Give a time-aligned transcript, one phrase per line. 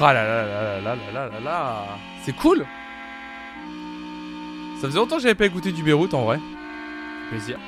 [0.00, 1.86] Ah là là là là là là là
[2.24, 2.66] C'est cool.
[4.80, 6.40] Ça faisait longtemps que j'avais pas écouté du Beyrouth en vrai.
[7.30, 7.58] Plaisir.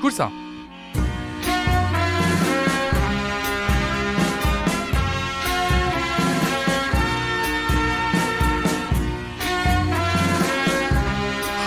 [0.00, 0.30] Cool ça.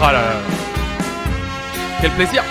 [0.02, 0.22] Ah là.
[2.00, 2.44] Quel plaisir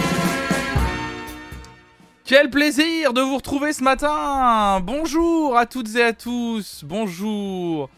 [2.27, 7.89] Quel plaisir de vous retrouver ce matin Bonjour à toutes et à tous Bonjour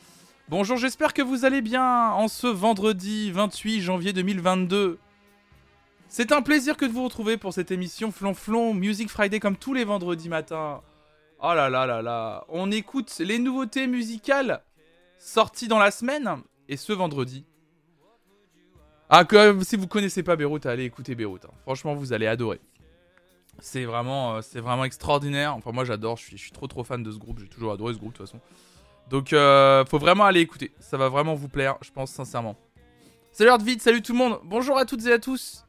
[0.50, 4.98] Bonjour, j'espère que vous allez bien en ce vendredi 28 janvier 2022.
[6.08, 9.72] C'est un plaisir que de vous retrouver pour cette émission Flonflon Music Friday comme tous
[9.72, 10.82] les vendredis matins.
[11.42, 14.62] Oh là là là là, on écoute les nouveautés musicales
[15.18, 16.28] sorties dans la semaine
[16.68, 17.44] et ce vendredi.
[19.08, 21.46] Ah, comme si vous connaissez pas Beyrouth, allez écouter Beyrouth.
[21.46, 21.54] hein.
[21.62, 22.60] Franchement, vous allez adorer.
[23.60, 25.54] C'est vraiment, euh, c'est vraiment extraordinaire.
[25.54, 27.38] Enfin, moi j'adore, je suis, trop trop fan de ce groupe.
[27.40, 28.40] J'ai toujours adoré ce groupe de toute façon.
[29.10, 30.70] Donc, euh, faut vraiment aller écouter.
[30.78, 32.56] Ça va vraiment vous plaire, je pense sincèrement.
[33.32, 34.38] Salut Artvit, salut tout le monde.
[34.44, 35.64] Bonjour à toutes et à tous.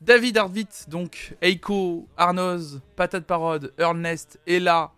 [0.00, 4.92] David Artvit, donc Eiko, Arnoz, Patate Parode, Ernest, Ella,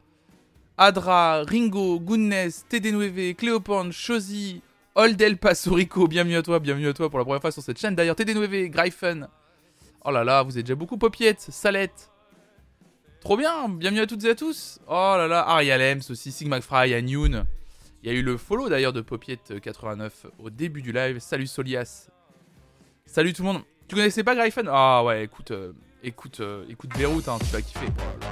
[0.78, 4.62] Adra, Ringo, Goodness, TD9, Cléopan, Chosy,
[4.94, 6.08] Oldel Pasorico.
[6.08, 7.94] Bienvenue à toi, bienvenue à toi pour la première fois sur cette chaîne.
[7.94, 9.28] D'ailleurs, TD9, Gryphon.
[10.08, 12.12] Oh là là, vous êtes déjà beaucoup Popiette, Salette.
[13.20, 14.78] Trop bien, bienvenue à toutes et à tous.
[14.86, 17.44] Oh là là, Ariel Ems aussi, Sigma Fry, Anyun.
[18.04, 21.18] Il y a eu le follow d'ailleurs de Popiette89 au début du live.
[21.18, 22.08] Salut Solias.
[23.04, 23.62] Salut tout le monde.
[23.88, 24.66] Tu connaissais pas Gryphon?
[24.68, 25.72] Ah ouais, écoute, euh,
[26.04, 27.88] écoute, euh, écoute Beyrouth, hein, tu vas kiffer.
[27.98, 28.27] Oh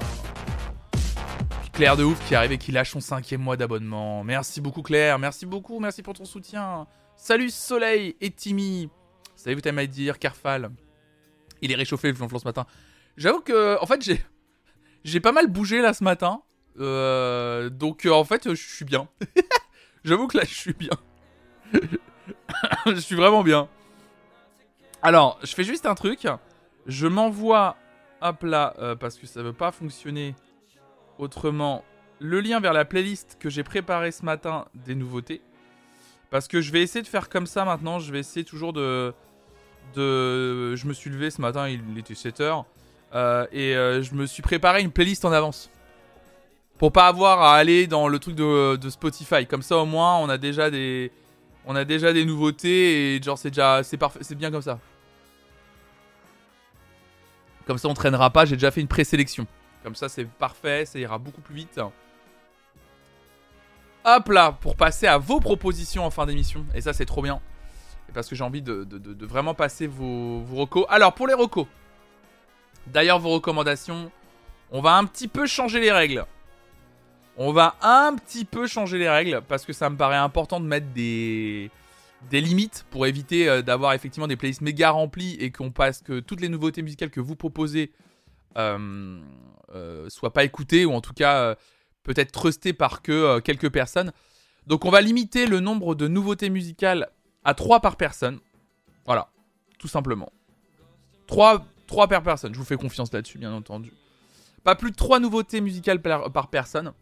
[1.73, 4.23] Claire de ouf qui arrive et qui lâche son cinquième mois d'abonnement.
[4.23, 6.87] Merci beaucoup Claire, merci beaucoup, merci pour ton soutien.
[7.17, 8.91] Salut Soleil et Timmy.
[9.35, 10.71] Salut vous t'aimez dire, Carfal?
[11.63, 12.67] Il est réchauffé le flanflan ce matin.
[13.17, 14.21] J'avoue que, en fait, j'ai,
[15.05, 16.43] j'ai pas mal bougé là ce matin.
[16.81, 19.09] Euh, donc euh, en fait, je suis bien.
[20.05, 20.91] J'avoue que là, je suis bien.
[22.87, 23.69] je suis vraiment bien.
[25.03, 26.27] Alors, je fais juste un truc.
[26.87, 27.77] Je m'envoie,
[28.21, 30.35] hop là, euh, parce que ça veut pas fonctionner
[31.19, 31.85] autrement,
[32.19, 35.43] le lien vers la playlist que j'ai préparée ce matin des nouveautés.
[36.31, 37.99] Parce que je vais essayer de faire comme ça maintenant.
[37.99, 39.15] Je vais essayer toujours de.
[39.95, 40.75] De...
[40.77, 42.65] Je me suis levé ce matin, il était 7h.
[43.15, 45.71] euh, et euh, je me suis préparé une playlist en avance.
[46.79, 49.47] Pour pas avoir à aller dans le truc de, Spotify.
[49.47, 51.13] Comme ça, au moins, on a déjà des.
[51.67, 53.83] On a déjà des nouveautés et genre, c'est déjà.
[53.85, 54.19] C'est parfait.
[54.23, 54.79] C'est bien comme ça.
[57.67, 58.45] Comme ça, on traînera pas.
[58.45, 59.47] J'ai déjà fait une présélection.
[59.83, 60.85] Comme ça, c'est parfait.
[60.85, 61.81] Ça ira beaucoup plus vite.
[64.05, 66.67] Hop là, pour passer à vos propositions en fin d'émission.
[66.75, 67.41] Et ça, c'est trop bien.
[68.15, 68.87] Parce que j'ai envie de,
[69.27, 70.87] vraiment passer vos, vos recos.
[70.89, 71.67] Alors, pour les recos.
[72.87, 74.11] D'ailleurs, vos recommandations.
[74.71, 76.25] On va un petit peu changer les règles.
[77.37, 79.43] On va un petit peu changer les règles.
[79.49, 81.71] Parce que ça me paraît important de mettre des,
[82.31, 82.87] des limites.
[82.91, 85.37] Pour éviter euh, d'avoir effectivement des playlists méga remplies.
[85.41, 87.93] Et qu'on passe que toutes les nouveautés musicales que vous proposez.
[88.57, 89.21] Euh,
[89.75, 90.85] euh, soient pas écoutées.
[90.87, 91.37] Ou en tout cas.
[91.39, 91.55] euh,
[92.05, 94.13] peut-être trusté par que quelques personnes.
[94.67, 97.09] Donc on va limiter le nombre de nouveautés musicales
[97.45, 98.41] à 3 par personne.
[99.07, 99.29] Voilà,
[99.79, 100.33] tout simplement.
[101.27, 101.65] 3,
[102.09, 103.93] par personne, je vous fais confiance là-dessus, bien entendu.
[104.63, 106.93] Pas plus de 3 nouveautés musicales par, personne.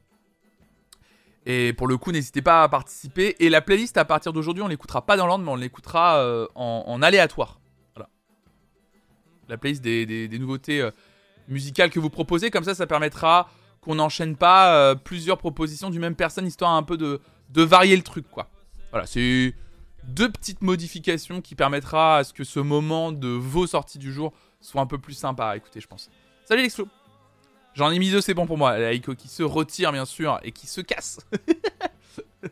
[1.47, 3.37] Et pour le coup, n'hésitez pas à participer.
[3.41, 6.47] Et la playlist, à partir d'aujourd'hui, on l'écoutera pas dans l'ordre, mais on l'écoutera euh,
[6.55, 7.61] en, aléatoire.
[7.95, 8.09] Voilà.
[9.49, 10.91] La playlist des, nouveautés euh,
[11.49, 13.49] musicales que vous proposez, comme ça, ça permettra
[13.81, 17.21] qu'on n'enchaîne pas euh, plusieurs propositions du même personne, histoire un peu de,
[17.51, 18.49] de varier le truc, quoi.
[18.91, 19.55] Voilà, c'est
[20.05, 24.33] deux petites modifications qui permettra à ce que ce moment de vos sorties du jour
[24.61, 26.11] soit un peu plus sympa à écouter, je pense.
[26.45, 26.89] Salut Lexflo
[27.75, 28.79] J'en ai mis deux, c'est bon pour moi.
[28.79, 31.21] La Ico qui se retire, bien sûr, et qui se casse.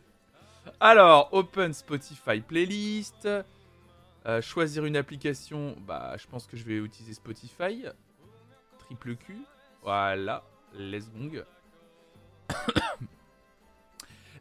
[0.81, 3.29] Alors, open Spotify playlist.
[4.27, 7.85] Euh, choisir une application, bah, je pense que je vais utiliser Spotify.
[8.79, 9.37] Triple Q.
[9.83, 10.43] Voilà.
[10.75, 11.41] Let's go.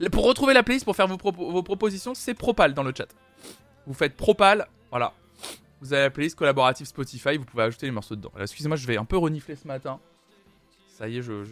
[0.07, 3.13] Pour retrouver la playlist, pour faire vos, propo- vos propositions, c'est Propal dans le chat.
[3.85, 5.13] Vous faites Propal, voilà.
[5.81, 8.31] Vous avez la playlist collaborative Spotify, vous pouvez ajouter les morceaux dedans.
[8.39, 9.99] Excusez-moi, je vais un peu renifler ce matin.
[10.87, 11.43] Ça y est, je,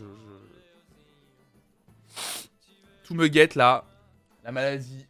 [3.06, 3.84] Tout me guette là.
[4.44, 5.06] La maladie.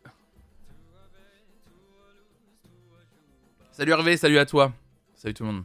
[3.71, 4.71] Salut Hervé, salut à toi.
[5.15, 5.63] Salut tout le monde.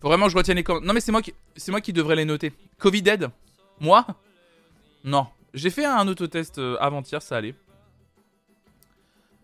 [0.00, 0.86] Faut vraiment que je retienne les commentaires.
[0.86, 2.52] Non mais c'est moi qui c'est moi qui devrais les noter.
[2.78, 3.30] Covid dead
[3.80, 4.04] Moi?
[5.04, 5.26] Non.
[5.54, 7.54] J'ai fait un autotest euh, avant-hier, ça allait.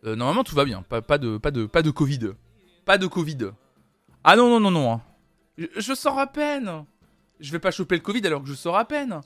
[0.04, 2.32] Euh, normalement tout va bien, pas, de pas de pas de Covid.
[2.84, 3.52] Pas de Covid.
[4.24, 4.92] Ah non non non non.
[4.92, 5.02] hein.
[5.56, 6.84] Je, je sors à peine.
[7.40, 9.20] Je vais pas choper le Covid alors que je sors à peine.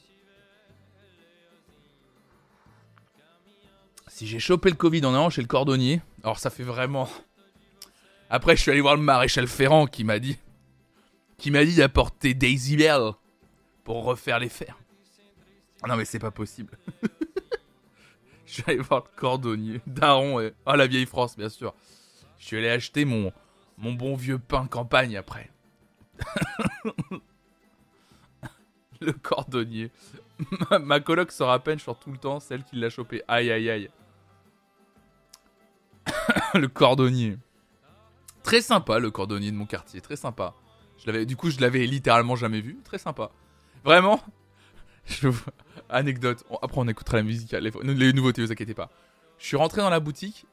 [4.08, 7.08] Si j'ai chopé le Covid en allant chez le cordonnier, alors ça fait vraiment.
[8.30, 10.38] Après, je suis allé voir le maréchal Ferrand qui m'a dit.
[11.38, 13.12] Qui m'a dit d'apporter Daisy Bell
[13.84, 14.78] pour refaire les fers.
[15.86, 16.78] Non, mais c'est pas possible.
[18.46, 19.80] je suis allé voir le cordonnier.
[19.86, 20.54] Daron et.
[20.64, 21.74] Ah, la vieille France, bien sûr.
[22.38, 23.32] Je suis allé acheter mon,
[23.78, 25.50] bon vieux pain campagne après.
[29.00, 29.90] le cordonnier.
[30.80, 33.22] ma, coloc se rappelle, je sors tout le temps, celle qui l'a chopé.
[33.28, 33.90] Aïe, aïe, aïe.
[36.54, 37.38] le cordonnier.
[38.42, 40.00] Très sympa, le cordonnier de mon quartier.
[40.00, 40.54] Très sympa.
[41.04, 42.78] Je du coup, je l'avais littéralement jamais vu.
[42.84, 43.30] Très sympa.
[43.84, 44.20] Vraiment.
[45.88, 46.44] Anecdote.
[46.62, 48.90] Après, on écoutera la musique, les, les nouveautés, vous inquiétez pas.
[49.38, 50.46] Je suis rentré dans la boutique.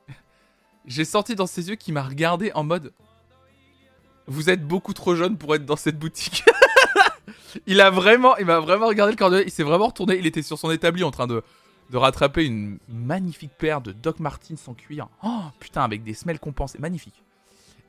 [0.86, 2.94] J'ai sorti dans ses yeux qui m'a regardé en mode
[4.28, 6.44] Vous êtes beaucoup trop jeune pour être dans cette boutique.
[7.68, 9.44] il a vraiment, il m'a vraiment regardé le cordonnier.
[9.46, 10.18] Il s'est vraiment retourné.
[10.18, 11.42] Il était sur son établi en train de,
[11.94, 15.08] rattraper une magnifique paire de Doc Martens sans cuir.
[15.24, 16.80] Oh putain, avec des semelles compensées.
[16.80, 17.22] Magnifique.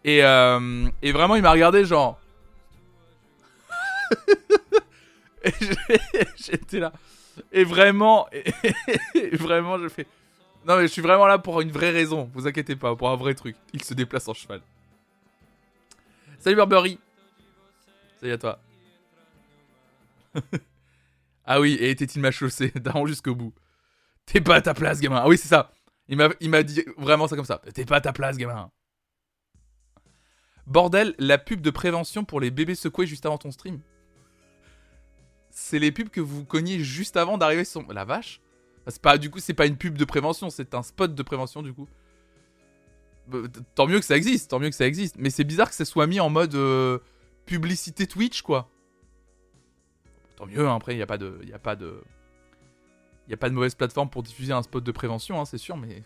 [0.05, 2.21] Et, euh, et vraiment, il m'a regardé genre.
[6.37, 6.93] j'étais là.
[7.53, 8.29] Et vraiment,
[9.33, 10.07] vraiment, je fais.
[10.67, 12.31] Non, mais je suis vraiment là pour une vraie raison.
[12.33, 13.57] Vous inquiétez pas, pour un vrai truc.
[13.73, 14.61] Il se déplace en cheval.
[16.39, 16.99] Salut Burberry.
[18.21, 18.61] Salut à toi.
[21.45, 22.73] ah oui, et était-il ma chaussée?
[22.77, 23.53] Daron jusqu'au bout.
[24.27, 25.21] T'es pas à ta place, gamin.
[25.23, 25.73] Ah oui, c'est ça.
[26.09, 27.61] Il m'a dit vraiment ça comme ça.
[27.73, 28.71] T'es pas à ta place, gamin.
[30.67, 33.81] Bordel, la pub de prévention pour les bébés secoués juste avant ton stream.
[35.55, 37.91] C'est les pubs que vous cogniez juste avant d'arriver sur...
[37.93, 38.41] La vache
[38.89, 41.63] c'est pas, Du coup, c'est pas une pub de prévention, c'est un spot de prévention,
[41.63, 41.89] du coup.
[43.29, 43.39] Bah,
[43.75, 45.15] tant mieux que ça existe, tant mieux que ça existe.
[45.17, 46.99] Mais c'est bizarre que ça soit mis en mode euh,
[47.47, 48.69] publicité Twitch, quoi.
[50.37, 51.39] Tant mieux, hein, après, il n'y a pas de...
[51.45, 52.03] Y a pas de...
[53.27, 55.57] Il n'y a pas de mauvaise plateforme pour diffuser un spot de prévention, hein, c'est
[55.57, 56.03] sûr, mais...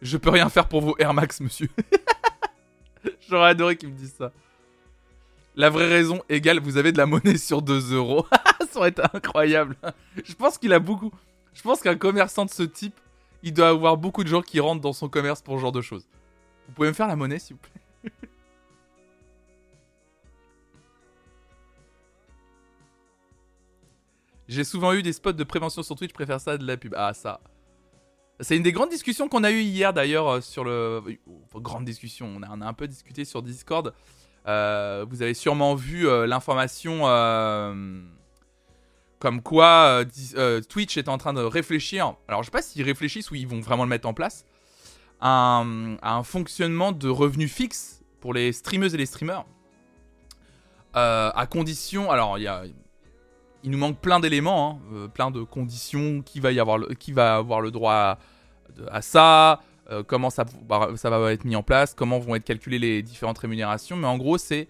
[0.00, 1.68] Je peux rien faire pour vos Air Max, monsieur.
[3.28, 4.32] J'aurais adoré qu'ils me disent ça.
[5.54, 8.26] La vraie raison égale, vous avez de la monnaie sur 2 euros.
[8.70, 9.76] ça aurait été incroyable.
[10.24, 11.12] Je pense qu'il a beaucoup...
[11.52, 12.98] Je pense qu'un commerçant de ce type,
[13.42, 15.82] il doit avoir beaucoup de gens qui rentrent dans son commerce pour ce genre de
[15.82, 16.06] choses.
[16.68, 17.82] Vous pouvez me faire la monnaie, s'il vous plaît?
[24.48, 26.94] J'ai souvent eu des spots de prévention sur Twitch, je préfère ça de la pub.
[26.96, 27.40] Ah, ça.
[28.40, 31.02] C'est une des grandes discussions qu'on a eues hier d'ailleurs euh, sur le.
[31.56, 33.94] grande discussion, on a, a, un peu discuté sur Discord.
[34.48, 37.02] Euh, vous avez sûrement vu euh, l'information
[39.18, 40.04] comme quoi
[40.68, 42.14] Twitch est en train de réfléchir.
[42.26, 44.44] Alors je sais pas s'ils réfléchissent ou ils vont vraiment le mettre en place.
[45.20, 45.62] À
[46.02, 49.44] un, fonctionnement de revenus fixe pour les streameuses et les streamers.
[50.94, 52.10] à condition.
[52.10, 52.64] Alors il y a
[53.64, 56.88] il nous manque plein d'éléments, hein, euh, plein de conditions, qui va, y avoir, le,
[56.94, 58.18] qui va avoir le droit
[58.90, 59.60] à, ça,
[59.90, 60.44] euh, comment ça,
[60.96, 63.96] ça, va être mis en place, comment vont être calculées les différentes rémunérations.
[63.96, 64.68] Mais en gros, c'est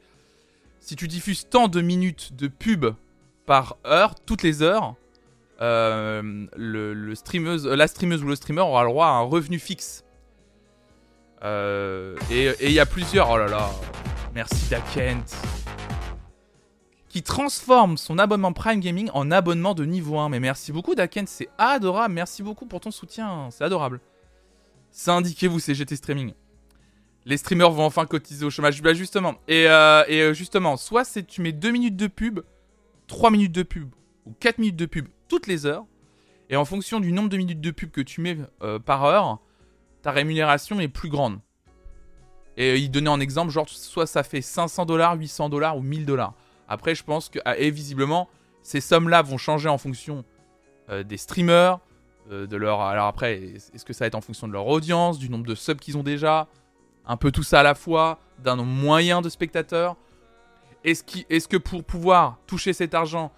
[0.80, 2.86] si tu diffuses tant de minutes de pub
[3.46, 4.94] par heure, toutes les heures,
[5.60, 10.04] euh, le, la streameuse ou le streamer aura le droit à un revenu fixe.
[11.42, 13.30] et il y a plusieurs.
[13.30, 13.70] Oh là là,
[14.34, 15.24] merci Dakent
[17.12, 20.30] qui transforme son abonnement Prime Gaming en abonnement de niveau 1.
[20.30, 22.14] Mais merci beaucoup Daken, c'est adorable.
[22.14, 24.00] Merci beaucoup pour ton soutien, c'est adorable.
[24.92, 26.34] Syndiquez-vous CGT Streaming.
[27.24, 28.82] Les streamers vont enfin cotiser au chômage.
[28.82, 32.40] Bah justement, et, euh, euh, justement, soit c'est tu mets 2 minutes de pub,
[33.06, 33.90] 3 minutes de pub
[34.26, 35.86] ou 4 minutes de pub toutes les heures.
[36.50, 39.40] Et en fonction du nombre de minutes de pub que tu mets euh, par heure,
[40.02, 41.40] ta rémunération est plus grande.
[42.58, 46.04] Et il donnait en exemple, genre, soit ça fait 500 dollars, 800 dollars ou 1000
[46.04, 46.34] dollars.
[46.68, 48.28] Après, je pense que, ah, et visiblement,
[48.62, 50.24] ces sommes-là vont changer en fonction
[51.06, 51.78] des streamers,
[52.30, 52.80] de leur.
[52.80, 53.40] Alors après,
[53.74, 55.96] est-ce que ça va être en fonction de leur audience, du nombre de subs qu'ils
[55.96, 56.48] ont déjà,
[57.06, 59.96] un peu tout ça à la fois, d'un nombre moyen de spectateurs?
[60.84, 63.32] Est-ce est que pour pouvoir toucher cet argent,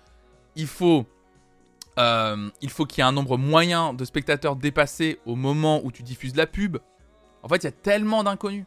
[0.56, 1.06] il faut
[1.98, 5.92] euh, il faut qu'il y ait un nombre moyen de spectateurs dépassé au moment où
[5.92, 6.78] tu diffuses la pub?
[7.42, 8.64] En fait, il y a tellement d'inconnus.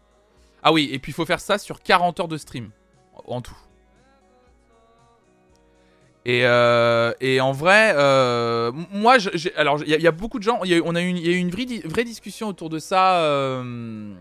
[0.63, 2.69] Ah oui, et puis il faut faire ça sur 40 heures de stream
[3.25, 3.57] en tout.
[6.27, 9.15] Et, euh, et, en vrai, euh, moi,
[9.55, 10.61] alors il y, a beaucoup de gens.
[10.65, 13.21] Y on a eu y a eu une vraie, discussion autour de ça.
[13.21, 14.13] Euh,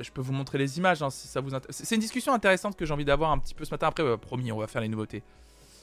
[0.00, 1.82] je peux vous montrer les images hein, si ça vous intéresse.
[1.84, 3.88] C'est une discussion intéressante que j'ai envie d'avoir un petit peu ce matin.
[3.88, 5.22] Après, promis, on va faire les nouveautés.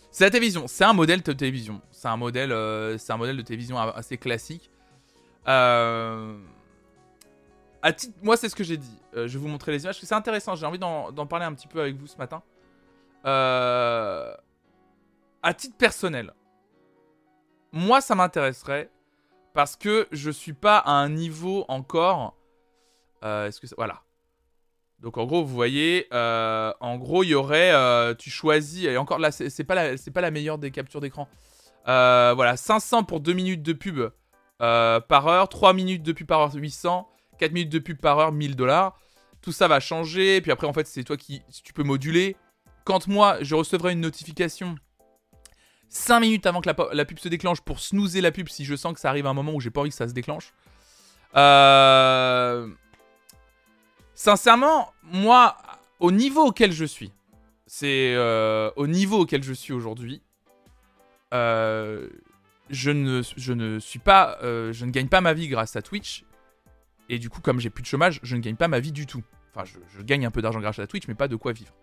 [0.09, 0.65] C'est la télévision.
[0.65, 1.81] C'est un modèle de télévision.
[1.91, 4.71] C'est un modèle, un modèle de télévision assez classique.
[5.45, 6.41] Moi,
[8.37, 8.97] c'est ce que j'ai dit.
[9.13, 9.99] je vais vous montrer les images.
[10.01, 10.55] C'est intéressant.
[10.55, 12.41] J'ai envie d'en parler un petit peu avec vous ce matin.
[13.27, 14.33] euh,
[15.43, 16.33] à titre personnel,
[17.71, 18.89] moi, ça m'intéresserait
[19.53, 22.35] parce que je suis pas à un niveau encore.
[23.23, 23.75] Euh, est-ce que ça...
[23.77, 24.01] voilà.
[24.99, 28.97] Donc en gros, vous voyez, euh, en gros, il y aurait, euh, tu choisis, et
[28.97, 31.27] encore là, c'est pas la, meilleure des captures d'écran.
[31.85, 34.11] voilà, 500 pour 2 minutes de pub
[34.57, 38.31] par heure, 3 minutes de pub par heure, 800, 4 minutes de pub par heure,
[38.33, 38.99] 1000 dollars.
[39.41, 42.35] Tout ça va changer, puis après, en fait, c'est toi qui, tu peux moduler.
[42.83, 44.75] Quand moi, je recevrai une notification
[45.89, 48.93] 5 minutes avant que la, pub se déclenche pour snoozer la pub si je sens
[48.93, 50.53] que ça arrive à un moment où j'ai pas envie que ça se déclenche.
[51.35, 52.67] Euh...
[54.13, 55.57] Sincèrement, moi,
[55.99, 57.11] au niveau auquel je suis,
[57.65, 60.21] c'est euh, au niveau auquel je suis aujourd'hui,
[61.33, 62.09] euh,
[62.69, 63.21] je, ne,
[63.79, 66.25] suis pas, je ne gagne pas ma vie grâce à Twitch.
[67.07, 69.07] Et du coup, comme j'ai plus de chômage, je ne gagne pas ma vie du
[69.07, 69.23] tout.
[69.55, 71.73] Enfin, je gagne un peu d'argent grâce à Twitch, mais pas de quoi vivre.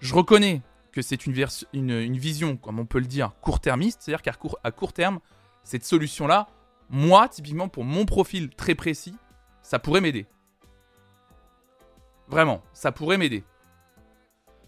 [0.00, 0.62] Je reconnais
[0.92, 4.02] que c'est une, vision, comme on peut le dire, court-termiste.
[4.02, 4.32] C'est-à-dire qu'à
[4.70, 5.20] court, terme,
[5.62, 6.48] cette solution-là,
[6.88, 9.14] moi, typiquement, pour mon profil très précis,
[9.62, 10.26] ça pourrait m'aider.
[12.28, 13.44] Vraiment, ça pourrait m'aider.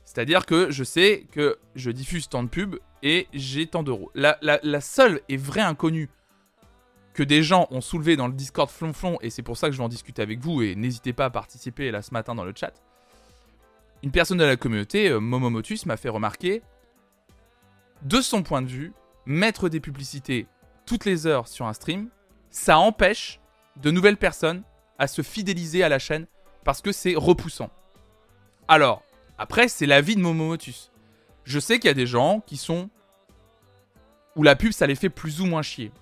[0.04, 4.10] C'est-à-dire que je sais que je diffuse tant de pubs et j'ai tant d'euros.
[4.14, 6.10] La, la, seule et vraie inconnue
[7.14, 9.78] que des gens ont soulevé dans le Discord flonflon, et c'est pour ça que je
[9.78, 12.52] vais en discuter avec vous, et n'hésitez pas à participer là ce matin dans le
[12.56, 12.72] chat,
[14.02, 16.62] une personne de la communauté, euh, Momomotus, m'a fait remarquer,
[18.02, 18.92] de son point de vue,
[19.26, 20.46] mettre des publicités
[20.86, 22.08] toutes les heures sur un stream,
[22.50, 23.40] ça empêche
[23.76, 24.62] de nouvelles personnes
[24.98, 26.26] à se fidéliser à la chaîne
[26.64, 27.70] parce que c'est repoussant.
[28.68, 29.02] Alors,
[29.38, 30.90] après, c'est l'avis de Momomotus.
[31.44, 32.90] Je sais qu'il y a des gens qui sont
[34.36, 35.92] où la pub ça les fait plus ou moins chier.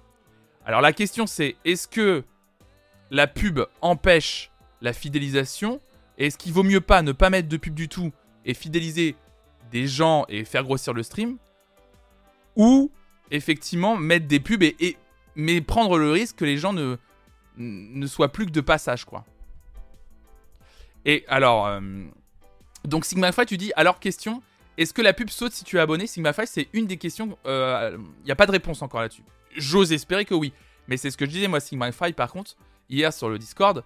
[0.65, 2.25] Alors la question c'est est-ce que
[3.11, 5.81] la pub empêche la fidélisation
[6.27, 8.13] est-ce qu'il vaut mieux pas ne pas mettre de pub du tout
[8.45, 9.17] et fidéliser
[9.71, 11.37] des gens et faire grossir le stream
[12.57, 12.91] Ou
[13.31, 14.97] effectivement mettre des pubs et,
[15.35, 16.97] mais prendre le risque que les gens ne,
[17.57, 19.25] ne soient plus que de passage quoi.
[21.05, 21.81] Et alors, euh,
[22.85, 24.43] donc SigmaFi, tu dis, alors question,
[24.77, 26.07] est-ce que la pub saute si tu es abonné?
[26.07, 29.25] SigmaFi, c'est une des questions, il euh, n'y a pas de réponse encore là-dessus.
[29.57, 30.53] J'ose espérer que oui.
[30.89, 32.57] Mais c'est ce que je disais, moi, SigmaFi, par contre,
[32.89, 33.85] hier sur le Discord,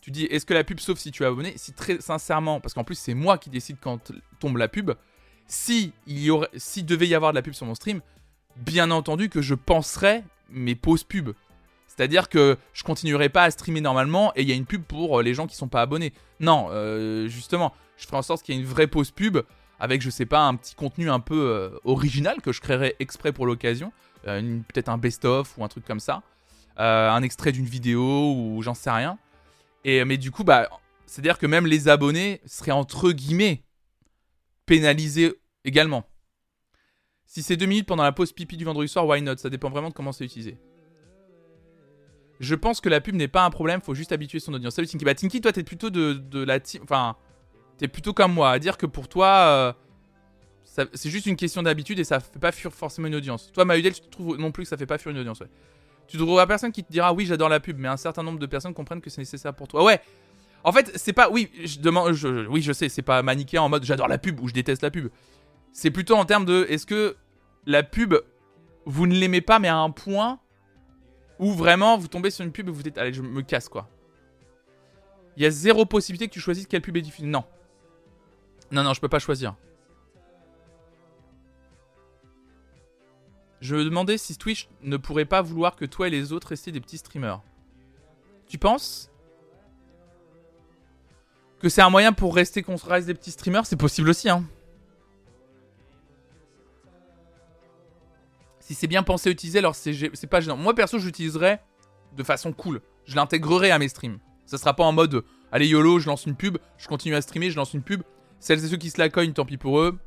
[0.00, 1.54] tu dis est-ce que la pub sauf si tu es abonné?
[1.56, 4.92] Si très sincèrement, parce qu'en plus c'est moi qui décide quand tombe la pub,
[5.46, 8.00] si y aurait, s'il devait y avoir de la pub sur mon stream,
[8.56, 11.30] bien entendu que je penserais mes pauses pub.
[11.96, 15.18] C'est-à-dire que je continuerai pas à streamer normalement et il y a une pub pour
[15.18, 16.12] euh, les gens qui sont pas abonnés.
[16.40, 19.38] Non, euh, justement, je ferai en sorte qu'il y ait une vraie pause pub
[19.80, 23.32] avec, je sais pas, un petit contenu un peu euh, original que je créerai exprès
[23.32, 23.92] pour l'occasion.
[24.24, 26.22] Peut-être un best-of ou un truc comme ça.
[26.76, 29.18] un extrait d'une vidéo ou j'en sais rien.
[29.86, 30.68] Et, mais du coup, bah,
[31.06, 33.62] c'est-à-dire que même les abonnés seraient entre guillemets
[34.66, 35.32] pénalisés
[35.64, 36.04] également.
[37.24, 39.36] Si c'est deux minutes pendant la pause pipi du vendredi soir, why not?
[39.36, 40.58] Ça dépend vraiment de comment c'est utilisé.
[42.40, 44.74] Je pense que la pub n'est pas un problème, faut juste habituer son audience.
[44.74, 45.04] Salut Tinky.
[45.04, 46.82] Bah Tinky, toi t'es plutôt de, la team.
[46.82, 47.16] Enfin,
[47.78, 49.72] t'es plutôt comme moi, à dire que pour toi, euh,
[50.64, 53.52] c'est juste une question d'habitude et ça fait pas fuir forcément une audience.
[53.52, 55.48] Toi, Maudel, tu trouves non plus que ça fait pas fuir une audience, ouais.
[56.08, 58.46] Tu trouveras personne qui te dira oui, j'adore la pub, mais un certain nombre de
[58.46, 59.84] personnes comprennent que c'est nécessaire pour toi.
[59.84, 60.00] Ouais.
[60.64, 62.16] En fait, c'est pas oui, je demande
[62.48, 64.90] oui, je sais, c'est pas manichéen en mode j'adore la pub ou je déteste la
[64.90, 65.08] pub.
[65.72, 67.16] C'est plutôt en termes de est-ce que
[67.66, 68.14] la pub
[68.84, 70.40] vous ne l'aimez pas mais à un point
[71.38, 73.88] où vraiment vous tombez sur une pub et vous dites allez, je me casse quoi.
[75.36, 77.26] Il y a zéro possibilité que tu choisisses quelle pub est diffusée.
[77.26, 77.44] Non.
[78.70, 79.54] Non, non, je peux pas choisir.
[83.66, 86.70] Je me demandais si Twitch ne pourrait pas vouloir que toi et les autres restiez
[86.70, 87.42] des petits streamers.
[88.46, 89.10] Tu penses
[91.58, 93.66] que c'est un moyen pour rester qu'on reste des petits streamers?
[93.66, 94.44] C'est possible aussi, hein.
[98.60, 100.56] Si c'est bien pensé à utiliser, alors c'est pas gênant.
[100.56, 101.60] Moi perso, j'utiliserais
[102.16, 102.80] de façon cool.
[103.04, 104.20] Je l'intégrerai à mes streams.
[104.44, 107.50] Ça sera pas en mode allez YOLO, je lance une pub, je continue à streamer,
[107.50, 108.04] je lance une pub.
[108.38, 109.98] Celles et ceux qui se la cognent, tant pis pour eux.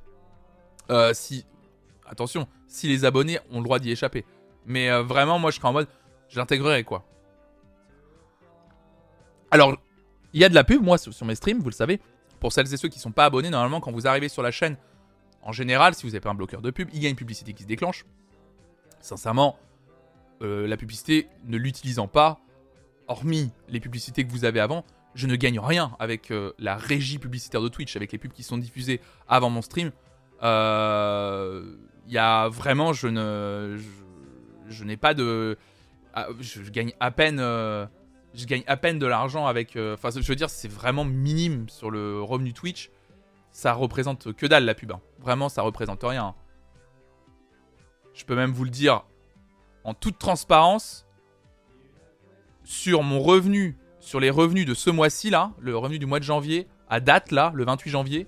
[0.91, 1.45] Euh, si
[2.09, 4.25] attention, si les abonnés ont le droit d'y échapper.
[4.65, 5.87] Mais euh, vraiment, moi, je serais en mode,
[6.27, 7.05] je l'intégrerai, quoi.
[9.51, 9.77] Alors,
[10.33, 11.99] il y a de la pub, moi, sur, mes streams, vous le savez.
[12.39, 14.51] Pour celles et ceux qui ne sont pas abonnés, normalement, quand vous arrivez sur la
[14.51, 14.77] chaîne,
[15.41, 17.53] en général, si vous n'avez pas un bloqueur de pub, il y a une publicité
[17.53, 18.05] qui se déclenche.
[19.01, 19.57] Sincèrement,
[20.41, 22.39] euh, la publicité, ne l'utilisant pas,
[23.07, 24.85] hormis les publicités que vous avez avant,
[25.15, 28.43] je ne gagne rien avec euh, la régie publicitaire de Twitch, avec les pubs qui
[28.43, 29.91] sont diffusées avant mon stream.
[30.43, 31.75] Euh,
[32.09, 33.77] il y a vraiment, je ne,
[34.67, 35.59] je, n'ai pas de,
[36.15, 37.85] ah, je, gagne à peine, euh,
[38.33, 41.69] je gagne à peine de l'argent avec, euh, enfin, je veux dire, c'est vraiment minime
[41.69, 42.89] sur le revenu Twitch.
[43.51, 44.91] Ça représente que dalle la pub.
[44.91, 45.01] Hein.
[45.19, 46.33] Vraiment, ça représente rien.
[48.15, 49.03] Je peux même vous le dire
[49.83, 51.05] en toute transparence.
[52.63, 56.23] Sur mon revenu, sur les revenus de ce mois-ci là, le revenu du mois de
[56.23, 58.27] janvier, à date là, le 28 janvier.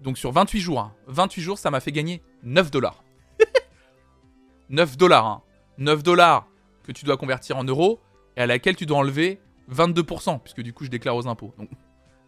[0.00, 1.44] Donc sur 28 jours, 28 hein.
[1.44, 3.02] jours, ça m'a fait gagner 9 dollars.
[4.68, 5.42] 9 dollars, hein.
[5.78, 6.46] 9 dollars
[6.84, 8.00] que tu dois convertir en euros
[8.36, 11.54] et à laquelle tu dois enlever 22%, puisque du coup je déclare aux impôts.
[11.58, 11.70] Donc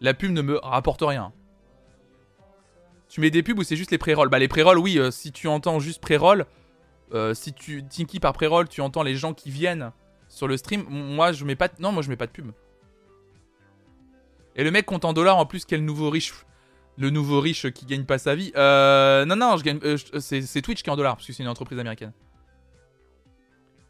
[0.01, 1.31] la pub ne me rapporte rien.
[3.07, 4.29] Tu mets des pubs ou c'est juste les pré-rolls?
[4.29, 6.45] Bah les pré-rolls, oui, euh, si tu entends juste pré-roll,
[7.13, 9.91] euh, si tu Tinky par pré-roll, tu entends les gens qui viennent
[10.27, 10.85] sur le stream.
[10.89, 12.51] Moi je mets pas, non, moi je mets pas de pub.
[14.55, 16.33] Et le mec compte en dollars en plus, quel nouveau riche,
[16.99, 18.51] le nouveau riche qui gagne pas sa vie.
[18.55, 21.41] Euh, non non, je gagne, euh, c'est Twitch qui est en dollars parce que c'est
[21.41, 22.11] une entreprise américaine.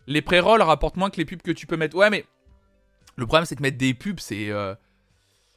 [0.05, 1.97] Les pré-rolls rapportent moins que les pubs que tu peux mettre.
[1.97, 2.25] Ouais, mais
[3.17, 4.49] le problème, c'est que mettre des pubs, c'est.
[4.49, 4.75] Euh,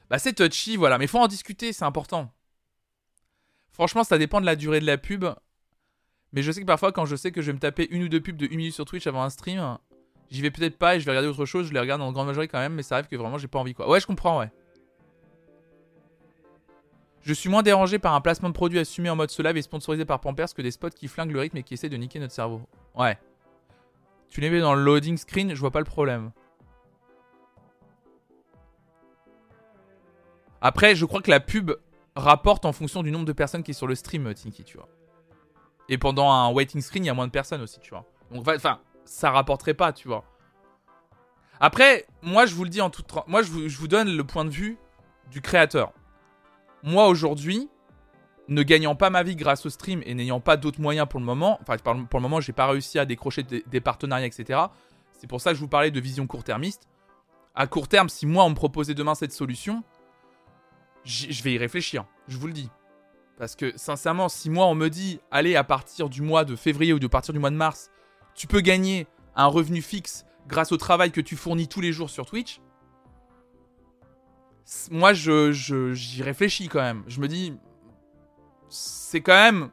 [0.08, 0.96] bah, c'est touchy, voilà.
[0.96, 2.32] Mais faut en discuter, c'est important.
[3.72, 5.26] Franchement, ça dépend de la durée de la pub.
[6.32, 8.08] Mais je sais que parfois, quand je sais que je vais me taper une ou
[8.08, 9.78] deux pubs de 1 minute sur Twitch avant un stream,
[10.30, 11.68] j'y vais peut-être pas et je vais regarder autre chose.
[11.68, 13.58] Je les regarde en grande majorité quand même, mais ça arrive que vraiment j'ai pas
[13.58, 13.88] envie quoi.
[13.88, 14.50] Ouais, je comprends, ouais.
[17.22, 20.04] Je suis moins dérangé par un placement de produit assumé en mode live et sponsorisé
[20.04, 22.32] par Pampers que des spots qui flinguent le rythme et qui essaient de niquer notre
[22.32, 22.62] cerveau.
[22.96, 23.16] Ouais.
[24.28, 26.32] Tu les mets dans le loading screen, je vois pas le problème.
[30.60, 31.72] Après, je crois que la pub
[32.16, 34.88] rapporte en fonction du nombre de personnes qui est sur le stream, Tinky, tu vois.
[35.88, 38.04] Et pendant un waiting screen, il y a moins de personnes aussi, tu vois.
[38.30, 40.24] Donc, enfin, ça rapporterait pas, tu vois.
[41.60, 43.12] Après, moi, je vous le dis en toute...
[43.28, 44.78] Moi, je vous donne le point de vue
[45.30, 45.92] du créateur.
[46.82, 47.68] Moi, aujourd'hui,
[48.48, 51.26] ne gagnant pas ma vie grâce au stream et n'ayant pas d'autres moyens pour le
[51.26, 54.60] moment, enfin pour le moment j'ai pas réussi à décrocher des, partenariats, etc.
[55.12, 56.88] C'est pour ça que je vous parlais de vision court-termiste.
[57.54, 59.84] À court terme, si moi on me proposait demain cette solution,
[61.04, 62.70] je vais y réfléchir, je vous le dis.
[63.38, 66.92] Parce que sincèrement, si moi on me dit, allez à partir du mois de février
[66.92, 67.90] ou de partir du mois de mars,
[68.34, 72.10] tu peux gagner un revenu fixe grâce au travail que tu fournis tous les jours
[72.10, 72.60] sur Twitch,
[74.90, 75.52] moi je
[75.92, 77.02] j'y réfléchis quand même.
[77.06, 77.54] Je me dis,
[78.68, 79.70] c'est quand même.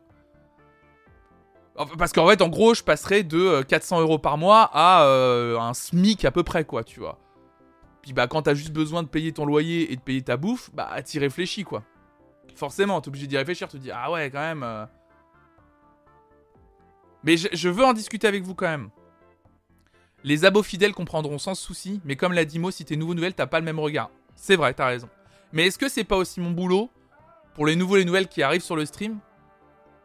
[1.97, 5.57] Parce qu'en fait, en gros, je passerais de 400 euh, euros par mois à euh,
[5.57, 7.17] un SMIC à peu près, quoi, tu vois.
[8.01, 10.69] Puis bah, quand t'as juste besoin de payer ton loyer et de payer ta bouffe,
[10.73, 11.83] bah, t'y réfléchis, quoi.
[12.55, 14.63] Forcément, t'es obligé d'y réfléchir, te dis, ah ouais, quand même.
[14.63, 14.85] Euh.
[17.23, 18.89] Mais je, veux en discuter avec vous quand même.
[20.23, 23.33] Les abos fidèles comprendront sans souci, mais comme l'a dit Mo, si t'es nouveau nouvelle,
[23.33, 24.09] t'as pas le même regard.
[24.41, 25.09] C'est vrai, t'as raison.
[25.51, 26.89] Mais est-ce que c'est pas aussi mon boulot
[27.53, 29.19] pour les nouveaux et les nouvelles qui arrivent sur le stream,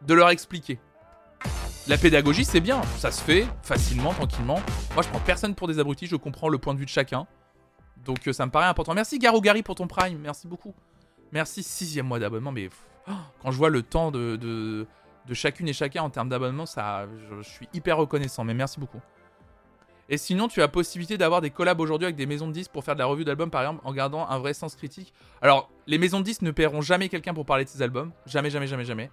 [0.02, 0.80] de leur expliquer?
[1.86, 4.60] La pédagogie, c'est bien, ça se fait facilement, tranquillement.
[4.94, 7.26] Moi, je prends personne pour des abrutis, je comprends le point de vue de chacun.
[8.04, 8.92] Donc, euh, ça me paraît important.
[8.92, 10.74] Merci Garou Gary pour ton prime, merci beaucoup.
[11.30, 12.70] Merci, sixième mois d'abonnement, mais
[13.08, 14.86] oh, quand je vois le temps de,
[15.32, 19.00] chacune et chacun en termes d'abonnement, ça, je suis hyper reconnaissant, mais merci beaucoup.
[20.08, 22.84] Et sinon, tu as possibilité d'avoir des collabs aujourd'hui avec des maisons de disques pour
[22.84, 25.14] faire de la revue d'albums, par exemple, en gardant un vrai sens critique.
[25.40, 28.12] Alors, les maisons de disques ne paieront jamais quelqu'un pour parler de ses albums.
[28.26, 29.10] Jamais, jamais, jamais, jamais.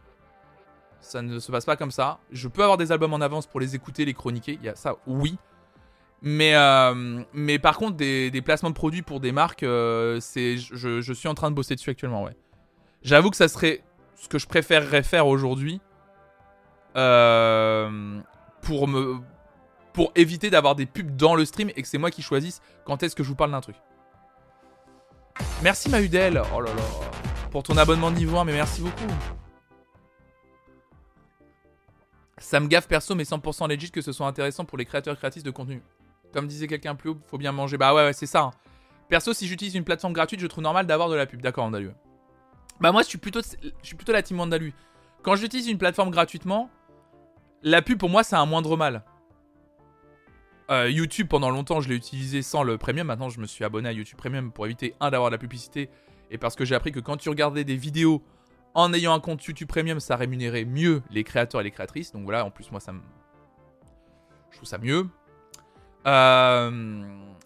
[1.00, 2.20] Ça ne se passe pas comme ça.
[2.32, 4.60] Je peux avoir des albums en avance pour les écouter, les chroniquer.
[4.62, 5.38] Il y a ça, oui.
[6.22, 11.02] Mais, euh, mais par contre, des, placements de produits pour des marques, euh, c'est, je,
[11.02, 12.36] je, suis en train de bosser dessus actuellement, ouais.
[13.02, 13.82] J'avoue que ça serait
[14.16, 15.82] ce que je préférerais faire aujourd'hui.
[16.98, 18.20] Euh,
[18.62, 19.20] pour me
[19.94, 23.04] pour éviter d'avoir des pubs dans le stream et que c'est moi qui choisisse quand
[23.04, 23.76] est-ce que je vous parle d'un truc.
[25.64, 26.82] Merci Mahudel, oh là là,
[27.52, 29.08] pour ton abonnement niveau 1, mais merci beaucoup.
[32.38, 35.44] Ça me gaffe perso, mais 100% legit que ce soit intéressant pour les créateurs créatifs
[35.44, 35.82] de contenu.
[36.34, 37.78] Comme disait quelqu'un plus haut, faut bien manger.
[37.78, 38.42] Bah ouais, ouais c'est ça.
[38.42, 38.52] Hein.
[39.10, 41.42] Perso, si j'utilise une plateforme gratuite, je trouve normal d'avoir de la pub.
[41.42, 41.92] D'accord, Andalu.
[42.80, 44.74] Bah moi, je suis plutôt, je suis plutôt la team Andalu.
[45.22, 46.70] Quand j'utilise une plateforme gratuitement,
[47.62, 49.04] la pub pour moi, c'est un moindre mal.
[50.72, 53.08] Euh, YouTube, pendant longtemps, je l'ai utilisé sans le premium.
[53.08, 55.90] Maintenant, je me suis abonné à YouTube Premium pour éviter, un, d'avoir de la publicité.
[56.30, 58.24] Et parce que j'ai appris que quand tu regardais des vidéos
[58.74, 62.14] en ayant un compte YouTube Premium, ça rémunérait mieux les créateurs et les créatrices.
[62.14, 63.02] Donc voilà, en plus, moi, ça me.
[64.52, 65.08] Je trouve ça mieux.
[66.08, 66.72] Euh,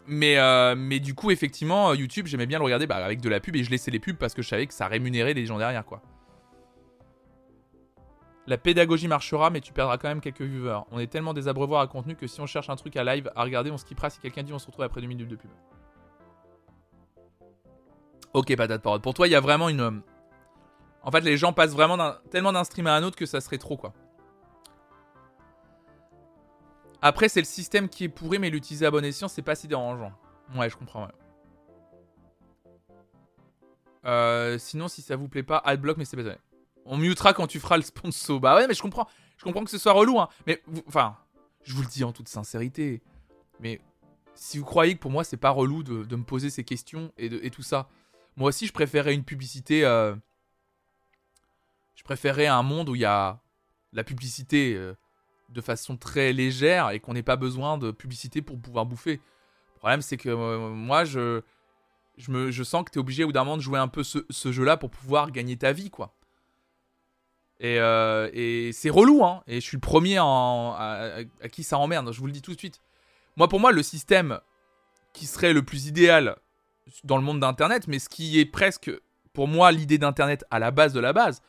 [0.06, 3.40] mais, euh, mais du coup, effectivement, YouTube, j'aimais bien le regarder bah, avec de la
[3.40, 5.58] pub et je laissais les pubs parce que je savais que ça rémunérait les gens
[5.58, 6.04] derrière, quoi.
[8.48, 10.82] La pédagogie marchera, mais tu perdras quand même quelques viewers.
[10.92, 13.32] On est tellement des abreuvoirs à contenu que si on cherche un truc à live
[13.36, 14.10] à regarder, on skippera.
[14.10, 15.50] Si quelqu'un dit, on se retrouve après deux minutes de pub.
[18.34, 19.02] Ok, patate parole.
[19.02, 20.02] Pour toi, il y a vraiment une.
[21.02, 21.98] En fait, les gens passent vraiment
[22.30, 23.94] tellement d'un stream à un autre que ça serait trop, quoi.
[27.02, 29.68] Après, c'est le système qui est pourri, mais l'utiliser à bon escient, c'est pas si
[29.68, 30.12] dérangeant.
[30.56, 31.12] Ouais, je comprends, ouais.
[34.06, 36.36] Euh, sinon, si ça vous plaît pas, adblock, mais c'est pas
[36.86, 38.40] On mutera quand tu feras le sponsor.
[38.40, 39.08] Bah ouais, mais je comprends.
[39.38, 40.30] Je comprends que ce soit relou, hein.
[40.48, 41.18] Mais, enfin,
[41.64, 43.02] je vous le dis en toute sincérité.
[43.60, 43.82] Mais
[44.36, 47.30] si vous croyez que pour moi, c'est pas relou de, me poser ces questions et,
[47.30, 47.90] de, et, tout ça,
[48.38, 49.84] moi aussi, je préférais une publicité.
[49.84, 50.16] Euh,
[51.96, 53.42] je préférais un monde où il y a
[53.94, 54.94] la publicité euh,
[55.50, 59.22] de façon très légère et qu'on n'ait pas besoin de publicité pour pouvoir bouffer.
[59.76, 61.42] Le problème, c'est que euh, moi, je,
[62.18, 63.88] je, me, je sens que tu es obligé au bout d'un moment de jouer un
[63.88, 66.15] peu ce, ce jeu-là pour pouvoir gagner ta vie, quoi.
[67.60, 69.42] Et, euh, et c'est relou, hein.
[69.48, 71.20] Et je suis le premier à,
[71.52, 72.82] qui ça emmerde, je vous le dis tout de suite.
[73.38, 74.40] Moi, pour moi, le système
[75.14, 76.38] qui serait le plus idéal
[77.04, 78.92] dans le monde d'Internet, mais ce qui est presque,
[79.34, 81.42] pour moi, l'idée d'Internet à la base de la base,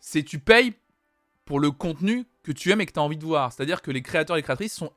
[0.00, 0.74] c'est tu payes
[1.44, 3.52] pour le contenu que tu aimes et que tu as envie de voir.
[3.52, 4.92] C'est-à-dire que les créateurs et les créatrices sont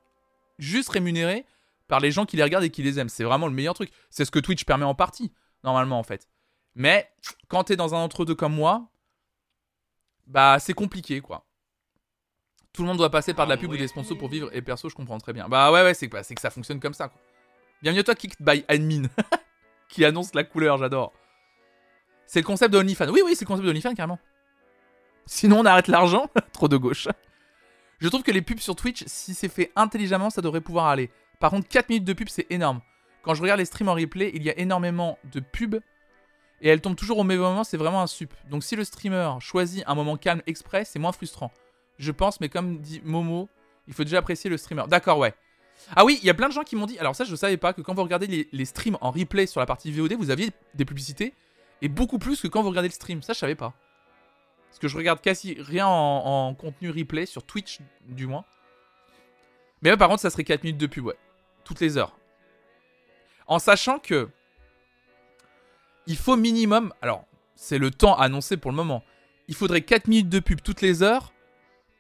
[0.60, 1.45] juste rémunérés
[1.88, 3.10] par les gens qui les regardent et qui les aiment.
[3.10, 3.91] C'est vraiment le meilleur truc.
[4.10, 5.32] C'est ce que Twitch permet en partie,
[5.63, 6.28] normalement, en fait.
[6.76, 7.10] Mais
[7.47, 8.90] quand tu es dans un entre-deux comme moi,
[10.31, 11.45] bah c'est compliqué, quoi.
[12.73, 14.49] Tout le monde doit passer par de la pub ou des sponsors pour vivre.
[14.53, 15.49] Et perso, je comprends très bien.
[15.49, 17.19] Bah ouais, ouais, c'est que ça fonctionne comme ça, quoi.
[17.81, 19.09] Bienvenue à toi, Kicked by Admin,
[19.89, 21.11] qui annonce la couleur, j'adore.
[22.25, 23.09] C'est le concept de OnlyFans.
[23.09, 24.19] Oui, oui, c'est le concept de OnlyFans, carrément.
[25.25, 26.29] Sinon, on arrête l'argent.
[26.53, 27.09] Trop de gauche.
[27.99, 31.11] Je trouve que les pubs sur Twitch, si c'est fait intelligemment, ça devrait pouvoir aller.
[31.39, 32.79] Par contre, 4 minutes de pub, c'est énorme.
[33.21, 35.81] Quand je regarde les streams en replay, il y a énormément de pubs.
[36.62, 38.34] Et elles tombent toujours au même moment, c'est vraiment un sup.
[38.50, 41.52] Donc si le streamer choisit un moment calme exprès, c'est moins frustrant.
[41.97, 43.50] Je pense, mais comme dit Momo,
[43.88, 44.84] il faut déjà apprécier le streamer.
[44.88, 45.34] D'accord, ouais.
[45.95, 47.36] Ah oui, il y a plein de gens qui m'ont dit, alors ça je ne
[47.36, 50.30] savais pas, que quand vous regardez les, streams en replay sur la partie VOD, vous
[50.30, 51.34] aviez des publicités,
[51.82, 53.24] et beaucoup plus que quand vous regardez le stream.
[53.24, 53.74] Ça je savais pas.
[54.69, 58.45] Parce que je regarde quasi rien en, contenu replay, sur Twitch du moins.
[59.82, 61.17] Mais là, par contre, ça serait 4 minutes de pub, ouais.
[61.63, 62.15] Toutes les heures.
[63.47, 64.30] En sachant que.
[66.07, 66.93] Il faut minimum.
[67.01, 69.03] Alors, c'est le temps annoncé pour le moment.
[69.47, 71.33] Il faudrait 4 minutes de pub toutes les heures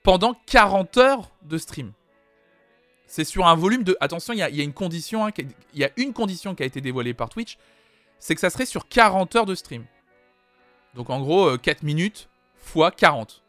[0.03, 1.91] pendant 40 heures de stream.
[3.05, 3.97] C'est sur un volume de.
[3.99, 5.25] Attention, il y, a, une condition.
[5.25, 7.57] Hein, il y a une condition qui a été dévoilée par Twitch.
[8.19, 9.85] C'est que ça serait sur 40 heures de stream.
[10.95, 13.43] Donc en gros, 4 euh, minutes fois 40.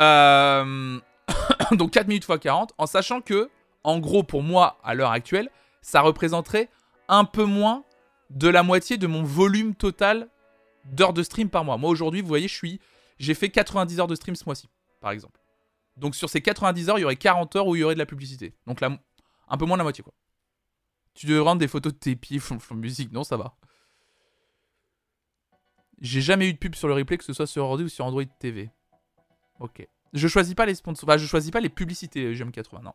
[0.00, 0.98] Euh,
[1.72, 3.50] donc 4 minutes fois 40, en sachant que,
[3.84, 5.50] en gros, pour moi, à l'heure actuelle,
[5.82, 6.68] ça représenterait
[7.08, 7.84] un peu moins
[8.30, 10.28] de la moitié de mon volume total
[10.84, 11.76] d'heures de stream par mois.
[11.76, 12.80] Moi, aujourd'hui, vous voyez, je suis,
[13.18, 14.68] j'ai fait 90 heures de stream ce mois-ci,
[15.00, 15.40] par exemple.
[15.96, 17.98] Donc sur ces 90 heures, il y aurait 40 heures où il y aurait de
[17.98, 18.54] la publicité.
[18.66, 18.98] Donc là,
[19.48, 20.12] un peu moins de la moitié, quoi.
[21.14, 22.40] Tu devrais rendre des photos de tes pieds,
[22.72, 23.56] musique, non, ça va.
[25.98, 28.04] J'ai jamais eu de pub sur le replay, que ce soit sur Android ou sur
[28.04, 28.70] Android TV.
[29.60, 29.88] Ok.
[30.12, 31.16] Je choisis pas les sponsors.
[31.16, 32.92] Je choisis pas les publicités GM80, non.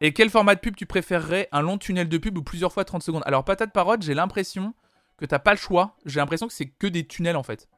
[0.00, 2.84] Et quel format de pub tu préférerais Un long tunnel de pub ou plusieurs fois
[2.84, 3.22] 30 secondes?
[3.26, 4.74] Alors, patate parole, j'ai l'impression
[5.16, 5.96] que t'as pas le choix.
[6.04, 7.68] J'ai l'impression que c'est que des tunnels en fait.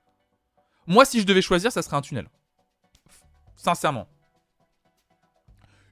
[0.87, 2.29] Moi, si je devais choisir, ça serait un tunnel.
[3.57, 4.09] Sincèrement.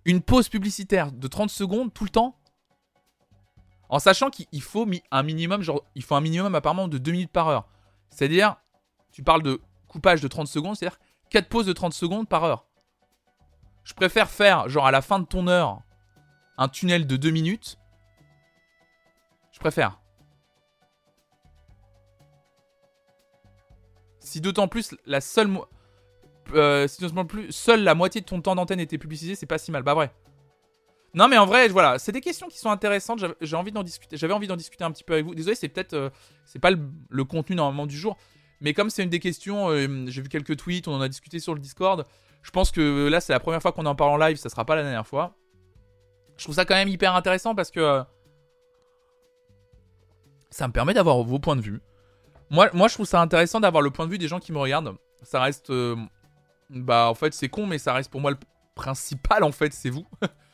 [0.05, 2.39] Une pause publicitaire de 30 secondes tout le temps?
[3.89, 7.33] En sachant qu'il faut un minimum, genre, il faut un minimum apparemment de 2 minutes
[7.33, 7.69] par heure.
[8.11, 8.57] C'est-à-dire,
[9.13, 10.99] tu parles de coupage de 30 secondes, c'est-à-dire
[11.31, 12.67] 4 pauses de 30 secondes par heure.
[13.85, 15.83] Je préfère faire, genre à la fin de ton heure,
[16.57, 17.79] un tunnel de 2 minutes.
[19.53, 20.01] Je préfère.
[24.21, 25.51] Si d'autant plus la seule.
[26.53, 26.87] Euh,
[27.29, 29.83] plus, seule la moitié de ton temps d'antenne était publicisé, c'est pas si mal.
[29.83, 30.13] Bah, vrai.
[31.15, 33.21] Non, mais en vrai, voilà, c'est des questions qui sont intéressantes.
[33.41, 34.17] J'avais envie d'en discuter.
[34.17, 35.35] J'avais envie d'en discuter un petit peu avec vous.
[35.35, 36.11] Désolé, c'est peut-être, euh,
[36.45, 38.17] c'est pas le, contenu normalement du jour,
[38.61, 41.39] mais comme c'est une des questions, euh, j'ai vu quelques tweets, on en a discuté
[41.39, 42.05] sur le Discord.
[42.43, 44.37] Je pense que là, c'est la première fois qu'on en parle en live.
[44.37, 45.37] Ça sera pas la dernière fois.
[46.37, 48.03] Je trouve ça quand même hyper intéressant parce que euh,
[50.51, 51.81] ça me permet d'avoir vos points de vue.
[52.51, 54.59] Moi, moi, je trouve ça intéressant d'avoir le point de vue des gens qui me
[54.59, 54.95] regardent.
[55.23, 55.73] Ça reste,
[56.71, 58.37] bah, en fait, c'est con, mais ça reste pour moi le
[58.75, 59.43] principal.
[59.43, 60.07] En fait, c'est vous.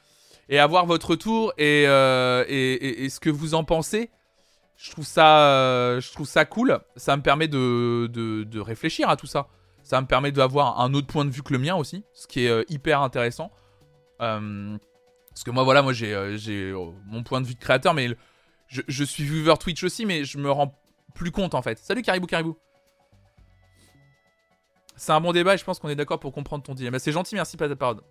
[0.51, 4.11] et avoir votre retour euh, et, et, ce que vous en pensez.
[4.77, 6.81] Je trouve ça, euh, je trouve ça cool.
[6.97, 9.47] Ça me permet de, de, réfléchir à tout ça.
[9.83, 12.47] Ça me permet d'avoir un autre point de vue que le mien aussi, ce qui
[12.47, 13.51] est euh, hyper intéressant.
[15.41, 16.75] Parce que moi, voilà, moi j'ai
[17.07, 18.15] mon point de vue de créateur, mais
[18.67, 20.79] je, suis viewer Twitch aussi, mais je me rends
[21.15, 21.79] plus compte en fait.
[21.79, 22.59] Salut Caribou Caribou.
[24.97, 26.99] C'est un bon débat et je pense qu'on est d'accord pour comprendre ton dilemme.
[26.99, 28.03] C'est gentil, merci Patate Parode.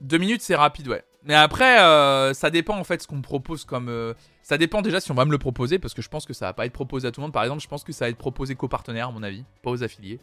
[0.00, 1.02] Deux minutes, c'est rapide, ouais.
[1.24, 3.88] Mais après, euh, ça dépend en fait ce qu'on me propose comme.
[3.88, 6.34] Euh, ça dépend déjà si on va me le proposer, parce que je pense que
[6.34, 7.32] ça va pas être proposé à tout le monde.
[7.32, 9.70] Par exemple, je pense que ça va être proposé qu'aux partenaires, à mon avis, pas
[9.70, 10.20] aux affiliés.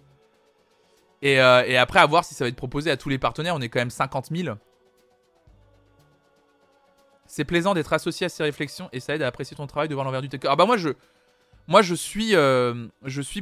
[1.22, 3.56] Et, euh, et après, à voir si ça va être proposé à tous les partenaires.
[3.56, 4.56] On est quand même 50 000.
[7.26, 9.94] C'est plaisant d'être associé à ces réflexions et ça aide à apprécier ton travail, de
[9.96, 10.52] voir l'envers du décor.
[10.52, 10.90] Ah bah moi je,
[11.68, 12.88] moi je suis, euh,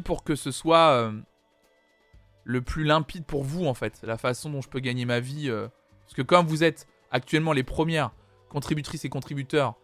[0.06, 1.12] pour que ce soit euh,
[2.46, 5.50] le plus limpide pour vous en fait, la façon dont je peux gagner ma vie.
[5.50, 8.12] parce que comme vous êtes actuellement les premières
[8.50, 9.76] contributrices et contributeurs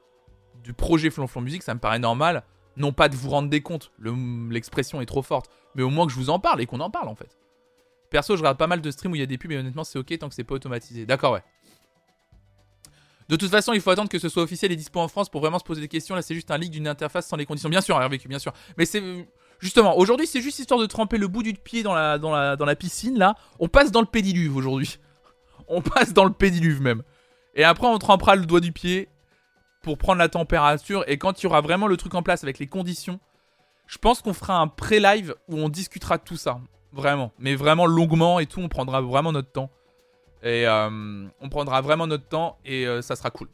[0.64, 2.44] du projet Flonflon Musique, ça me paraît normal,
[2.78, 6.06] non pas de vous rendre des comptes, le- l'expression est trop forte, mais au moins
[6.06, 7.38] que je vous en parle et qu'on en parle en fait.
[8.10, 9.84] Perso, je regarde pas mal de streams où il y a des pubs et honnêtement
[9.84, 11.06] c'est ok tant que c'est pas automatisé.
[11.06, 11.44] D'accord ouais.
[13.30, 15.40] De toute façon, il faut attendre que ce soit officiel et dispo en France pour
[15.40, 16.16] vraiment se poser des questions.
[16.16, 17.70] Là, c'est juste un leak d'une interface sans les conditions.
[17.70, 18.54] Bien sûr, Hervé, bien sûr.
[18.76, 19.04] Mais c'est
[19.60, 22.56] justement aujourd'hui, c'est juste histoire de tremper le bout du pied dans la, dans la,
[22.56, 23.20] dans la piscine.
[23.20, 24.98] Là, on passe dans le pédiluve aujourd'hui.
[25.72, 27.04] On passe dans le pédiluve même.
[27.54, 29.08] Et après, on trempera le doigt du pied
[29.84, 31.04] pour prendre la température.
[31.08, 33.20] Et quand il y aura vraiment le truc en place avec les conditions,
[33.86, 36.60] je pense qu'on fera un pré-live où on discutera de tout ça.
[36.92, 37.32] Vraiment.
[37.40, 38.62] Mais vraiment longuement et tout.
[38.62, 39.70] On prendra vraiment notre temps.
[40.42, 43.50] Et euh, on prendra vraiment notre temps et euh, ça sera cool.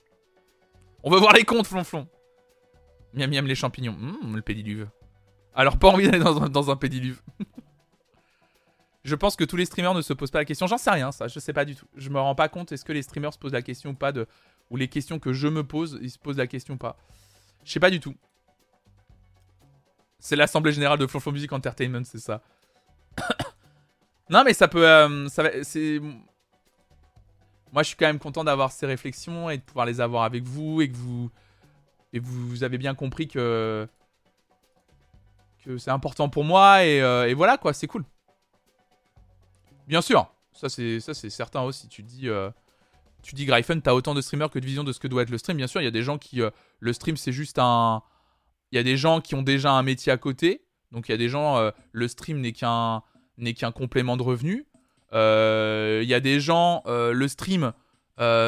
[1.04, 2.08] On veut voir les comptes, flonflon.
[3.14, 3.94] Miam miam les champignons.
[3.94, 4.88] Hum, le pédiluve.
[5.54, 6.64] Alors, pas envie d'aller dans un, dans
[9.04, 10.68] je pense que tous les streamers ne se posent pas la question.
[10.68, 11.28] J'en sais rien, ça.
[11.28, 11.86] Je sais pas du tout.
[11.96, 12.72] Je me rends pas compte.
[12.72, 14.28] Est-ce que les streamers se posent la question ou pas de.
[14.70, 16.98] Ou les questions que je me pose, ils se posent la question ou pas.
[17.64, 18.16] Je sais pas du tout.
[20.20, 22.42] C'est l'Assemblée Générale de Flonflon Music Entertainment, c'est ça.
[24.30, 24.88] non, mais ça peut.
[24.88, 25.28] euh,
[25.64, 26.00] c'est.
[27.72, 30.44] Moi, je suis quand même content d'avoir ces réflexions et de pouvoir les avoir avec
[30.44, 31.30] vous et que vous
[32.14, 33.88] et vous avez bien compris que
[35.66, 38.06] que c'est important pour moi et, euh, voilà quoi, c'est cool.
[39.88, 41.90] Bien sûr, ça c'est certain aussi.
[41.90, 42.50] Tu dis euh,
[43.24, 45.30] tu dis Gryphon, t'as autant de streamers que de vision de ce que doit être
[45.30, 45.58] le stream.
[45.58, 46.42] Bien sûr, il y a des gens qui
[46.80, 48.02] le stream c'est juste un
[48.72, 50.65] il y a des gens qui ont déjà un métier à côté.
[50.92, 53.04] Donc il y a des gens euh, le stream n'est qu'un
[53.38, 54.66] n'est qu'un complément de revenu.
[55.14, 57.74] Euh, Il y a des gens, euh, le stream,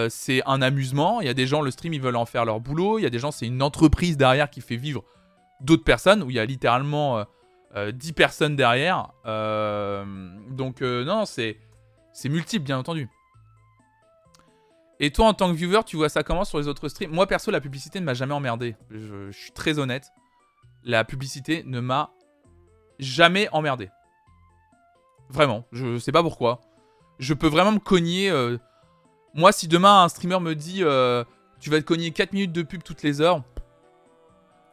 [0.10, 1.22] c'est un amusement.
[1.22, 3.00] Il y a des gens, le stream, ils veulent en faire leur boulot.
[3.00, 5.04] Il y a des gens, c'est une entreprise derrière qui fait vivre
[5.62, 7.24] d'autres personnes, où il y a littéralement euh,
[7.76, 9.10] euh, 10 personnes derrière.
[9.26, 11.58] Donc, non, c'est,
[12.14, 13.10] c'est multiple, bien entendu.
[15.00, 17.12] Et toi, en tant que viewer, tu vois ça comment sur les autres streams?
[17.12, 18.76] Moi, perso, la publicité ne m'a jamais emmerdé.
[18.90, 20.12] Je suis très honnête.
[20.84, 22.12] La publicité ne m'a
[23.00, 23.90] jamais emmerdé.
[25.30, 26.62] Vraiment, je sais pas pourquoi.
[27.20, 28.30] Je peux vraiment me cogner.
[28.30, 28.58] euh,
[29.34, 31.24] Moi, si demain un streamer me dit euh,
[31.60, 33.42] tu vas te cogner 4 minutes de pub toutes les heures,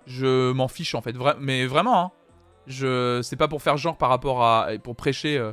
[0.07, 1.15] je m'en fiche en fait.
[1.41, 2.11] Mais vraiment, hein.
[2.67, 3.21] Je...
[3.23, 4.69] c'est pas pour faire genre par rapport à.
[4.83, 5.53] pour prêcher euh,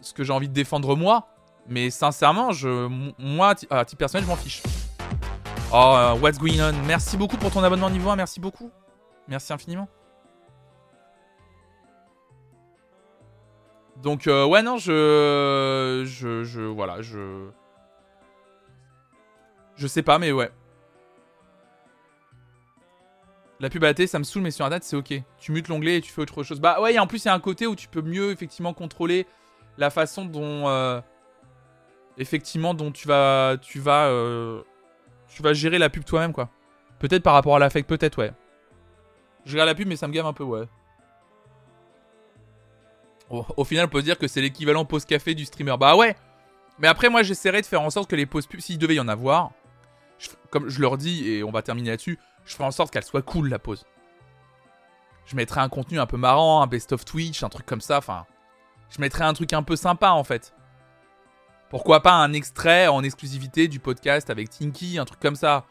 [0.00, 1.28] ce que j'ai envie de défendre moi.
[1.66, 2.88] Mais sincèrement, je...
[3.18, 4.62] moi, à ti- à titre personnel, je m'en fiche.
[5.72, 6.74] Oh, what's going on?
[6.86, 8.70] Merci beaucoup pour ton abonnement niveau 1, merci beaucoup.
[9.28, 9.88] Merci infiniment.
[14.04, 17.48] Donc euh, ouais non je je je voilà je
[19.76, 20.50] je sais pas mais ouais.
[23.60, 25.14] La pub à télé, ça me saoule mais sur internet c'est ok.
[25.38, 26.60] Tu mutes l'onglet et tu fais autre chose.
[26.60, 28.74] Bah ouais et en plus il y a un côté où tu peux mieux effectivement
[28.74, 29.26] contrôler
[29.78, 31.00] la façon dont euh,
[32.18, 34.60] effectivement dont tu vas tu vas euh,
[35.28, 36.50] tu vas gérer la pub toi-même quoi.
[36.98, 38.32] Peut-être par rapport à l'affect peut-être ouais.
[39.46, 40.66] Je regarde la pub mais ça me gave un peu ouais.
[43.30, 45.76] Au, final, on peut dire que c'est l'équivalent pause café du streamer.
[45.78, 46.16] Bah ouais.
[46.78, 49.00] Mais après, moi, j'essaierai de faire en sorte que les pauses pub, s'il devait y
[49.00, 49.52] en avoir,
[50.50, 53.22] comme je leur dis, et on va terminer là-dessus, je ferai en sorte qu'elle soit
[53.22, 53.84] cool, la pause.
[55.26, 58.26] Je mettrai un contenu un peu marrant, un best-of Twitch, un truc comme ça, enfin...
[58.90, 60.54] Je mettrai un truc un peu sympa, en fait.
[61.70, 65.64] Pourquoi pas un extrait en exclusivité du podcast avec Tinky, un truc comme ça.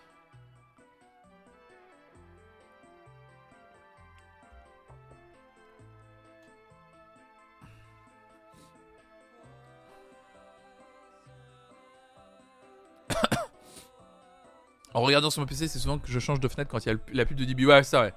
[14.94, 16.92] En regardant sur mon PC, c'est souvent que je change de fenêtre quand il y
[16.92, 17.66] a la pub de DB.
[17.66, 18.14] Ouais, ça, ouais.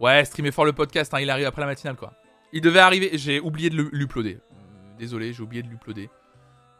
[0.00, 2.12] Ouais, streamer fort le podcast, hein, il arrive après la matinale, quoi.
[2.52, 4.36] Il devait arriver, j'ai oublié de l'uploader.
[4.36, 6.08] Euh, Désolé, j'ai oublié de l'uploader.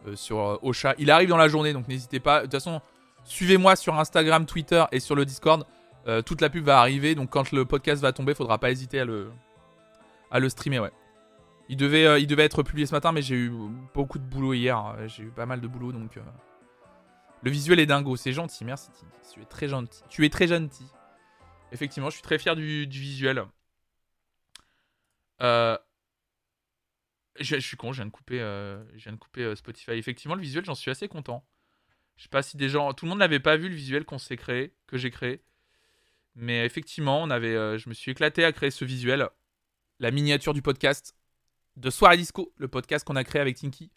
[0.07, 0.95] Euh, sur euh, Ocha.
[0.99, 2.41] Il arrive dans la journée, donc n'hésitez pas.
[2.41, 2.81] De toute façon,
[3.25, 5.65] suivez-moi sur Instagram, Twitter et sur le Discord.
[6.07, 9.01] Euh, toute la pub va arriver, donc quand le podcast va tomber, faudra pas hésiter
[9.01, 9.31] à le,
[10.31, 10.93] à le streamer, ouais.
[11.71, 13.53] Il devait, il devait être publié ce matin, mais j'ai eu
[13.95, 14.95] beaucoup de boulot hier.
[14.99, 16.19] Euh, J'ai eu pas mal de boulot, donc...
[17.45, 19.07] le visuel est dingo, c'est gentil, merci Tim.
[19.33, 20.03] Tu es très gentil.
[20.09, 20.87] Tu es très gentil.
[21.73, 23.45] Effectivement, je suis très fier du, visuel.
[25.43, 25.77] Euh,
[27.39, 29.93] je, suis con, je viens de couper, euh, je viens de couper euh, Spotify.
[29.93, 31.47] Effectivement, le visuel, j'en suis assez content.
[32.17, 34.19] Je sais pas si des gens, tout le monde n'avait pas vu le visuel qu'on
[34.19, 35.43] s'est créé, que j'ai créé.
[36.37, 39.29] Mais effectivement, on avait, je me suis éclaté à créer ce visuel,
[39.99, 41.15] la miniature du podcast.
[41.77, 43.91] de Soirée Disco, le podcast qu'on a créé avec Tinky,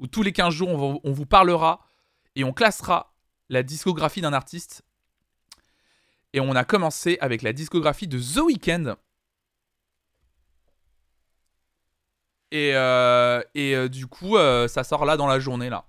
[0.00, 1.89] où tous les 15 jours, on vous parlera
[2.36, 3.14] et on classera
[3.48, 4.82] la discographie d'un artiste.
[6.32, 8.96] Et on a commencé avec la discographie de The Weeknd.
[12.52, 15.86] Et, euh, euh, du coup, euh, ça sort là dans la journée, là.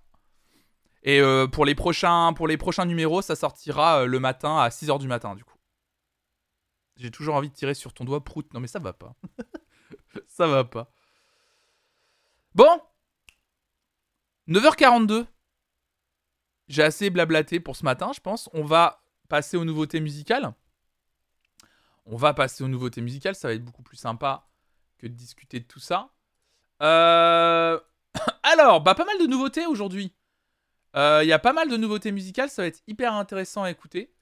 [1.04, 1.19] Et
[1.51, 5.34] pour, les prochains, pour les prochains numéros, ça sortira le matin à 6h du matin,
[5.34, 5.58] du coup.
[6.95, 8.54] J'ai toujours envie de tirer sur ton doigt, prout.
[8.54, 9.15] Non, mais ça va pas.
[10.27, 10.91] ça va pas.
[12.54, 12.80] Bon.
[14.47, 15.25] 9h42.
[16.71, 18.49] J'ai assez blablaté pour ce matin, je pense.
[18.53, 20.53] On va passer aux nouveautés musicales.
[22.05, 23.36] On va passer aux nouveautés musicales.
[23.36, 24.47] Ça va être beaucoup plus sympa
[24.97, 26.13] que de discuter de tout ça.
[26.81, 27.77] Euh,
[28.43, 30.15] Alors, bah, pas mal de nouveautés aujourd'hui.
[30.95, 32.49] Euh, Il y a pas mal de nouveautés musicales.
[32.49, 34.13] Ça va être hyper intéressant à écouter.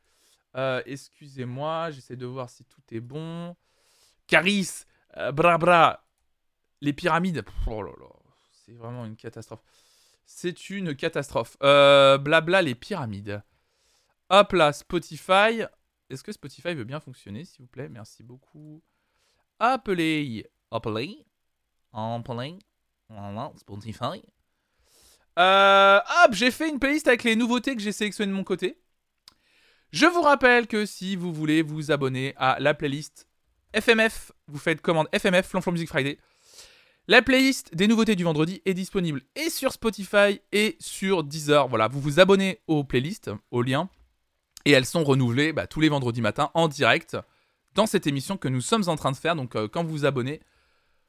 [0.55, 3.55] Euh, Excusez-moi, j'essaie de voir si tout est bon.
[4.25, 4.85] Caris,
[5.17, 6.03] euh, bra bra,
[6.81, 7.45] les pyramides.
[7.67, 7.83] Oh
[8.65, 9.61] c'est vraiment une catastrophe.
[10.31, 11.57] C'est une catastrophe.
[11.63, 13.41] Euh, blabla, les pyramides.
[14.29, 15.63] Hop là, Spotify.
[16.07, 17.89] Est-ce que Spotify veut bien fonctionner, s'il vous plaît?
[17.89, 18.83] Merci beaucoup.
[19.57, 20.45] Appelez.
[20.69, 21.25] Appelez.
[21.91, 22.59] Appelez.
[23.57, 24.23] Spotify.
[25.39, 28.79] Euh, hop, j'ai fait une playlist avec les nouveautés que j'ai sélectionnées de mon côté.
[29.91, 33.27] Je vous rappelle que si vous voulez vous abonner à la playlist
[33.73, 36.19] FMF, vous faites commande FMF, Flonflon Music Friday.
[37.09, 41.67] La playlist des nouveautés du vendredi est disponible et sur Spotify et sur Deezer.
[41.67, 43.89] Voilà, vous vous abonnez aux playlists, aux liens,
[44.63, 47.17] et elles sont renouvelées bah, tous les vendredis matins en direct
[47.73, 49.35] dans cette émission que nous sommes en train de faire.
[49.35, 50.39] Donc euh, quand vous vous abonnez,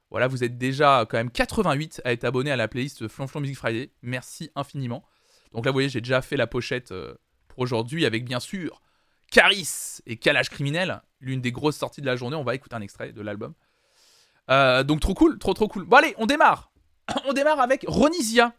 [0.08, 3.58] voilà, vous êtes déjà quand même 88 à être abonné à la playlist Flonflon Music
[3.58, 3.92] Friday.
[4.00, 5.04] Merci infiniment.
[5.52, 7.14] Donc là, vous voyez, j'ai déjà fait la pochette euh,
[7.46, 8.80] pour aujourd'hui avec bien sûr
[9.30, 12.36] Caris et Calage Criminel, l'une des grosses sorties de la journée.
[12.36, 13.52] On va écouter un extrait de l'album.
[14.50, 15.84] Euh, donc trop cool, trop trop cool.
[15.84, 16.70] Bon allez, on démarre.
[17.26, 18.52] on démarre avec Ronisia.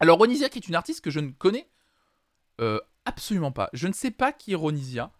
[0.00, 1.68] Alors Ronisia qui est une artiste que je ne connais
[2.60, 3.68] euh, absolument pas.
[3.72, 5.10] Je ne sais pas qui est Ronisia.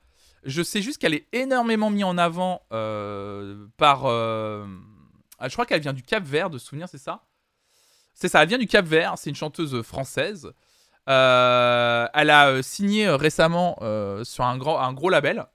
[0.44, 4.07] Je sais juste qu'elle est énormément mise en avant euh, par...
[4.07, 7.24] ah, je crois qu'elle vient du Cap Vert, de souvenir, c'est ça?
[8.14, 10.52] C'est ça, elle vient du Cap Vert, c'est une chanteuse française.
[11.07, 11.12] Elle
[12.31, 13.76] a signé récemment
[14.22, 15.46] sur un gros label.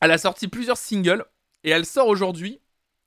[0.00, 1.24] Elle a sorti plusieurs singles
[1.64, 2.60] et elle sort aujourd'hui,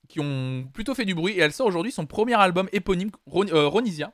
[0.08, 3.66] qui ont plutôt fait du bruit, et elle sort aujourd'hui son premier album éponyme, euh,
[3.66, 4.12] Ronisia.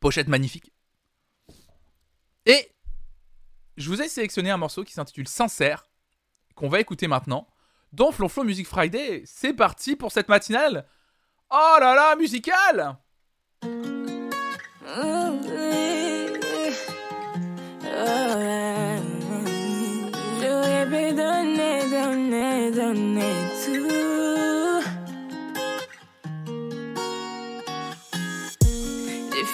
[0.00, 0.72] Pochette magnifique.
[2.46, 2.70] Et
[3.76, 5.88] je vous ai sélectionné un morceau qui s'intitule Sincère,
[6.54, 7.46] qu'on va écouter maintenant,
[7.92, 9.22] dans Flonflon Music Friday.
[9.24, 10.86] C'est parti pour cette matinale.
[11.50, 12.98] Oh là là, musicale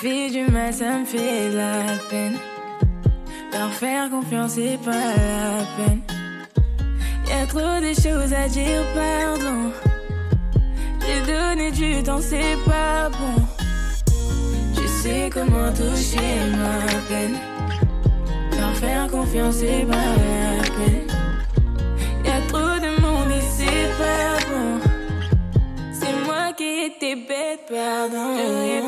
[0.02, 2.36] filles du mal, ça me fait la peine.
[3.52, 6.02] Leur faire confiance, c'est pas la peine.
[7.28, 9.70] Y'a trop de choses à dire, pardon.
[11.02, 13.42] J'ai donné du temps, c'est pas bon.
[14.74, 17.36] Tu sais comment toucher ma peine.
[18.58, 21.06] Leur faire confiance, c'est pas la peine.
[22.24, 24.80] Y'a trop de monde et c'est pas bon.
[25.92, 28.36] C'est moi qui étais bête, pardon.
[28.36, 28.82] J'aurais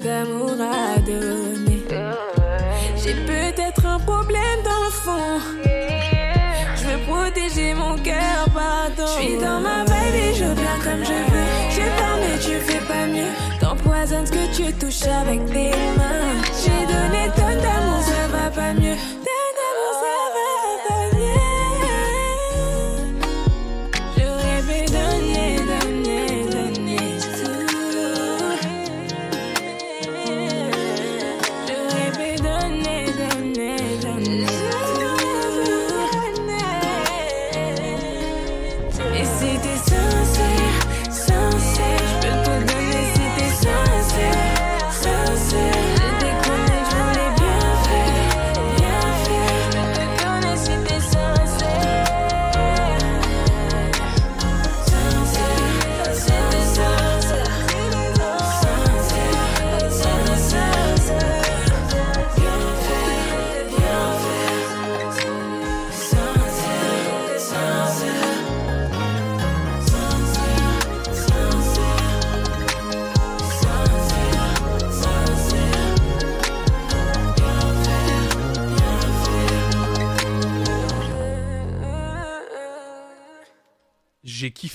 [0.00, 1.84] D'amour à donner.
[2.96, 5.38] J'ai peut-être un problème fond.
[6.76, 9.06] Je veux protéger mon cœur, pardon.
[9.06, 11.48] Je suis dans ma vibe et je viens comme je veux.
[11.70, 13.32] J'ai pas mais tu fais pas mieux.
[13.60, 16.42] T'empoisonnes ce que tu touches avec tes mains.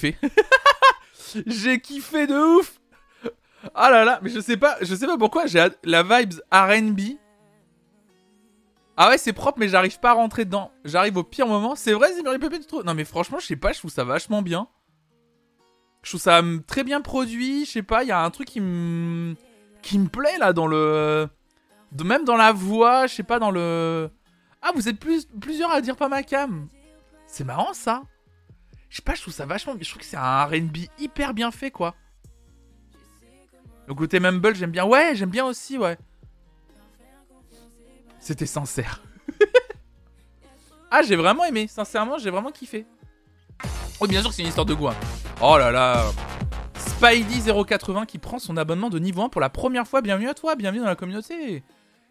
[1.46, 2.80] j'ai kiffé de ouf.
[3.76, 7.18] Ah là là, mais je sais pas, je sais pas pourquoi j'ai la vibes R&B.
[9.00, 10.72] Ah ouais, c'est propre, mais j'arrive pas à rentrer dedans.
[10.84, 11.76] J'arrive au pire moment.
[11.76, 12.84] C'est vrai, Zimmery Pepe, tu trouves?
[12.84, 14.68] Non, mais franchement, je sais pas, je trouve ça vachement bien.
[16.02, 17.66] Je trouve ça hum, très bien produit.
[17.66, 19.36] Je sais pas, il y a un truc qui me
[19.84, 21.30] qui me plaît là dans le,
[22.04, 23.06] même dans la voix.
[23.06, 24.10] Je sais pas dans le.
[24.64, 25.28] Ah, vous êtes plus...
[25.40, 26.68] plusieurs à dire pas ma cam.
[27.28, 28.04] C'est marrant ça.
[28.90, 29.74] Je sais pas, je trouve ça vachement.
[29.80, 31.96] Je trouve que c'est un RB hyper bien fait, quoi.
[33.88, 34.86] Le côté Mumble, j'aime bien.
[34.86, 35.98] Ouais, j'aime bien aussi, ouais.
[38.20, 39.02] C'était sincère.
[40.92, 41.68] ah, j'ai vraiment aimé.
[41.68, 42.86] Sincèrement, j'ai vraiment kiffé.
[44.00, 44.90] Oh, bien sûr que c'est une histoire de goût.
[44.90, 44.96] Hein.
[45.42, 46.12] Oh là là.
[46.76, 50.02] Spidey080 qui prend son abonnement de niveau 1 pour la première fois.
[50.02, 51.64] Bienvenue à toi, bienvenue dans la communauté.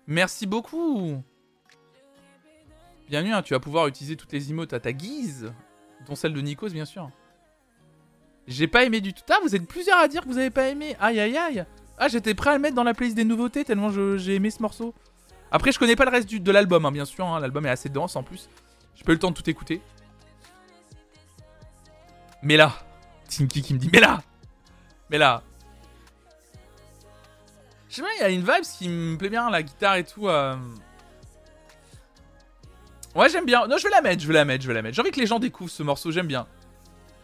[0.07, 1.23] Merci beaucoup.
[3.09, 5.53] Bienvenue, hein, tu vas pouvoir utiliser toutes les emotes à ta guise,
[6.07, 7.11] dont celle de Nikos, bien sûr.
[8.47, 9.23] J'ai pas aimé du tout.
[9.31, 10.97] Ah, vous êtes plusieurs à dire que vous avez pas aimé.
[11.01, 11.65] Aïe, aïe, aïe.
[11.99, 14.63] Ah, j'étais prêt à le mettre dans la playlist des nouveautés tellement j'ai aimé ce
[14.63, 14.95] morceau.
[15.51, 17.27] Après, je connais pas le reste de l'album, hein, bien sûr.
[17.27, 17.41] Hein.
[17.41, 18.49] L'album est assez dense en plus.
[18.95, 19.81] J'ai pas eu le temps de tout écouter.
[22.43, 22.75] Mais là,
[23.29, 24.23] Tinky qui me dit, mais là,
[25.11, 25.43] mais là.
[27.89, 30.05] Je sais pas, il y a une vibe qui me plaît bien, la guitare et
[30.05, 30.29] tout.
[30.29, 30.57] Euh...
[33.17, 33.67] Ouais, j'aime bien.
[33.67, 34.95] Non, je vais la mettre, je vais la mettre, je vais la mettre.
[34.95, 36.47] J'ai envie que les gens découvrent ce morceau, j'aime bien.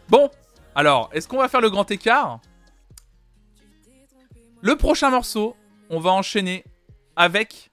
[0.09, 0.31] Bon,
[0.73, 2.41] alors, est-ce qu'on va faire le grand écart?
[4.61, 5.55] Le prochain morceau,
[5.91, 6.63] on va enchaîner
[7.15, 7.69] avec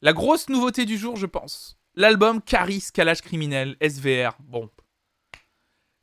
[0.00, 1.76] la grosse nouveauté du jour, je pense.
[1.96, 4.38] L'album Caris Calage Criminel, SVR.
[4.40, 4.70] Bon.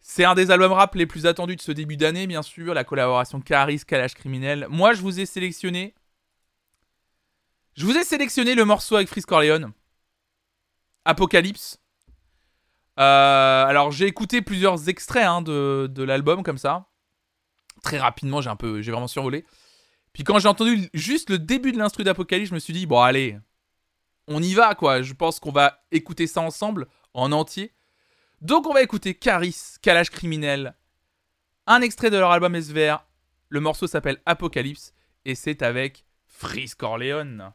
[0.02, 2.76] C'est un des albums rap les plus attendus de ce début d'année, bien sûr.
[2.76, 4.68] La collaboration Caris Calage Criminel.
[4.70, 5.96] Moi, je vous ai sélectionné.
[7.74, 9.72] Je vous ai sélectionné le morceau avec Freeze Corleone.
[11.06, 11.80] Apocalypse.
[13.00, 16.88] Euh, alors j'ai écouté plusieurs extraits hein, de, l'album comme ça.
[17.84, 19.46] Très rapidement, j'ai un peu, j'ai vraiment survolé.
[20.14, 23.02] Puis quand j'ai entendu juste le début de l'instru d'Apocalypse, je me suis dit bon
[23.02, 23.38] allez,
[24.28, 25.02] on y va quoi.
[25.02, 27.74] Je pense qu'on va écouter ça ensemble en entier.
[28.42, 30.76] Donc on va écouter Caris, Calage criminel,
[31.68, 33.06] un extrait de leur album SVR.
[33.50, 34.94] Le morceau s'appelle Apocalypse
[35.26, 37.54] et c'est avec Freeze Corleone.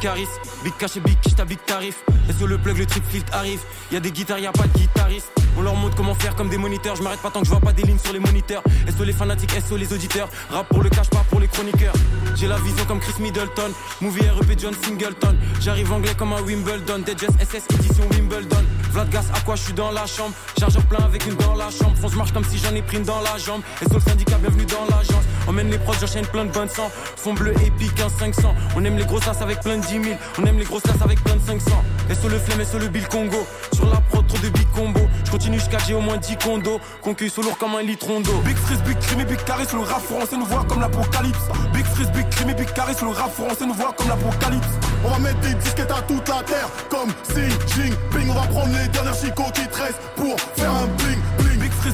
[0.00, 0.28] Big
[0.62, 1.96] big cash et big quiche, big tarif.
[2.28, 5.32] Est-ce que le plug, le trip filtre arrive Y'a des guitares, y'a pas de guitariste.
[5.56, 6.94] On leur montre comment faire comme des moniteurs.
[6.96, 8.62] Je m'arrête pas tant que je vois pas des lignes sur les moniteurs.
[8.96, 10.28] Que les fanatiques, que les auditeurs?
[10.50, 11.94] Rap pour le cash, pas pour les chroniqueurs.
[12.36, 13.70] J'ai la vision comme Chris Middleton.
[14.00, 15.36] Movie REP John Singleton.
[15.60, 17.00] J'arrive anglais comme un Wimbledon.
[17.00, 18.64] Dead Just SS édition Wimbledon.
[18.90, 20.34] Vlad Gas, à quoi je suis dans la chambre?
[20.58, 21.96] Chargeur plein avec une dans la chambre.
[22.00, 23.62] Fonce marche comme si j'en ai pris une dans la jambe.
[23.80, 25.24] Que le syndicat, bienvenue dans l'agence.
[25.48, 26.90] Emmène les prods, j'enchaîne plein de bonnes sang.
[27.16, 28.54] Fond bleu épique, 15 500.
[28.76, 30.04] On aime les grosses tasses avec plein de 10 000.
[30.38, 31.70] On aime les grosses tasses avec plein de 500.
[32.10, 33.46] Est-ce que le flemme, est-ce le Bill Congo.
[33.72, 35.00] Sur la prod, trop de big combo.
[35.24, 36.80] Je continue jusqu'à j'ai au moins 10 condos.
[37.02, 38.38] Concu sous lourd comme un litron d'eau.
[38.44, 39.78] Big freeze, big crime big charisme.
[39.78, 41.48] Le rap français nous voit comme l'apocalypse.
[41.72, 43.06] Big freeze, big crime big charisme.
[43.06, 44.68] Le rap français nous voit comme l'apocalypse.
[45.04, 46.68] On va mettre des disquettes à toute la terre.
[46.90, 47.40] Comme si
[47.74, 48.28] Jing Ping.
[48.28, 49.78] On va prendre les dernières chicots qui te
[50.16, 51.37] pour faire un bling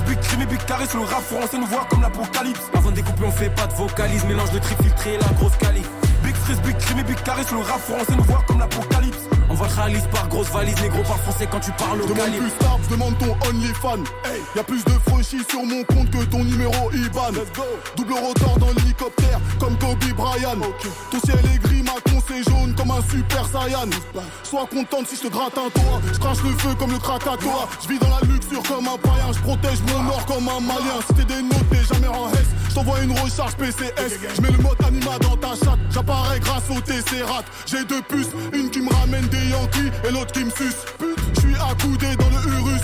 [0.03, 0.17] bling.
[0.17, 0.99] Big freeze, big big charisme.
[0.99, 2.61] Le rap français nous voit comme l'apocalypse.
[2.75, 4.25] Avant de découper, on fait pas de vocalise.
[4.25, 6.04] Mélange de tri filtré la grosse calife.
[6.45, 7.57] Freeze, big crime big charisme.
[7.57, 9.25] Le rap français nous voit comme l'apocalypse.
[9.49, 12.51] On va réaliser par grosse valise, négro par français quand tu parles au Demande plus
[12.59, 14.01] tard, demande ton OnlyFan.
[14.25, 17.33] Hey, y a plus de franchis sur mon compte que ton numéro IBAN.
[17.33, 17.63] Let's go.
[17.97, 20.61] Double rotor dans l'hélicoptère, comme Kobe Bryant.
[21.11, 23.91] Ton ciel est gris, ma con c'est jaune comme un super saiyan.
[24.43, 26.01] Sois contente si je te gratte un toit.
[26.13, 27.69] Je crache le feu comme le Krakatoa.
[27.83, 29.33] Je vis dans la luxure comme un païen.
[29.33, 31.01] Je protège mon or comme un malien.
[31.07, 32.47] Si t'es des notes, t'es jamais en S.
[32.69, 34.19] Je t'envoie une recharge PCS.
[34.37, 35.79] Je mets le mode anima dans ta chatte.
[35.91, 37.45] J'apparais grâce au TC-RAT.
[37.67, 40.85] J'ai deux puces, une qui me ramène des Yankee et l'autre qui me suce.
[41.35, 42.83] Je suis accoudé dans le Urus.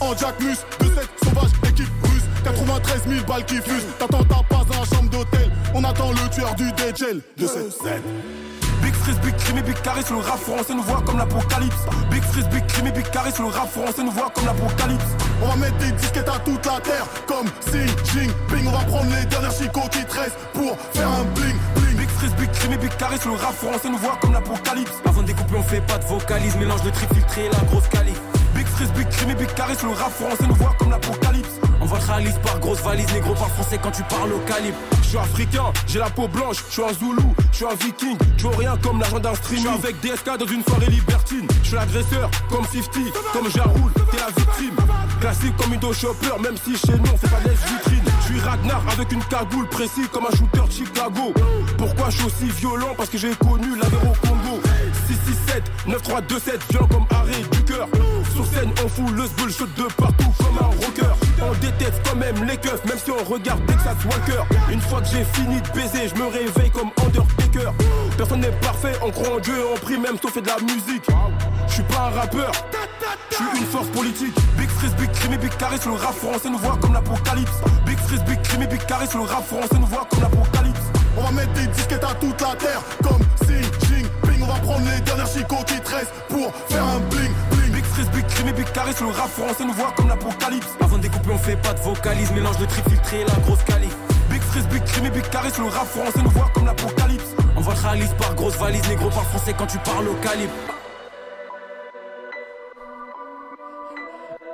[0.00, 2.24] En Jackmus, de cette sauvage équipe russe.
[2.44, 3.86] 93 000 balles qui fusent.
[3.98, 5.50] T'attends ta passe dans la chambre d'hôtel.
[5.74, 8.02] On attend le tueur du DJL de cette scène.
[8.82, 11.84] Big Freeze, Big Crime Big Caris, le rap français nous voit comme l'apocalypse.
[12.10, 15.04] Big Freeze, Big Crime Big Caris, le rap français nous voit comme l'apocalypse.
[15.42, 18.66] On va mettre des disquettes à toute la terre, comme Xi Jinping.
[18.66, 21.56] On va prendre les dernières chicots qui te pour faire un bling
[22.20, 22.36] bling.
[22.36, 24.92] Big Freeze, Big Big Caris, le rap français nous voit comme l'apocalypse.
[25.04, 28.20] Avant de découper, on fait pas de vocalise, mélange de tri filtré la grosse calife.
[28.66, 31.60] Freeze, Big Crime Big Caris, le rap français nous voit comme l'apocalypse.
[31.80, 34.76] On va réalise par grosse valise, négro parle français quand tu parles au calibre.
[35.02, 38.16] Je suis africain, j'ai la peau blanche, je suis un zoulou, je suis un viking,
[38.36, 39.66] je veux rien comme l'argent d'un stream.
[39.66, 44.26] avec DSK dans une soirée libertine, je suis l'agresseur, comme 50, comme Jaroul, t'es la
[44.26, 44.76] victime.
[45.20, 48.09] Classique comme Indo Chopper, même si chez nous on fait pas des vitrines.
[48.30, 51.34] Je suis Ragnar avec une cagoule précis comme un shooter de Chicago.
[51.76, 52.94] Pourquoi je suis aussi violent?
[52.96, 54.60] Parce que j'ai connu la Congo.
[55.08, 57.88] 667, 9327, violent comme arrêt du cœur.
[58.32, 61.29] Sur scène, on fout le bullshit de partout comme un rocker.
[61.42, 64.42] On déteste quand même les keufs, même si on regarde Texas Walker.
[64.70, 67.72] Une fois que j'ai fini de baiser, je me réveille comme Undertaker.
[68.16, 70.58] Personne n'est parfait, on croit en Dieu et on prie même si fait de la
[70.60, 71.06] musique.
[71.68, 72.52] Je suis pas un rappeur,
[73.30, 74.34] je suis une force politique.
[74.58, 77.60] Big Freeze, Big Crime, Big Caris, le rap français nous voit comme l'apocalypse.
[77.86, 80.80] Big Freeze, Big Crime, Big Caris, le rap français nous voit comme l'apocalypse.
[81.16, 84.42] On va mettre des disquettes à toute la terre, comme Xi Jinping.
[84.42, 87.32] On va prendre les dernières chicots qui te restent pour faire un bling
[88.08, 88.22] bling.
[88.22, 90.68] Big Freeze, Big Caris, le rap français nous voit comme l'apocalypse.
[90.80, 93.62] Avant de découper, on fait pas de vocalise, mélange le trip filtré et la grosse
[93.64, 93.94] calife.
[94.30, 97.34] Big Freeze, Big Crime, Big Caris, le rap français nous voit comme l'apocalypse.
[97.56, 100.52] On va réalise par grosse valise, négro parle français quand tu parles au calibre.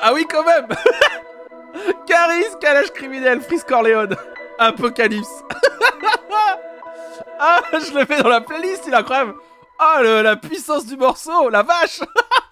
[0.00, 0.66] Ah oui, quand même
[2.06, 4.14] Caris, calage criminel, Freeze Corleone,
[4.58, 5.42] Apocalypse.
[7.40, 9.34] ah, je le fais dans la playlist, il est incroyable.
[9.80, 12.00] Oh, le- la puissance du morceau, la vache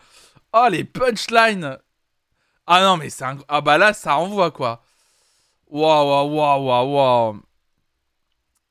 [0.54, 1.78] Oh, les punchlines
[2.66, 3.38] Ah non, mais c'est un...
[3.48, 4.82] Ah bah là, ça envoie, quoi.
[5.68, 7.42] Waouh, waouh, waouh, waouh, waouh.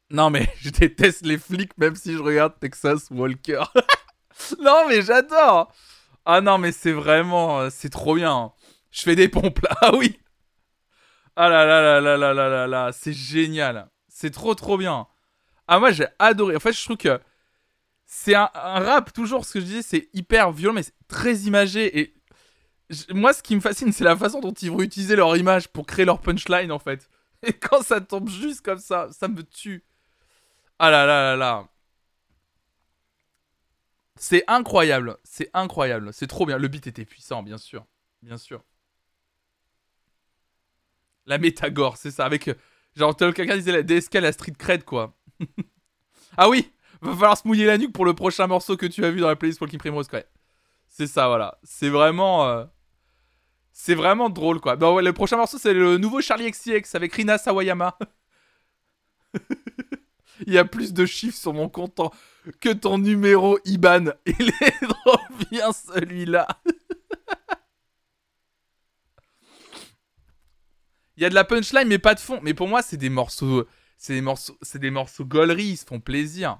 [0.10, 3.64] Non, mais je déteste les flics, même si je regarde Texas Walker.
[4.60, 5.72] non, mais j'adore
[6.26, 7.62] Ah non, mais c'est vraiment...
[7.62, 8.54] euh, C'est trop bien.
[8.92, 9.72] Je fais des pompes, là.
[9.82, 10.20] Ah oui
[11.36, 13.90] Ah là là là là là là là là, c'est génial.
[14.08, 15.08] C'est trop trop bien.
[15.68, 16.56] Ah moi j'ai adoré.
[16.56, 17.20] En fait je trouve que
[18.16, 22.00] c'est un, rap toujours ce que je disais c'est hyper violent mais c'est très imagé
[22.00, 22.14] et
[23.10, 25.88] moi ce qui me fascine c'est la façon dont ils vont utiliser leur image pour
[25.88, 27.10] créer leur punchline en fait.
[27.42, 29.84] Et quand ça tombe juste comme ça, ça me tue.
[30.80, 31.68] Ah là là là là.
[34.16, 36.58] C'est incroyable, c'est incroyable, c'est trop bien.
[36.60, 37.86] Le beat était puissant bien sûr,
[38.22, 38.64] bien sûr.
[41.26, 42.26] La métagore, c'est ça.
[42.26, 42.48] Avec.
[42.48, 42.54] euh,
[42.96, 45.18] Genre, quelqu'un disait la DSK, la street cred, quoi.
[46.38, 46.73] ah oui
[47.04, 49.28] Va falloir se mouiller la nuque pour le prochain morceau que tu as vu dans
[49.28, 50.08] la playlist Walking Primrose.
[50.88, 51.58] C'est ça, voilà.
[51.64, 52.48] C'est vraiment.
[52.48, 52.66] euh,
[53.72, 54.76] C'est vraiment drôle, quoi.
[54.78, 57.98] Non, ouais, le prochain morceau, c'est le nouveau Charlie XCX avec Rina Sawayama.
[60.48, 62.00] Il y a plus de chiffres sur mon compte
[62.60, 64.06] que ton numéro IBAN.
[64.26, 65.20] Il est trop
[65.52, 66.48] bien, celui-là.
[71.18, 72.40] Il y a de la punchline, mais pas de fond.
[72.42, 75.86] Mais pour moi, c'est des morceaux, c'est des morceaux, c'est des morceaux gauleries, ils se
[75.86, 76.60] font plaisir.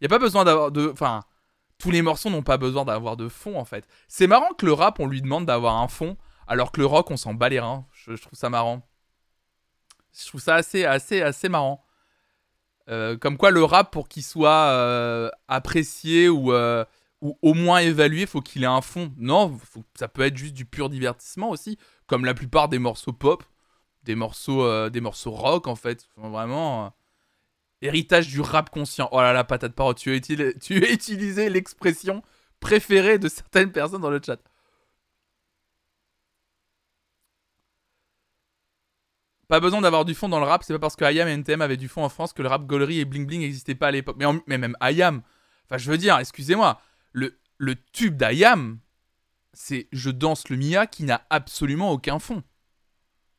[0.00, 1.22] Il y a pas besoin d'avoir de, enfin,
[1.78, 3.86] tous les morceaux n'ont pas besoin d'avoir de fond en fait.
[4.08, 6.16] C'est marrant que le rap, on lui demande d'avoir un fond,
[6.46, 7.86] alors que le rock, on s'en bat les reins.
[7.92, 8.86] Je, trouve ça marrant.
[10.18, 11.84] Je trouve ça assez, assez, assez marrant.
[12.88, 16.84] Euh, comme quoi, le rap, pour qu'il soit euh, apprécié ou, euh,
[17.20, 19.12] ou au moins évalué, faut qu'il ait un fond.
[19.16, 19.58] Non,
[19.98, 23.42] ça peut être juste du pur divertissement aussi, comme la plupart des morceaux pop
[24.04, 26.06] des morceaux, des morceaux rock en fait.
[26.16, 26.92] Vraiment.
[27.82, 29.08] Héritage du rap conscient.
[29.12, 32.22] Oh là là, patate parole, tu as, util- tu as utilisé l'expression
[32.60, 34.38] préférée de certaines personnes dans le chat.
[39.48, 41.60] Pas besoin d'avoir du fond dans le rap, c'est pas parce que IAM et NTM
[41.62, 43.90] avaient du fond en France que le rap gaulerie et bling bling n'existaient pas à
[43.92, 44.16] l'époque.
[44.18, 45.22] Mais même IAM,
[45.66, 46.80] enfin je veux dire, excusez-moi,
[47.12, 48.80] le, le tube d'IAM,
[49.52, 52.42] c'est Je danse le Mia qui n'a absolument aucun fond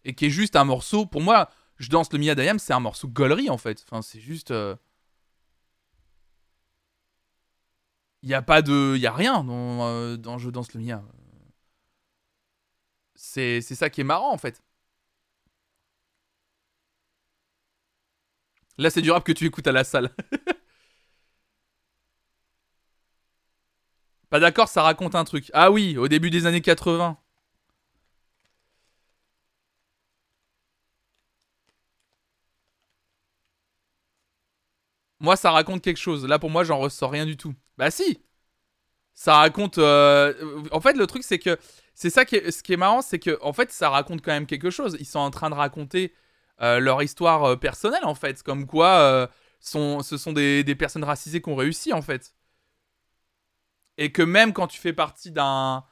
[0.06, 1.06] et qui est juste un morceau.
[1.06, 3.84] Pour moi, je danse le Mia d'Ayam, c'est un morceau gaulerie en fait.
[3.88, 4.54] Enfin, c'est juste.
[8.22, 8.96] Il n'y a pas de.
[8.96, 11.04] Il a rien dans, euh, dans Je danse le Mia.
[13.16, 14.62] C'est c'est ça qui est marrant en fait.
[18.78, 20.12] Là, c'est du que tu écoutes à la salle.
[24.30, 25.50] Pas d'accord, ça raconte un truc.
[25.54, 27.18] Ah oui, au début des années 80.
[35.20, 36.26] Moi, ça raconte quelque chose.
[36.26, 37.54] Là, pour moi, j'en ressors rien du tout.
[37.78, 38.20] Bah si
[39.14, 39.78] Ça raconte...
[39.80, 40.34] euh,
[40.72, 41.58] En fait, le truc, c'est que...
[41.94, 42.52] C'est ça qui est...
[42.52, 44.96] Ce qui marrant, c'est que, en fait, ça raconte quand même quelque chose.
[45.00, 46.14] Ils sont en train de raconter
[46.62, 48.44] euh, leur histoire euh, personnelle, en fait.
[48.44, 50.64] Comme quoi, ce sont des...
[50.64, 52.36] des personnes racisées qui ont réussi, en fait.
[53.98, 55.84] Et que même quand tu fais partie d'un...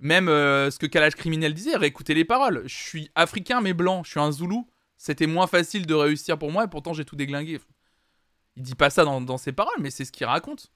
[0.00, 2.62] Même ce que Kalash Criminel disait, réécouter les paroles.
[2.66, 4.68] Je suis africain mais blanc, je suis un zoulou.
[4.98, 7.60] C'était moins facile de réussir pour moi et pourtant j'ai tout déglingué.
[8.56, 10.70] Il dit pas ça dans, ses paroles, mais c'est ce qu'il raconte.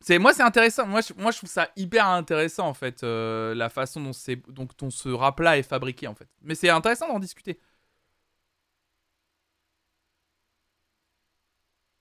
[0.00, 0.86] C'est moi c'est intéressant.
[0.86, 4.76] Moi je, moi trouve ça hyper intéressant en fait euh, la façon dont c'est donc
[4.78, 6.28] dont ce rap là est fabriqué en fait.
[6.42, 7.58] Mais c'est intéressant d'en discuter.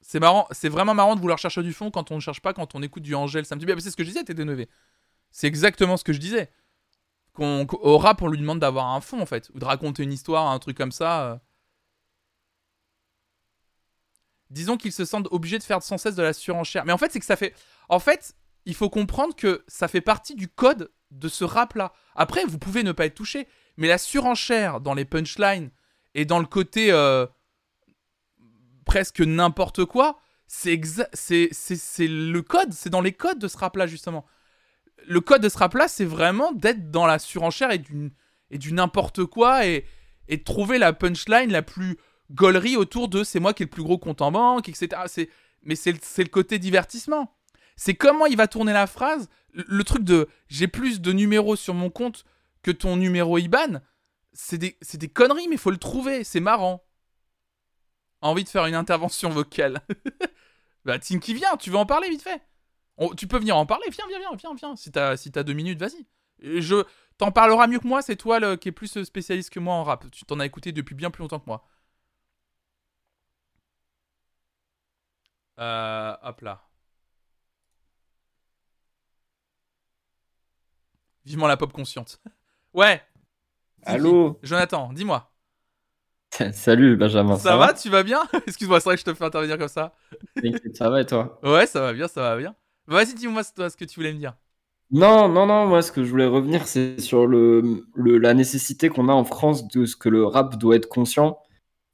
[0.01, 2.53] C'est marrant, c'est vraiment marrant de vouloir chercher du fond quand on ne cherche pas
[2.53, 3.45] quand on écoute du Angèle.
[3.45, 4.69] Ça me dit bien, c'est ce que je disais, t'es dénové.
[5.31, 6.51] C'est exactement ce que je disais.
[7.35, 10.13] Qu'on, au rap, on lui demande d'avoir un fond en fait, ou de raconter une
[10.13, 11.25] histoire, un truc comme ça.
[11.25, 11.37] euh.
[14.49, 16.85] Disons qu'ils se sentent obligés de faire sans cesse de la surenchère.
[16.85, 17.53] Mais en fait, c'est que ça fait.
[17.89, 21.93] En fait, il faut comprendre que ça fait partie du code de ce rap-là.
[22.15, 25.71] Après, vous pouvez ne pas être touché, mais la surenchère dans les punchlines
[26.13, 27.27] et dans le côté euh,
[28.85, 34.25] presque n'importe quoi, c'est le code, c'est dans les codes de ce rap-là, justement.
[35.07, 38.11] Le code de ce rap-là, c'est vraiment d'être dans la surenchère et du,
[38.49, 39.85] et du n'importe quoi et,
[40.27, 41.97] et de trouver la punchline la plus
[42.31, 45.03] gaulerie autour de c'est moi qui ai le plus gros compte en banque, etc.
[45.07, 45.29] C'est,
[45.61, 47.35] mais c'est, le- le côté divertissement.
[47.75, 49.29] C'est comment il va tourner la phrase.
[49.53, 52.25] Le, truc de j'ai plus de numéros sur mon compte
[52.63, 53.79] que ton numéro IBAN,
[54.33, 56.23] c'est des, c'est des conneries, mais faut le trouver.
[56.23, 56.83] C'est marrant.
[58.21, 59.81] Envie de faire une intervention vocale.
[60.85, 62.41] bah, Tinky, viens, tu veux en parler vite fait?
[62.97, 64.75] On- Tu peux venir en parler, viens, viens, viens, viens, viens.
[64.75, 66.05] Si t'as, si deux minutes, vas-y.
[66.41, 66.83] Je,
[67.17, 69.83] t'en parleras mieux que moi, c'est toi le, qui est plus spécialiste que moi en
[69.83, 70.09] rap.
[70.11, 71.65] Tu t'en as écouté depuis bien plus longtemps que moi.
[75.59, 76.61] Euh, hop là.
[81.25, 82.21] Vivement la pop consciente.
[82.73, 83.01] Ouais.
[83.85, 85.31] Allô Jonathan, dis-moi.
[86.51, 87.37] Salut Benjamin.
[87.37, 88.27] Ça, va, Tu vas bien?
[88.47, 89.95] Excuse-moi, c'est vrai que je te fais intervenir comme ça.
[90.73, 91.39] Ça va et toi?
[91.41, 92.53] Ouais, ça va bien, ça va bien.
[92.87, 94.35] Vas-y, dis-moi toi, ce que tu voulais me dire.
[94.91, 98.89] Non, non, non, moi ce que je voulais revenir, c'est sur le, le- la nécessité
[98.89, 101.39] qu'on a en France de ce que le rap doit être conscient.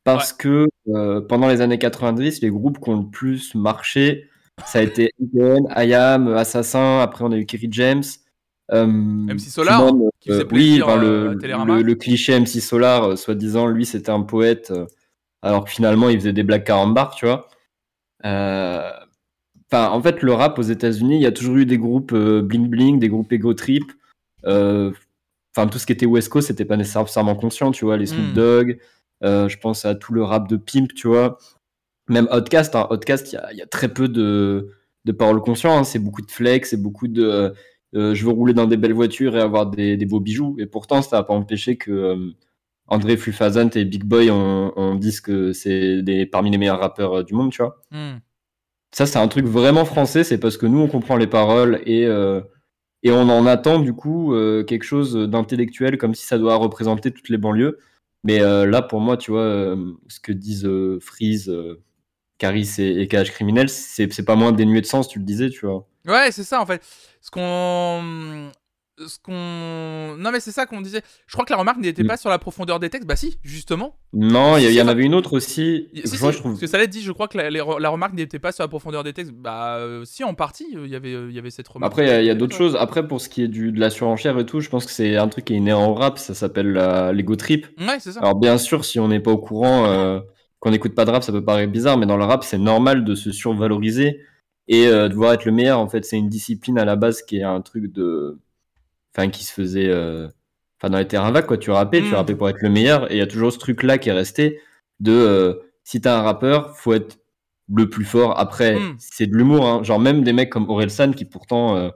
[0.05, 4.29] Parce que euh, pendant les années 90, les groupes qui ont le plus marché,
[4.65, 8.03] ça a été IGN, IAM, Assassin, après on a eu Kerry James.
[8.73, 8.87] Euh,
[9.27, 11.75] MC Solar, qui faisait euh, plaisir, oui, à le, Télérama.
[11.75, 14.73] le, le cliché MC Solar, soi-disant, lui c'était un poète,
[15.43, 17.47] alors que finalement il faisait des blagues carambars, tu vois.
[18.25, 18.91] Euh,
[19.71, 22.41] Enfin, en fait, le rap aux États-Unis, il y a toujours eu des groupes euh,
[22.41, 23.83] bling bling, des groupes ego trip.
[24.45, 24.91] Euh,
[25.55, 27.97] Enfin, tout ce qui était West Coast, c'était pas nécessairement conscient, tu vois.
[27.97, 28.33] Les Snoop Mm.
[28.33, 28.79] Dogg,
[29.23, 31.37] euh, je pense à tout le rap de Pimp, tu vois.
[32.07, 34.69] Même Outcast, hein, Outcast, il y a, il y a très peu de,
[35.03, 35.77] de paroles conscientes.
[35.77, 35.83] hein.
[35.83, 37.53] C'est beaucoup de flex, c'est beaucoup de
[37.93, 40.55] je veux rouler dans des belles voitures et avoir des, des beaux bijoux.
[40.57, 42.31] Et pourtant, ça n'a pas empêché que
[42.87, 47.33] André Flufazant et Big Boy on, on que c'est des parmi les meilleurs rappeurs du
[47.33, 47.81] monde, tu vois.
[47.91, 48.19] Hmm.
[48.93, 52.05] Ça, c'est un truc vraiment français, c'est parce que nous, on comprend les paroles et,
[52.05, 52.41] euh,
[53.03, 57.11] et on en attend du coup euh, quelque chose d'intellectuel, comme si ça doit représenter
[57.11, 57.79] toutes les banlieues.
[58.23, 59.75] Mais euh, là, pour moi, tu vois,
[60.07, 60.69] ce que disent
[60.99, 61.51] Freeze,
[62.37, 65.49] Caris et, et KH Criminel, c'est c'est pas moins dénué de sens, tu le disais,
[65.49, 65.87] tu vois.
[66.05, 66.83] Ouais, c'est ça en fait.
[67.21, 68.51] Ce qu'on.
[69.07, 70.15] Ce qu'on.
[70.17, 71.01] Non, mais c'est ça qu'on disait.
[71.27, 72.07] Je crois que la remarque n'était Mm.
[72.07, 73.07] pas sur la profondeur des textes.
[73.07, 73.95] Bah, si, justement.
[74.13, 75.87] Non, il y, y en avait une autre aussi.
[76.05, 76.51] Si, si, moi, je trouve.
[76.51, 78.51] Parce que ça l'a dit, je crois que la, les re- la remarque n'était pas
[78.51, 79.31] sur la profondeur des textes.
[79.33, 81.91] Bah, euh, si, en partie, euh, il y avait, euh, il y avait cette remarque.
[81.93, 82.75] Après, il y a- d'autres choses.
[82.79, 85.15] Après, pour ce qui est du, de la surenchère et tout, je pense que c'est
[85.17, 86.73] un truc qui est inhérent au rap, ça s'appelle
[87.13, 87.67] l'ego trip.
[87.79, 88.19] Ouais, c'est ça.
[88.21, 90.19] Alors bien sûr, si on n'est pas au courant, euh,
[90.59, 93.03] qu'on n'écoute pas de rap, ça peut paraître bizarre, mais dans le rap, c'est normal
[93.03, 94.21] de se survaloriser
[94.67, 95.79] et de vouloir être le meilleur.
[95.79, 98.39] En fait, c'est une discipline à la base qui est un truc de,
[99.15, 100.27] enfin, qui se faisait, euh,
[100.79, 101.57] enfin, dans les terrains vagues, quoi.
[101.57, 102.05] Tu rappais, Mm.
[102.09, 104.13] tu rappais pour être le meilleur, et il y a toujours ce truc-là qui est
[104.13, 104.59] resté
[104.99, 105.53] de, euh,
[105.83, 107.17] si t'es un rappeur, faut être
[107.73, 108.39] le plus fort.
[108.39, 108.95] Après, Mm.
[108.99, 109.83] c'est de l'humour, hein.
[109.83, 111.89] Genre même des mecs comme Orelsan qui pourtant euh,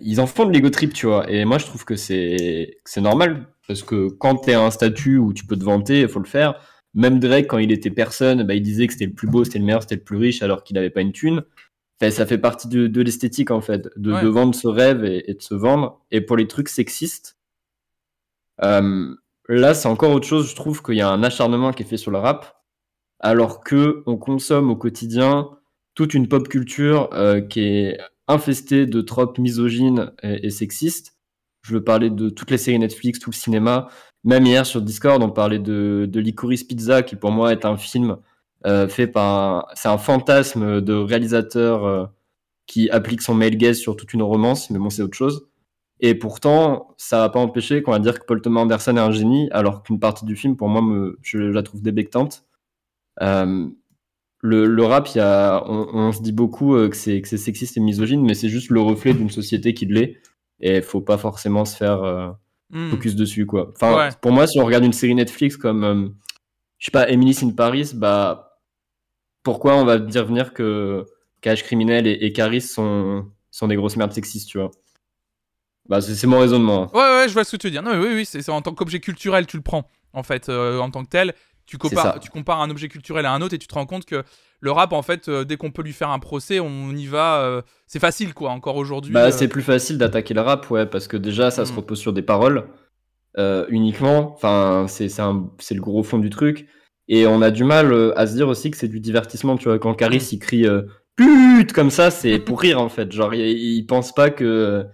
[0.00, 1.30] ils en font de l'ego trip, tu vois.
[1.30, 5.18] Et moi, je trouve que c'est c'est normal parce que quand t'es à un statut
[5.18, 6.54] où tu peux te vanter, il faut le faire.
[6.94, 9.58] Même Drake, quand il était personne, bah, il disait que c'était le plus beau, c'était
[9.58, 11.42] le meilleur, c'était le plus riche, alors qu'il n'avait pas une thune.
[12.00, 14.22] Enfin, ça fait partie de, de l'esthétique en fait, de, Ouais.
[14.22, 16.00] de vendre ce rêve et, et de se vendre.
[16.10, 17.36] Et pour les trucs sexistes,
[18.64, 19.14] euh,
[19.48, 20.48] là, c'est encore autre chose.
[20.50, 22.62] Je trouve qu'il y a un acharnement qui est fait sur le rap,
[23.20, 25.50] alors que on consomme au quotidien
[25.94, 31.16] toute une pop culture euh, qui est infestée de tropes misogynes et, et sexistes.
[31.62, 33.88] Je veux parler de toutes les séries Netflix, tout le cinéma.
[34.24, 37.76] Même hier sur Discord, on parlait de, de Licorice Pizza, qui pour moi est un
[37.76, 38.18] film
[38.64, 39.64] fait par un...
[39.74, 42.06] C'est un fantasme de réalisateur euh,
[42.66, 45.46] qui applique son male gaze sur toute une romance, mais bon, c'est autre chose.
[46.00, 49.10] Et pourtant, ça va pas empêcher qu'on va dire que Paul Thomas Anderson est un
[49.10, 52.44] génie, alors qu'une partie du film, pour moi, me, je, la trouve débectante.
[53.22, 53.66] Euh,
[54.40, 57.36] le, le rap, y a, on, on se dit beaucoup euh, que c'est que c'est
[57.38, 60.18] sexiste et misogyne, mais c'est juste le reflet d'une société qui l'est.
[60.60, 62.28] Et faut pas forcément se faire euh,
[62.70, 62.90] Hmm.
[62.90, 63.72] focus dessus, quoi.
[63.74, 64.08] Enfin, Ouais.
[64.20, 66.08] pour moi, si on regarde une série Netflix comme, euh,
[66.76, 68.47] je sais pas, Emily in Paris, bah,
[69.42, 71.04] pourquoi on va dire venir que
[71.40, 74.70] Cash Criminel et, et Caris sont, sont des grosses merdes sexistes, tu vois.
[75.88, 76.90] Bah, c'est mon raisonnement.
[76.94, 77.82] Ouais, ouais, je vois ce que tu veux dire.
[77.82, 80.78] Non, mais oui, oui, c'est en tant qu'objet culturel, tu le prends, en fait, euh,
[80.80, 81.32] en tant que tel.
[81.64, 82.18] Tu compares, ça.
[82.18, 84.22] tu compares un objet culturel à un autre et tu te rends compte que
[84.60, 87.40] le rap, en fait, euh, dès qu'on peut lui faire un procès, on y va.
[87.42, 89.12] euh, c'est facile, quoi, encore aujourd'hui.
[89.14, 91.76] Bah, c'est plus facile d'attaquer le rap, ouais, parce que déjà, ça se Mm.
[91.76, 92.68] repose sur des paroles
[93.70, 94.32] uniquement.
[94.34, 95.06] Enfin, c'est
[95.74, 96.66] le gros fond du truc.
[97.08, 99.64] Et on a du mal euh, à se dire aussi que c'est du divertissement, tu
[99.64, 99.78] vois.
[99.78, 100.82] Quand Caris, il crie euh,
[101.16, 103.10] pute comme ça, c'est pour rire, en fait.
[103.12, 104.84] Genre, il, il pense pas que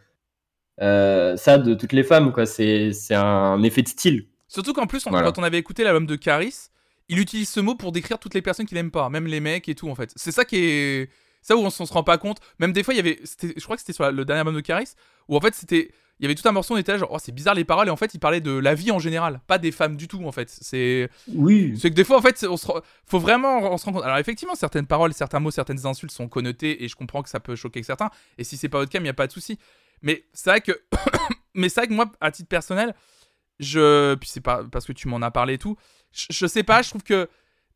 [0.80, 4.26] euh, ça, de toutes les femmes, quoi, c'est c'est un effet de style.
[4.48, 5.26] Surtout qu'en plus, on- Voilà.
[5.30, 6.68] quand on avait écouté l'album de Caris,
[7.08, 9.68] il utilise ce mot pour décrire toutes les personnes qu'il aime pas, même les mecs
[9.68, 10.12] et tout, en fait.
[10.16, 11.10] C'est ça qui est.
[11.42, 12.38] Ça où on, on se rend pas compte.
[12.58, 13.18] Même des fois, il y avait.
[13.42, 14.92] Je crois que c'était sur la- le dernier album de Caris,
[15.28, 15.90] où en fait, c'était.
[16.20, 17.88] Il y avait tout un morceau, on était là, genre, oh, c'est bizarre les paroles,
[17.88, 20.24] et en fait, il parlait de la vie en général, pas des femmes du tout,
[20.24, 20.48] en fait.
[20.48, 21.10] C'est.
[21.28, 21.76] Oui.
[21.78, 22.66] C'est que des fois, en fait, on se
[23.04, 24.04] faut vraiment on se rend compte.
[24.04, 27.40] Alors, effectivement, certaines paroles, certains mots, certaines insultes sont connotés et je comprends que ça
[27.40, 28.10] peut choquer certains.
[28.38, 29.58] Et si c'est pas votre cas, il n'y a pas de souci.
[30.02, 30.72] Mais c'est vrai que,
[31.54, 32.94] mais c'est vrai que moi, à titre personnel,
[33.58, 35.76] je, puis c'est pas parce que tu m'en as parlé et tout,
[36.12, 37.28] je, je sais pas, je trouve que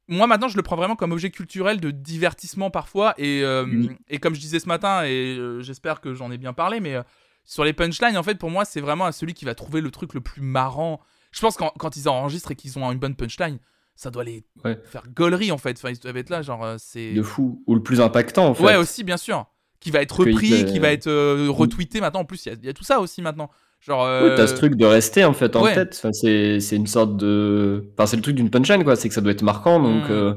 [0.08, 3.14] moi maintenant, je le prends vraiment comme objet culturel de divertissement parfois.
[3.18, 6.54] Et, euh, et comme je disais ce matin, et euh, j'espère que j'en ai bien
[6.54, 7.02] parlé, mais euh,
[7.50, 10.12] sur les punchlines, en fait, pour moi, c'est vraiment celui qui va trouver le truc
[10.12, 11.00] le plus marrant.
[11.32, 13.58] Je pense quand, quand ils enregistrent et qu'ils ont une bonne punchline,
[13.96, 14.78] ça doit les Ouais.
[14.84, 15.76] faire gaulerie en fait.
[15.78, 17.12] Enfin, ils doivent être là, genre, euh, c'est.
[17.14, 17.62] De fou.
[17.66, 18.64] Ou le plus impactant, en fait.
[18.64, 19.46] Ouais, aussi, bien sûr.
[19.80, 22.20] Qui va être que repris, il- qui va être euh, retweeté maintenant.
[22.20, 23.48] En plus, il y a- il y, a tout ça aussi maintenant.
[23.80, 24.02] Genre.
[24.02, 25.74] Ouais, euh, t'as ce truc de rester en fait en ouais.
[25.74, 25.94] tête.
[25.96, 27.88] Enfin, c'est une sorte de.
[27.94, 28.94] Enfin, c'est le truc d'une punchline quoi.
[28.96, 29.80] C'est que ça doit être marquant.
[29.80, 30.12] Donc Mm.
[30.12, 30.34] euh,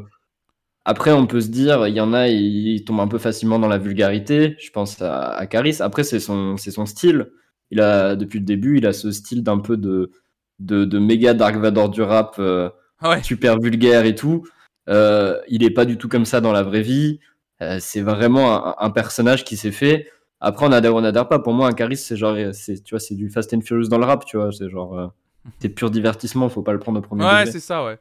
[0.85, 3.59] après, on peut se dire, il y en a, ils, ils tombent un peu facilement
[3.59, 4.55] dans la vulgarité.
[4.59, 5.77] Je pense à, à Caris.
[5.79, 7.31] Après, c'est son c'est son style.
[7.69, 10.11] Il a depuis le début, il a ce style d'un peu de
[10.59, 12.69] de, de méga Dark Vador du rap, euh,
[13.03, 13.23] Ouais.
[13.23, 14.43] super vulgaire et tout.
[14.89, 17.19] Euh, il est pas du tout comme ça dans la vraie vie.
[17.61, 20.07] Euh, c'est vraiment un, un personnage qui s'est fait.
[20.39, 21.39] Après, on adhère, on adhère pas.
[21.39, 23.97] Pour moi, un charisme, c'est genre, c'est, tu vois, c'est du Fast and Furious dans
[23.99, 24.51] le rap, tu vois.
[24.51, 25.13] C'est genre,
[25.59, 26.49] c'est pur divertissement.
[26.49, 27.97] Faut pas le prendre au premier Ouais, c'est ça, ouais.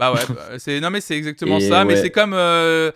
[0.00, 2.90] Bah ouais, bah, c'est non mais c'est exactement Et ça, mais c'est comme euh,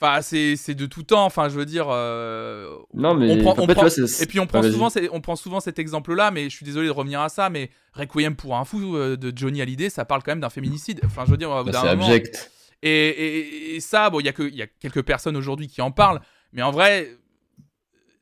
[0.00, 3.54] enfin c'est c'est de tout temps, enfin je veux dire euh, Non, mais on prend,
[3.56, 3.90] on fait, prend- vois,
[4.22, 6.86] et puis on prend souvent on prend souvent cet exemple là, mais je suis désolé
[6.88, 10.22] de revenir à ça, mais Requiem pour un fou euh, de Johnny Hallyday, ça parle
[10.22, 11.00] quand même d'un féminicide.
[11.04, 12.50] Enfin je veux dire Bah, c'est moment- abject.
[12.82, 15.68] Et, et- et ça, bon, il y, a que- il y a quelques personnes aujourd'hui
[15.68, 16.20] qui en parlent,
[16.52, 17.10] mais en vrai,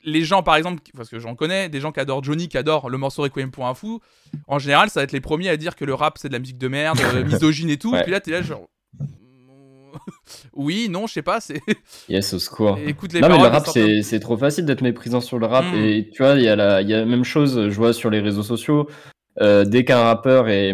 [0.08, 2.88] les gens, par exemple, parce que j'en connais, des gens qui adorent Johnny, qui adorent
[2.88, 4.00] le morceau Requiem pour un fou,
[4.46, 6.38] en général, ça va être les premiers à dire que le rap, c'est de la
[6.38, 7.92] musique de merde, euh, misogyne et tout.
[7.92, 8.00] Ouais.
[8.00, 8.68] Et puis là, t'es là, genre.
[10.54, 11.60] oui, non, je sais pas, c'est.
[12.08, 12.78] Yes, au secours.
[12.86, 15.64] Écoute les non, mais le rap, c'est, trop facile d'être méprisant sur le rap.
[15.66, 15.76] Mm.
[15.76, 17.92] Et tu vois, il y, a la, il y a la même chose, je vois
[17.92, 18.88] sur les réseaux sociaux.
[19.40, 20.72] Euh, dès qu'un rappeur est.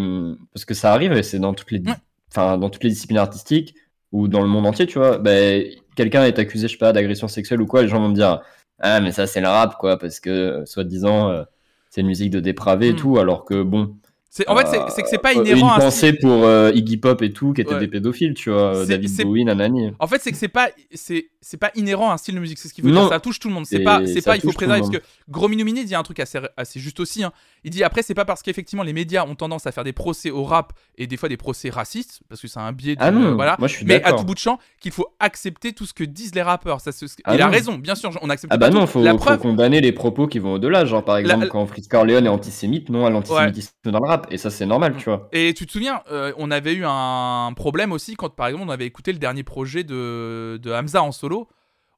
[0.53, 1.95] Parce que ça arrive, et c'est dans toutes les, Ouais.
[2.31, 3.75] enfin, dans toutes les disciplines artistiques,
[4.13, 5.65] ou dans le monde entier, tu vois, ben,
[5.97, 8.41] quelqu'un est accusé, je sais pas, d'agression sexuelle ou quoi, les gens vont me dire
[8.87, 11.45] Ah, mais ça, c'est le rap, quoi, parce que, euh, soi-disant, euh,
[11.89, 12.97] c'est une musique de dépravé et Mm.
[12.97, 13.97] tout, alors que, bon.
[14.37, 16.19] C'est- En fait, c'est- c'est que c'est pas euh, inhérent à Une un pensée style.
[16.19, 17.81] pour euh, Iggy Pop et tout, qui étaient Ouais.
[17.81, 19.93] des pédophiles, tu vois, C'est- David Bowie, Nanani.
[20.01, 22.59] En fait, c'est que c'est pas, c'est, c'est pas inhérent à un style de musique.
[22.59, 23.03] C'est ce qu'il veut Non.
[23.03, 23.11] dire.
[23.11, 23.65] Ça touche tout le monde.
[23.67, 26.39] C'est pas, c'est pas, il faut préserver parce que Gros Minumini dit un truc assez,
[26.57, 27.23] assez juste aussi.
[27.23, 27.33] hein.
[27.63, 30.31] Il dit après, c'est pas parce qu'effectivement les médias ont tendance à faire des procès
[30.31, 32.95] au rap et des fois des procès racistes parce que c'est un biais.
[32.97, 33.57] De, Ah non, voilà.
[33.59, 36.05] moi je suis Mais à tout bout de champ, qu'il faut accepter tout ce que
[36.05, 36.81] disent les rappeurs.
[36.83, 36.91] Ça,
[37.25, 37.51] Ah il a non.
[37.53, 38.11] raison, bien sûr.
[38.21, 40.85] On accepte Ah bah non, faut, La faut preuve, condamner les propos qui vont au-delà.
[40.85, 44.24] Genre par exemple quand Fritz Corleone est antisémite, non à l'antisémitisme dans le rap.
[44.31, 45.29] Et ça c'est normal, tu vois.
[45.33, 48.71] Et tu te souviens, euh, on avait eu un problème aussi quand, par exemple, on
[48.71, 51.49] avait écouté le dernier projet de, de Hamza en solo,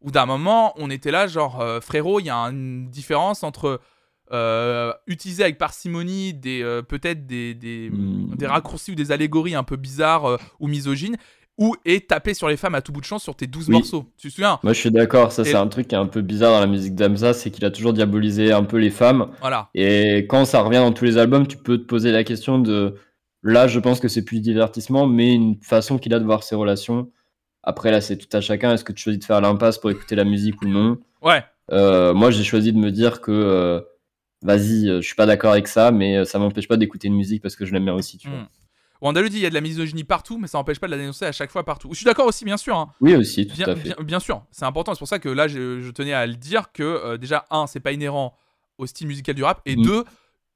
[0.00, 3.80] où d'un moment, on était là, genre, euh, frérot, il y a une différence entre
[4.32, 8.34] euh, utiliser avec parcimonie des peut-être des, des, Hmm.
[8.34, 11.16] des raccourcis ou des allégories un peu bizarres ou misogynes,
[11.58, 13.74] ou et taper sur les femmes à tout bout de champ sur tes 12 Oui.
[13.76, 14.04] morceaux.
[14.18, 16.06] Tu te souviens Moi je suis d'accord, ça Et- c'est un truc qui est un
[16.06, 19.30] peu bizarre dans la musique d'Amza, c'est qu'il a toujours diabolisé un peu les femmes.
[19.40, 19.70] Voilà.
[19.74, 22.96] Et quand ça revient dans tous les albums, tu peux te poser la question de.
[23.42, 26.56] Là, je pense que c'est plus divertissement, mais une façon qu'il a de voir ses
[26.56, 27.10] relations.
[27.62, 28.72] Après, là, c'est tout à chacun.
[28.72, 30.98] Est-ce que tu choisis de faire l'impasse pour écouter la musique ou non?
[31.22, 31.44] Ouais.
[31.72, 33.30] Euh, Moi, j'ai choisi de me dire que.
[33.32, 33.80] euh,
[34.42, 37.40] Vas-y, euh, je suis pas d'accord avec ça, mais ça m'empêche pas d'écouter une musique
[37.42, 38.46] parce que je l'aime bien aussi, tu vois.
[39.00, 39.04] Mm.
[39.06, 40.98] Wandalou dit il y a de la misogynie partout, mais ça n'empêche pas de la
[40.98, 41.88] dénoncer à chaque fois partout.
[41.92, 42.76] Je suis d'accord aussi, bien sûr.
[42.76, 42.92] hein.
[43.00, 43.82] Oui, aussi, tout Bien, à fait.
[43.82, 44.94] bien, bien sûr, c'est important.
[44.94, 47.66] C'est pour ça que là, je, je tenais à le dire que euh, déjà, un,
[47.66, 48.36] c'est pas inhérent
[48.78, 49.82] au style musical du rap, et Mm.
[49.82, 50.04] deux,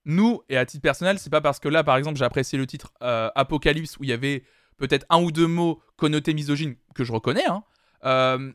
[0.07, 2.67] nous, et à titre personnel, c'est pas parce que là, par exemple, j'ai apprécié le
[2.67, 4.45] titre euh, Apocalypse où il y avait
[4.79, 7.63] peut-être un ou deux mots connotés misogynes que je reconnais, hein,
[8.07, 8.51] euh,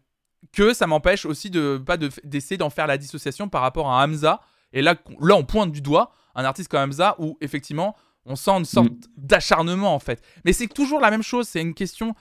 [0.54, 4.04] que ça m'empêche aussi de pas de- d'essayer d'en faire la dissociation par rapport à
[4.04, 4.42] Hamza.
[4.74, 7.96] Et là, là, on pointe du doigt un artiste comme Hamza où effectivement,
[8.26, 9.00] on sent une sorte Mm.
[9.18, 10.22] d'acharnement en fait.
[10.46, 11.48] Mais c'est toujours la même chose.
[11.48, 12.14] C'est une question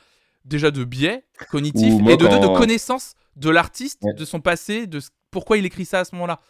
[0.45, 4.13] déjà de biais cognitif et de deux de connaissance de l'artiste, Ouais.
[4.15, 6.41] de son passé, de ce- pourquoi il écrit ça à ce moment-là.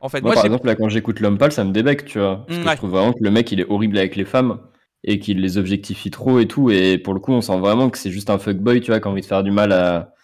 [0.00, 2.18] En fait, Moi, moi, par exemple, là, quand j'écoute L'Homme Pâle, ça me débecte, tu
[2.18, 2.46] vois.
[2.46, 2.72] Parce Mm, que ouais.
[2.72, 4.60] je trouve vraiment que le mec, il est horrible avec les femmes
[5.04, 6.70] et qu'il les objectifie trop et tout.
[6.70, 9.08] Et pour le coup, on sent vraiment que c'est juste un fuckboy, tu vois, qui
[9.08, 10.14] a envie de faire du mal à,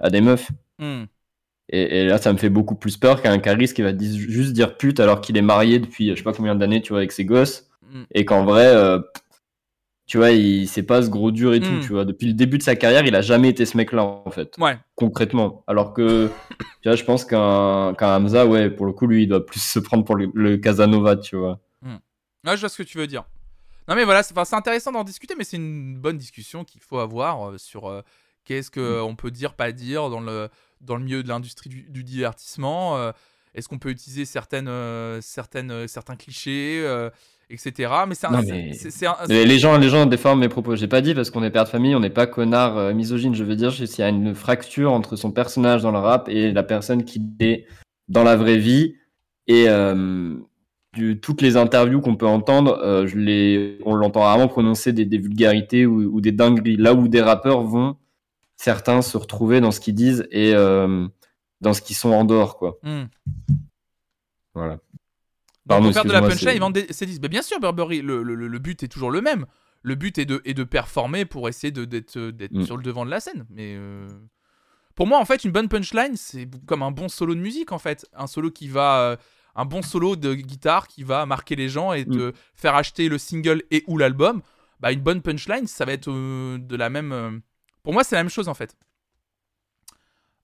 [0.00, 0.50] à des meufs.
[0.78, 1.04] Hmm.
[1.70, 4.76] Et, et là, ça me fait beaucoup plus peur qu'un Caris qui va juste dire
[4.76, 7.24] pute alors qu'il est marié depuis je sais pas combien d'années, tu vois, avec ses
[7.24, 7.70] gosses.
[7.92, 8.02] Mm.
[8.14, 8.98] Et qu'en vrai, euh,
[10.06, 11.80] tu vois, il c'est pas ce gros dur et tout, Mm.
[11.80, 12.04] tu vois.
[12.04, 14.78] Depuis le début de sa carrière, il a jamais été ce mec-là, en fait, Ouais.
[14.96, 15.62] concrètement.
[15.66, 16.28] Alors que,
[16.82, 19.78] tu vois, je pense qu'un Hamza, ouais, pour le coup, lui, il doit plus se
[19.78, 21.60] prendre pour le, le Casanova, tu vois.
[22.44, 23.22] Ouais, je vois ce que tu veux dire.
[23.88, 26.98] Non, mais voilà, c'est enfin, intéressant d'en discuter, mais c'est une bonne discussion qu'il faut
[26.98, 28.02] avoir euh, sur euh,
[28.44, 30.48] qu'est-ce qu'on peut dire, pas dire dans le,
[30.80, 32.96] dans le milieu de l'industrie du, du divertissement.
[32.96, 33.12] euh,
[33.54, 34.68] Est-ce qu'on peut utiliser certaines,
[35.20, 36.84] certaines, certains clichés,
[37.52, 37.92] etc.
[38.08, 38.72] Mais c'est un- mais-
[39.28, 40.74] Les, gens, les gens déforment mes propos.
[40.76, 43.34] J'ai pas dit parce qu'on est père de famille, on n'est pas connard euh, misogyne.
[43.34, 46.52] Je veux dire, s'il y a une fracture entre son personnage dans le rap et
[46.52, 47.66] la personne qui est
[48.08, 48.94] dans la vraie vie.
[49.46, 50.34] Et euh,
[50.94, 55.04] du- toutes les interviews qu'on peut entendre, euh, je les, on l'entend rarement prononcer des,
[55.04, 56.76] des vulgarités ou, ou des dingueries.
[56.76, 57.96] Là où des rappeurs vont,
[58.56, 62.78] certains se retrouver dans ce qu'ils disent et dans ce qu'ils sont en dehors, quoi.
[62.82, 63.04] Hmm.
[64.54, 64.78] Voilà.
[65.68, 67.22] Pardon, pour faire de la punchline, ils vendent des- ses disques.
[67.22, 69.46] Mais bien sûr, Burberry, le, le- le- le but est toujours le même.
[69.82, 72.64] Le but est de, est de performer pour essayer d'être d'être Mm.
[72.66, 73.46] sur le devant de la scène.
[73.50, 74.06] Mais euh,
[74.94, 77.78] pour moi, en fait, une bonne punchline, c'est comme un bon solo de musique, en
[77.78, 78.06] fait.
[78.14, 79.00] Un solo qui va.
[79.00, 79.16] euh,
[79.54, 83.18] un bon solo de guitare qui va marquer les gens et te faire acheter le
[83.18, 84.40] single et ou l'album.
[84.80, 87.12] Bah, une bonne punchline, ça va être euh, de la même.
[87.12, 87.30] euh,
[87.82, 88.74] Pour moi, c'est la même chose, en fait.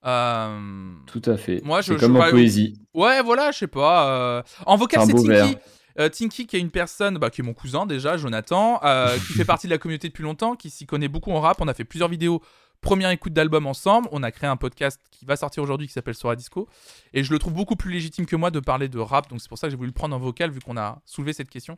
[0.05, 1.61] Euh, Tout à fait.
[1.63, 2.79] Moi, je- comme je- en poésie.
[2.93, 4.09] Ouais, voilà, je sais pas.
[4.09, 5.57] euh, En vocal, C'est Tinky.
[5.99, 9.33] Euh, Tinky, qui est une personne, bah, qui est mon cousin déjà, Jonathan, euh, qui
[9.33, 11.57] fait partie de la communauté depuis longtemps, qui s'y connaît beaucoup en rap.
[11.59, 12.41] On a fait plusieurs vidéos,
[12.79, 14.07] première écoute d'album ensemble.
[14.13, 16.69] On a créé un podcast qui va sortir aujourd'hui qui s'appelle Sora Disco.
[17.13, 19.29] Et je le trouve beaucoup plus légitime que moi de parler de rap.
[19.29, 21.33] Donc c'est pour ça que j'ai voulu le prendre en vocal vu qu'on a soulevé
[21.33, 21.77] cette question.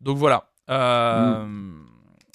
[0.00, 0.50] Donc voilà.
[0.70, 1.46] Euh,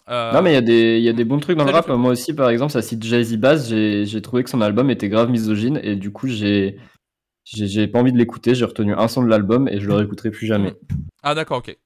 [0.09, 1.71] euh, Non, mais il y, a des- il y a des bons trucs dans le
[1.71, 1.87] rap.
[1.89, 3.69] Moi aussi, par exemple, ça cite Jay-Z Bass.
[3.69, 6.77] J'ai trouvé que son album était grave misogyne et du coup, j'ai
[7.91, 8.55] pas envie de l'écouter.
[8.55, 10.73] J'ai retenu un son de l'album et je le réécouterai plus jamais.
[11.23, 11.77] Ah d'accord, ok.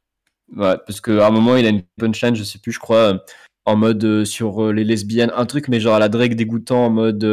[0.55, 3.17] Ouais, parce qu'à un moment, il a une punchline, je sais plus, je crois, euh,
[3.65, 6.89] en mode euh, sur les lesbiennes, un truc, mais genre à la Drake dégoûtant, en
[6.89, 7.24] mode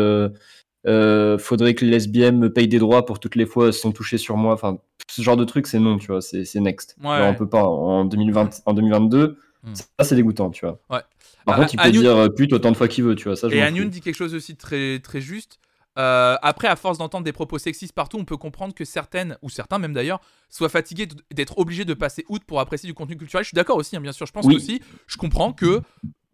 [1.38, 4.16] faudrait que les lesbiennes me payent des droits pour toutes les fois elles sont touchées
[4.18, 4.54] sur moi.
[4.54, 4.78] Enfin,
[5.10, 6.96] ce genre de truc, c'est non, tu vois, c'est c'est next.
[7.02, 7.18] Ouais.
[7.18, 9.74] Genre, on peut pas en 2020, en 2022, Hmm.
[9.74, 10.80] ça c'est dégoûtant, tu vois.
[10.90, 11.00] Ouais.
[11.44, 13.36] Par Bah, contre, il peut dire euh, pute autant de fois qu'il veut, tu vois.
[13.36, 13.84] Ça, Et fous.
[13.88, 15.58] dit quelque chose aussi très, très juste.
[15.98, 19.50] Euh, après, à force d'entendre des propos sexistes partout, on peut comprendre que certaines, ou
[19.50, 23.44] certains même d'ailleurs, soient fatigués d'être obligés de passer outre pour apprécier du contenu culturel.
[23.44, 24.24] Je suis d'accord aussi, hein, bien sûr.
[24.26, 24.56] Je pense Oui.
[24.56, 25.82] aussi, je comprends que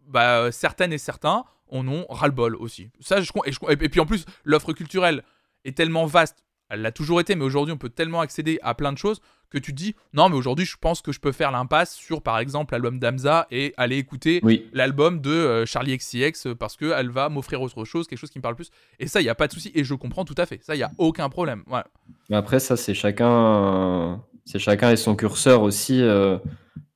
[0.07, 2.89] bah, euh, certaines et certains en ont ras-le-bol aussi.
[3.01, 5.23] Ça, je, et, je et puis en plus, l'offre culturelle
[5.65, 8.91] est tellement vaste, elle l'a toujours été, mais aujourd'hui, on peut tellement accéder à plein
[8.91, 11.51] de choses que tu te dis, non, mais aujourd'hui, je pense que je peux faire
[11.51, 16.47] l'impasse sur, par exemple, l'album d'Amza et aller écouter Oui, l'album de euh, Charlie XCX
[16.47, 18.71] euh, parce qu'elle va m'offrir autre chose, quelque chose qui me parle plus.
[18.99, 19.71] Et ça, il n'y a pas de souci.
[19.73, 20.61] Et je comprends tout à fait.
[20.63, 21.63] Ça, il n'y a aucun problème.
[21.67, 21.83] Ouais.
[22.29, 26.37] mais après, ça, c'est chacun, c'est chacun et son curseur aussi euh,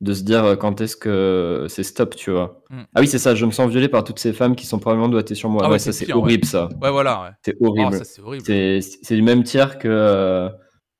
[0.01, 2.63] de se dire euh, quand est-ce que c'est stop, tu vois.
[2.69, 2.81] Mm.
[2.95, 5.09] Ah oui, c'est ça, je me sens violé par toutes ces femmes qui sont probablement
[5.09, 5.61] doigtées sur moi.
[5.63, 6.13] Ah Ouais, ouais, ça, c'est ouais.
[6.13, 6.69] horrible, ça.
[6.81, 7.21] Ouais, voilà.
[7.23, 7.29] Ouais.
[7.45, 8.01] C'est Oh, horrible.
[8.43, 10.49] c'est c'est du même tiers que euh,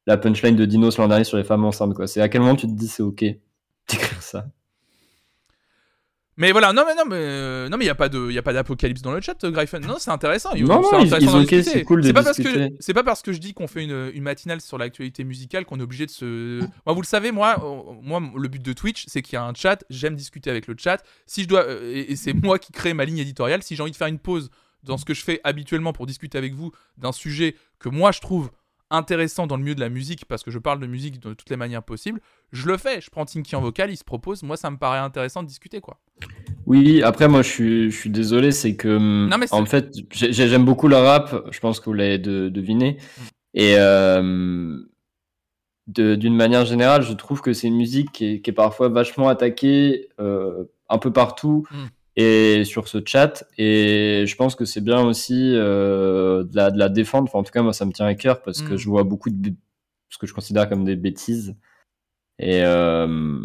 [0.08, 2.08] la punchline de Dinos l'an dernier sur les femmes enceintes, quoi.
[2.08, 3.20] C'est à quel moment tu te dis c'est ok
[3.90, 4.46] d'écrire ça?
[6.38, 8.34] Mais voilà, non, mais non, mais euh, non, mais il y a pas de, il
[8.34, 9.80] y a pas d'apocalypse dans le chat, euh, Gryphon.
[9.82, 10.52] Non, c'est intéressant.
[10.56, 11.64] il- Non, non, ils- intéressant ils d'en ok, discuter.
[11.80, 13.84] c'est cool de C'est pas parce que, c'est pas parce que je dis qu'on fait
[13.84, 16.60] une, une matinale sur l'actualité musicale qu'on est obligé de se.
[16.86, 17.58] Moi, vous le savez, moi,
[18.02, 19.84] moi, le but de Twitch, c'est qu'il y a un chat.
[19.90, 21.04] J'aime discuter avec le chat.
[21.26, 23.62] Si je dois, euh, et, et c'est moi qui crée ma ligne éditoriale.
[23.62, 24.50] Si j'ai envie de faire une pause
[24.84, 28.20] dans ce que je fais habituellement pour discuter avec vous d'un sujet que moi je
[28.22, 28.50] trouve
[28.92, 31.50] intéressant dans le milieu de la musique parce que je parle de musique de toutes
[31.50, 32.20] les manières possibles,
[32.52, 33.02] je le fais.
[33.02, 34.44] Je prends Tinky en vocal, il se propose.
[34.44, 35.98] Moi, ça me paraît intéressant de discuter, quoi.
[36.68, 40.32] Oui, après moi je suis, je suis désolé, c'est que Non, mais en fait j'ai-
[40.32, 43.22] j'ai- j'aime beaucoup le rap, je pense que vous l'avez de- deviné, Mm.
[43.56, 44.78] et euh,
[45.88, 49.28] d'une manière générale, je trouve que c'est une musique qui est, qui est parfois vachement
[49.28, 51.76] attaquée euh, un peu partout Mm.
[52.16, 56.78] Et sur ce chat, et je pense que c'est bien aussi euh, de, la, de
[56.78, 57.26] la défendre.
[57.30, 58.78] Enfin, en tout cas moi ça me tient à cœur parce que Mm.
[58.78, 59.54] je vois beaucoup de
[60.10, 61.56] ce que je considère comme des bêtises
[62.40, 63.38] et euh,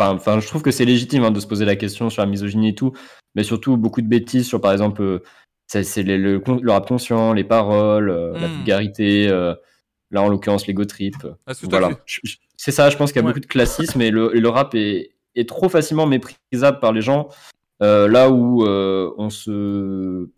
[0.00, 2.28] Enfin, enfin, je trouve que c'est légitime hein, de se poser la question sur la
[2.28, 2.92] misogynie et tout,
[3.34, 5.18] mais surtout beaucoup de bêtises sur, par exemple, euh,
[5.66, 6.40] c'est le,
[6.70, 8.52] rap conscient, les paroles, euh, la Mm.
[8.52, 9.54] vulgarité, euh,
[10.12, 11.14] là en l'occurrence les go trip.
[11.18, 11.90] Toi, Voilà.
[12.56, 13.32] C'est ça, je pense qu'il y a Ouais.
[13.32, 17.02] beaucoup de classisme et le, et le rap est, est trop facilement méprisable par les
[17.02, 17.32] gens, euh,
[17.80, 20.28] là où euh, on se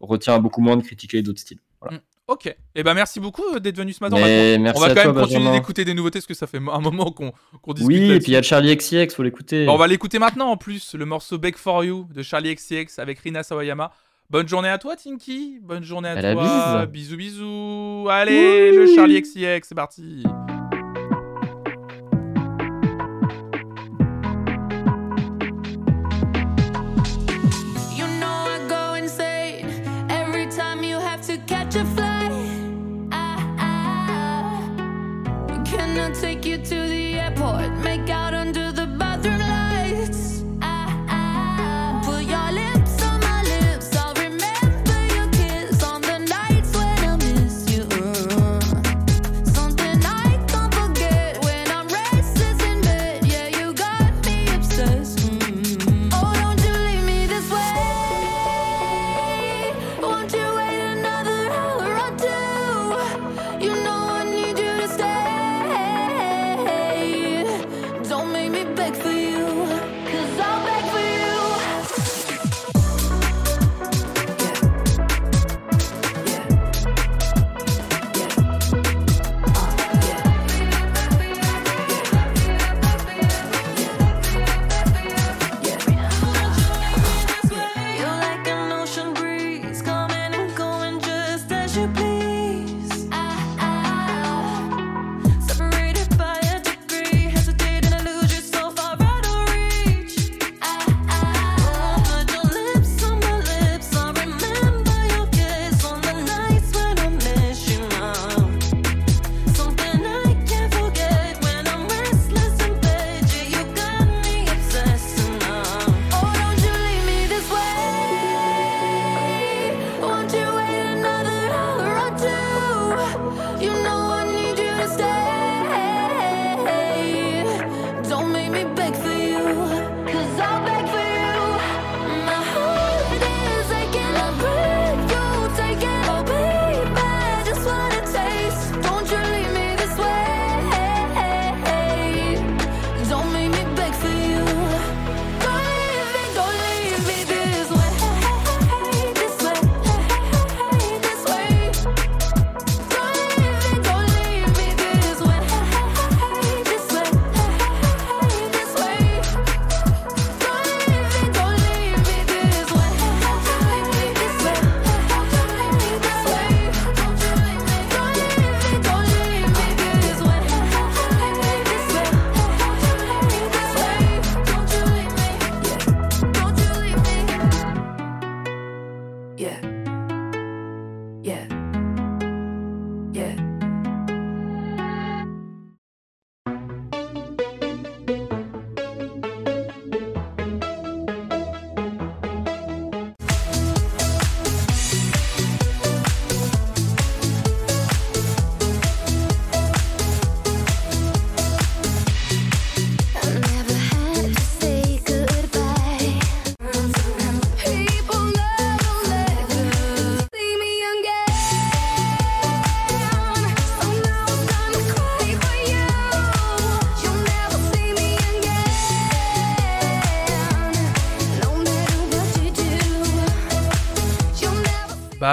[0.00, 1.60] retient beaucoup moins de critiquer d'autres styles.
[1.80, 2.00] Voilà.
[2.30, 2.54] Ok.
[2.76, 4.16] Eh ben merci beaucoup euh, d'être venu ce matin.
[4.16, 6.34] Mais on va, merci on va quand toi, même continuer d'écouter des nouveautés parce que
[6.34, 7.32] ça fait un moment qu'on
[7.72, 7.88] discute.
[7.88, 9.66] Oui, et puis il y a Charlie XCX, faut l'écouter.
[9.68, 13.18] On va l'écouter maintenant en plus, le morceau Beg for You de Charlie XCX avec
[13.18, 13.92] Rina Sawayama.
[14.30, 15.58] Bonne journée à toi, Tinky.
[15.60, 16.86] Bonne journée à, toi.
[16.86, 16.92] bise.
[16.92, 18.08] Bisous, bisous.
[18.08, 20.22] Allez, le Charlie XCX, c'est parti.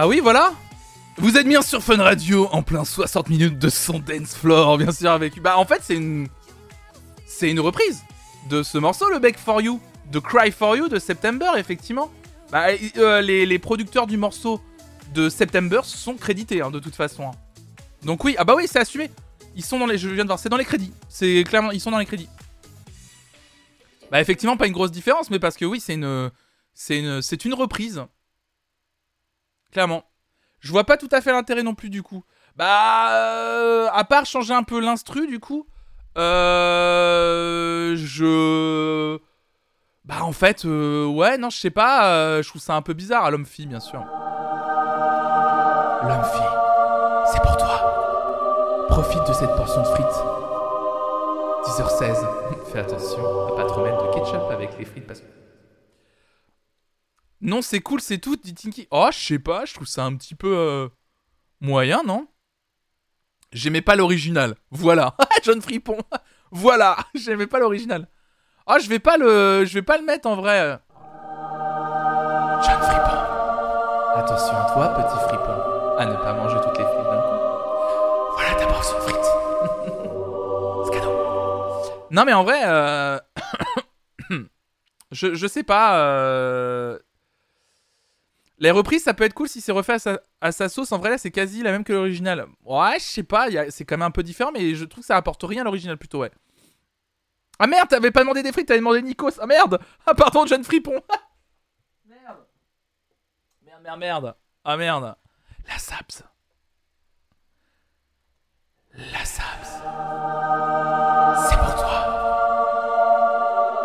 [0.08, 0.54] Oui, voilà.
[1.18, 4.92] Vous êtes bien sur Fun Radio en plein 60 minutes de son dance floor, bien
[4.92, 5.42] sûr avec.
[5.42, 6.28] Bah en fait c'est une,
[7.26, 8.04] c'est une reprise
[8.50, 9.82] de ce morceau, le Beg for You,
[10.12, 12.12] de Cry for You de September, effectivement.
[12.52, 14.62] Bah euh, les, les producteurs du morceau
[15.14, 17.28] de September sont crédités hein, de toute façon.
[17.28, 17.32] hein.
[18.04, 19.10] Donc oui, ah bah oui c'est assumé.
[19.56, 20.94] Ils sont dans les, je viens de voir, c'est dans les crédits.
[21.10, 22.30] C'est clairement, ils sont dans les crédits.
[24.12, 26.32] Bah effectivement pas une grosse différence, mais parce que oui c'est une,
[26.76, 28.06] c'est une, c'est une reprise.
[29.78, 30.02] Clairement.
[30.60, 32.24] Je vois pas tout à fait l'intérêt non plus du coup.
[32.56, 35.68] Bah, euh, à part changer un peu l'instru du coup,
[36.18, 39.20] euh, je,
[40.04, 42.94] bah en fait, euh, ouais non je sais pas, euh, je trouve ça un peu
[42.94, 44.00] bizarre à l'homme-fille bien sûr.
[46.02, 46.42] L'homme-fille,
[47.32, 48.88] c'est pour toi.
[48.90, 50.24] Profite de cette portion de frites.
[51.66, 52.26] 10h16.
[52.72, 55.37] Fais attention à pas trop mettre de ketchup avec les frites parce que.
[57.42, 58.88] Non, c'est cool, c'est tout, dit Tinky.
[58.90, 60.90] Oh, je sais pas, je trouve ça un petit peu euh,
[61.62, 62.28] moyen, non?
[63.52, 64.56] J'aimais pas l'original.
[64.72, 65.98] Voilà, John Fripon.
[66.52, 68.08] voilà, j'aimais pas l'original.
[68.66, 70.80] Oh, je vais pas le, je vais pas le mettre en vrai.
[72.64, 73.18] John Fripon.
[74.16, 77.38] Attention à toi, petit Fripon, à ne pas manger toutes les frites d'un coup.
[78.34, 80.86] Voilà ta portion frites.
[80.86, 81.12] c'est cadeau.
[82.10, 83.20] Non mais en vrai, euh...
[85.12, 86.00] je, je sais pas.
[86.00, 86.98] Euh...
[88.60, 90.92] Les reprises, ça peut être cool si c'est refait à sa, à sa sauce.
[90.92, 92.48] En vrai, là, c'est quasi la même que l'original.
[92.66, 95.16] Ouais, je sais pas, c'est quand même un peu différent, mais je trouve que ça
[95.16, 96.32] apporte rien à l'original plutôt, ouais.
[97.60, 99.40] Ah merde, t'avais pas demandé des frites, t'avais demandé Nikos.
[99.40, 100.94] Ah merde Ah pardon, jeune fripon
[102.06, 102.46] Merde
[103.64, 105.16] Merde, merde, merde Ah merde
[105.68, 106.24] La SAPS
[108.94, 109.82] La SAPS
[111.50, 112.04] C'est pour toi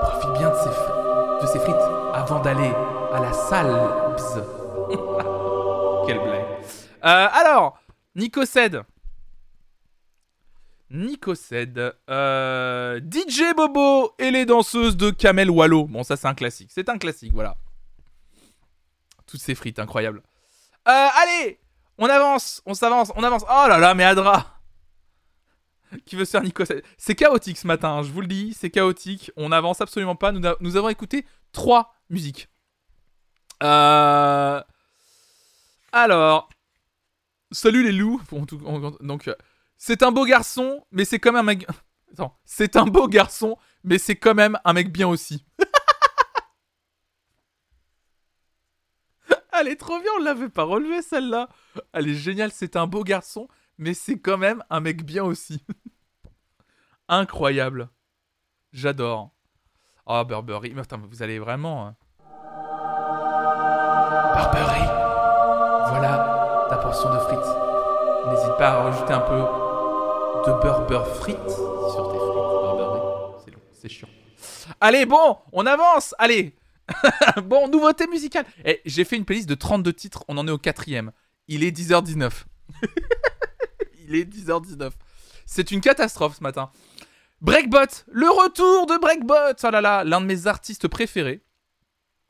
[0.03, 1.77] Profite bien de ces, de ces frites
[2.13, 2.73] avant d'aller
[3.15, 3.75] à la salle.
[6.07, 6.45] Quelle blague.
[7.05, 7.79] Euh, alors,
[8.15, 8.83] Nicocède.
[10.91, 11.95] Nicocède.
[12.11, 15.87] Euh, DJ Bobo et les danseuses de Kamel Wallo.
[15.87, 16.71] Bon, ça, c'est un classique.
[16.73, 17.57] C'est un classique, voilà.
[19.27, 20.23] Toutes ces frites, incroyables.
[20.89, 21.59] Euh, allez
[21.99, 23.45] On avance, on s'avance, on avance.
[23.49, 24.59] Oh là là, mais Adra
[26.07, 26.43] qui veut se faire.
[26.97, 29.31] C'est chaotique ce matin, hein, je vous le dis, c'est chaotique.
[29.37, 30.33] On n'avance absolument pas.
[30.33, 32.49] Nous avons écouté trois musiques.
[33.63, 34.63] Euh...
[35.93, 36.49] Alors,
[37.51, 38.21] salut les loups.
[38.33, 39.35] Euh,
[39.77, 41.67] c'est un beau garçon, mais c'est quand même un mec.
[42.13, 45.45] Attends, c'est un beau garçon, mais c'est quand même un mec bien aussi.
[49.53, 51.49] Elle est trop bien, on l'avait pas relevée celle-là.
[51.93, 55.63] Elle est géniale, c'est un beau garçon, mais c'est quand même un mec bien aussi.
[57.09, 57.91] Incroyable.
[58.73, 59.31] J'adore.
[60.07, 60.73] Oh, Burberry.
[60.75, 61.87] Mais mais vous allez vraiment.
[61.87, 61.97] hein.
[64.35, 65.02] Burberry.
[66.93, 68.29] Portion de frites.
[68.29, 69.39] N'hésite pas à rajouter un peu
[70.45, 72.35] de beurre beurre frites sur tes frites.
[72.37, 73.01] Burberry.
[73.43, 74.09] C'est long, c'est chiant.
[74.79, 76.15] Allez, bon, on avance.
[76.19, 76.55] Allez.
[77.45, 78.45] bon, nouveauté musicale.
[78.67, 80.23] Eh, j'ai fait une playlist de 32 titres.
[80.29, 81.13] On en est au quatrième.
[81.49, 82.31] Il est 10h19.
[84.07, 84.91] Il est 10h19.
[85.47, 86.71] C'est une catastrophe ce matin.
[87.41, 87.79] Breakbot,
[88.09, 89.55] le retour de Breakbot.
[89.65, 91.41] Oh là là, l'un de mes artistes préférés.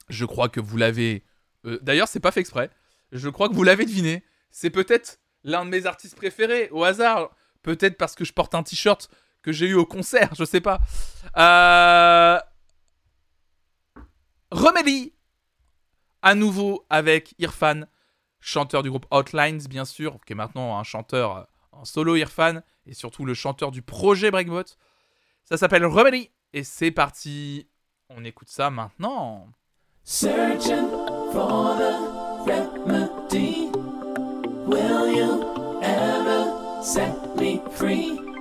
[0.08, 1.24] Je crois que vous l'avez.
[1.66, 2.70] euh, D'ailleurs, c'est pas fait exprès.
[3.10, 4.22] Je crois que vous l'avez deviné.
[4.52, 7.30] C'est peut-être l'un de mes artistes préférés au hasard.
[7.62, 9.10] Peut-être parce que je porte un t-shirt
[9.42, 10.32] que j'ai eu au concert.
[10.38, 10.80] Je sais pas.
[11.36, 12.38] Euh...
[14.52, 15.14] Remedy.
[16.24, 17.86] À nouveau avec Irfan,
[18.38, 21.42] chanteur du groupe Outlines, bien sûr, qui est maintenant un chanteur euh,
[21.72, 24.62] en solo Irfan, et surtout le chanteur du projet Breakbot.
[25.44, 27.66] Ça s'appelle Remedy, et c'est parti.
[28.08, 29.48] On écoute ça maintenant.
[30.04, 30.88] Searching
[31.32, 33.72] for the remedy.
[34.72, 38.31] Will you ever set me free?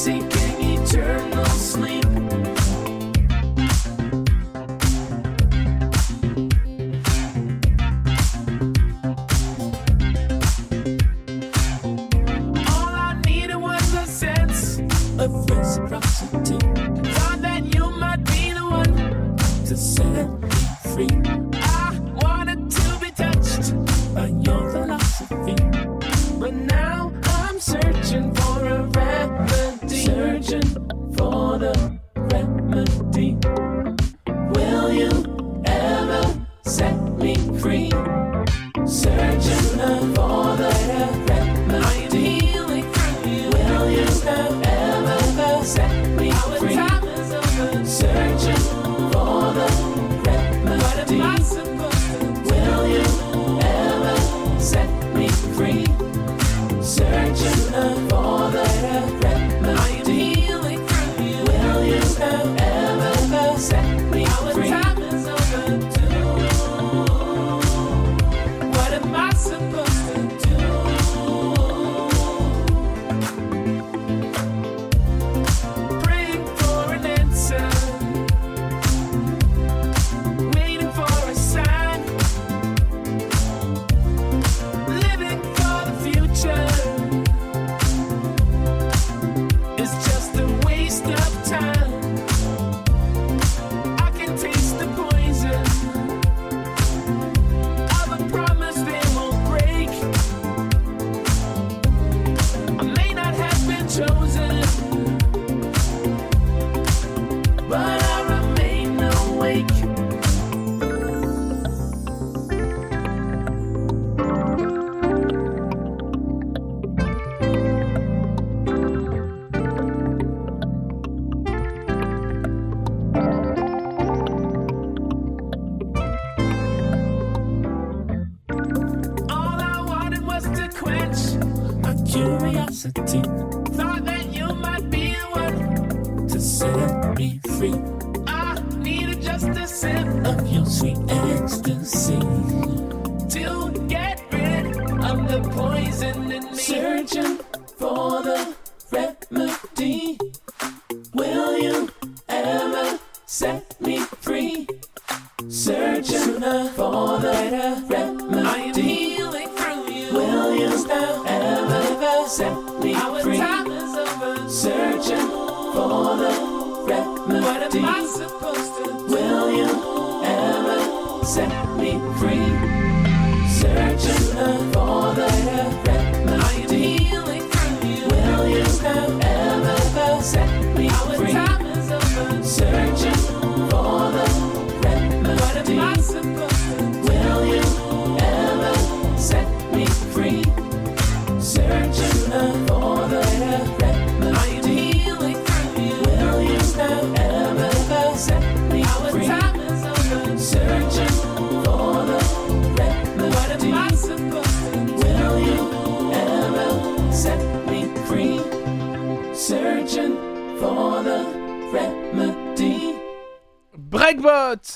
[0.00, 1.99] Seeking eternal sleep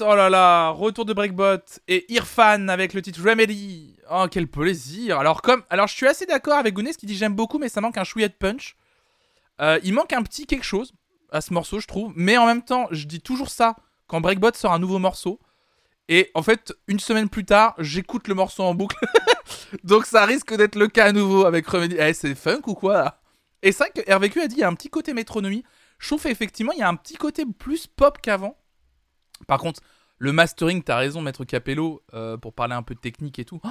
[0.07, 3.97] Oh là là, retour de Breakbot et Irfan avec le titre Remedy.
[4.11, 5.19] Oh quel plaisir.
[5.19, 7.81] Alors comme, alors je suis assez d'accord avec Gounès qui dit j'aime beaucoup mais ça
[7.81, 8.77] manque un chouïa de punch.
[9.63, 10.93] Euh, il manque un petit quelque chose
[11.33, 13.77] à ce morceau je trouve, mais en même temps je dis toujours ça
[14.07, 15.41] quand Breakbot sort un nouveau morceau.
[16.11, 18.99] Et en fait, une semaine plus tard, j'écoute le morceau en boucle.
[19.85, 21.97] Donc ça risque d'être le cas à nouveau avec Remedy.
[21.99, 23.23] Eh, c'est funk ou quoi
[23.63, 25.65] Et c'est vrai que RVQ a dit il y a un petit côté métronomie.
[25.99, 28.59] Je trouve effectivement il y a un petit côté plus pop qu'avant.
[29.47, 29.81] Par contre,
[30.25, 33.61] le mastering, t'as raison, Maître Capello, euh, pour parler un peu de technique et tout.
[33.65, 33.69] Oh,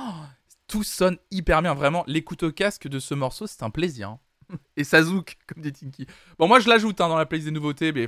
[0.68, 2.04] tout sonne hyper bien, vraiment.
[2.08, 4.10] L'écoute au casque de ce morceau, c'est un plaisir.
[4.10, 4.20] hein.
[4.78, 6.08] Et ça zouk, comme dit Tinky.
[6.40, 8.08] Bon, moi, je l'ajoute hein, dans la playlist des nouveautés, mais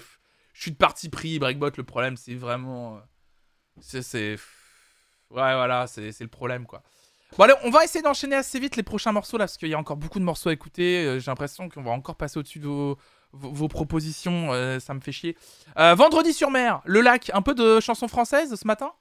[0.54, 1.40] je suis de parti pris.
[1.40, 2.98] Breakbot, le problème, c'est vraiment.
[2.98, 3.00] euh,
[3.82, 4.36] C'est.
[5.32, 6.84] Ouais, voilà, c'est c'est le problème, quoi.
[7.38, 9.74] Bon, allez, on va essayer d'enchaîner assez vite les prochains morceaux, là, parce qu'il y
[9.74, 11.06] a encore beaucoup de morceaux à écouter.
[11.06, 12.98] Euh, J'ai l'impression qu'on va encore passer au-dessus de vos,
[13.36, 14.54] vos, propositions.
[14.54, 15.38] euh, ça me fait chier.
[15.78, 18.92] Euh, Vendredi sur mer, le lac, un peu de chanson française ce matin.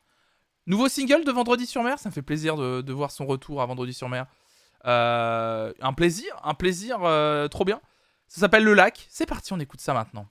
[0.67, 3.67] Nouveau single de Vendredi sur mer, ça me fait plaisir de, voir son retour à
[3.67, 4.27] Vendredi sur mer.
[4.87, 6.99] Euh, un plaisir, un plaisir
[7.51, 7.81] trop bien.
[8.29, 9.07] Ça s'appelle Le Lac.
[9.11, 10.27] C'est parti, on écoute ça maintenant.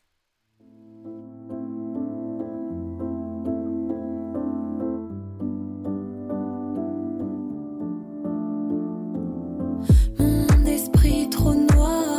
[10.19, 12.12] Mon esprit trop noir,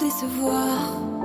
[0.00, 1.19] décevoir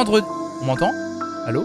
[0.00, 0.26] Vendredi.
[0.62, 0.92] On m'entend?
[1.44, 1.62] Allô?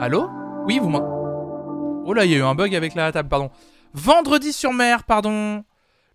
[0.00, 0.28] Allô?
[0.66, 3.48] Oui, vous m'entendez Oh là, il y a eu un bug avec la table, pardon.
[3.94, 5.62] Vendredi sur mer, pardon.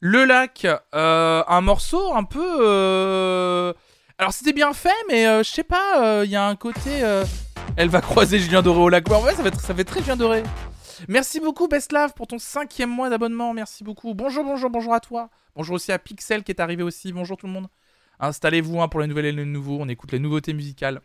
[0.02, 2.58] Le lac, euh, un morceau un peu.
[2.60, 3.72] euh,
[4.18, 6.92] Alors c'était bien fait, mais euh, je sais pas, il y a un côté.
[7.78, 9.08] Elle va croiser Julien Doré au lac.
[9.10, 10.44] Ouais, ouais, ça fait, ça très Julien Doré.
[11.08, 13.54] Merci beaucoup, Bestlav, pour ton cinquième mois d'abonnement.
[13.54, 14.14] Merci beaucoup.
[14.14, 15.30] Bonjour, bonjour, bonjour à toi.
[15.56, 17.14] Bonjour aussi à Pixel qui est arrivé aussi.
[17.14, 17.68] Bonjour tout le monde.
[18.24, 19.78] Installez-vous hein, pour les nouvelles et les nouveaux.
[19.82, 21.02] On écoute les nouveautés musicales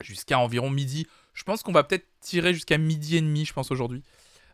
[0.00, 1.06] jusqu'à environ midi.
[1.34, 4.04] Je pense qu'on va peut-être tirer jusqu'à midi et demi, je pense, aujourd'hui.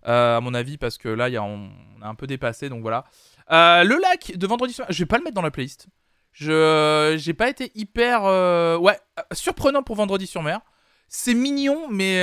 [0.07, 1.71] Euh, à mon avis, parce que là, y a, on,
[2.01, 3.05] a un peu dépassé, donc voilà.
[3.51, 5.89] Euh, le lac de vendredi soir, je vais pas le mettre dans la playlist.
[6.33, 8.99] Je j'ai pas été hyper euh, ouais
[9.33, 10.61] surprenant pour vendredi sur mer.
[11.09, 12.21] C'est mignon, mais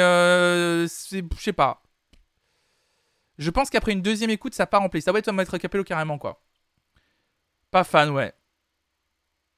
[0.88, 1.84] c'est je sais pas.
[3.38, 5.06] Je pense qu'après une deuxième écoute, ça part en playlist.
[5.06, 6.42] Ça va être mettre capello carrément quoi.
[7.72, 8.34] Pas fan, ouais.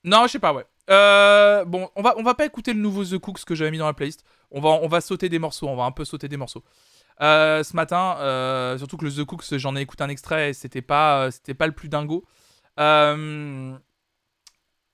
[0.07, 0.65] Non, je sais pas, ouais.
[0.89, 3.77] Euh, bon, on va, on va pas écouter le nouveau The Cooks que j'avais mis
[3.77, 4.23] dans la playlist.
[4.51, 6.63] On va, on va sauter des morceaux, on va un peu sauter des morceaux.
[7.19, 10.53] Euh, ce matin, euh, surtout que le The Cooks, j'en ai écouté un extrait et
[10.53, 12.23] c'était pas, c'était pas le plus dingo.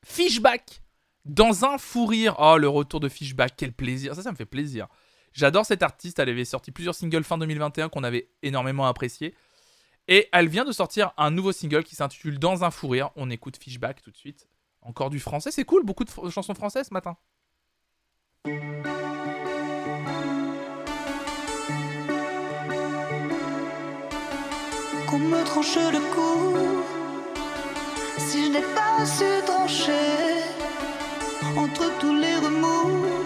[0.03, 0.81] Fishback
[1.26, 2.35] dans un fou rire.
[2.40, 4.15] Oh, le retour de Fishback, quel plaisir.
[4.15, 4.88] Ça, ça me fait plaisir.
[5.31, 6.18] J'adore cette artiste.
[6.18, 9.35] Elle avait sorti plusieurs singles fin 2021 qu'on avait énormément apprécié.
[10.07, 13.11] Et elle vient de sortir un nouveau single qui s'intitule Dans un fou rire.
[13.15, 14.48] On écoute Fishback tout de suite.
[14.84, 15.84] Encore du français, c'est cool.
[15.85, 17.15] Beaucoup de fr- chansons françaises ce matin.
[25.07, 26.57] qu'on me tranche le cou.
[28.18, 30.19] Si je n'ai pas su trancher
[31.57, 33.23] entre tous les remous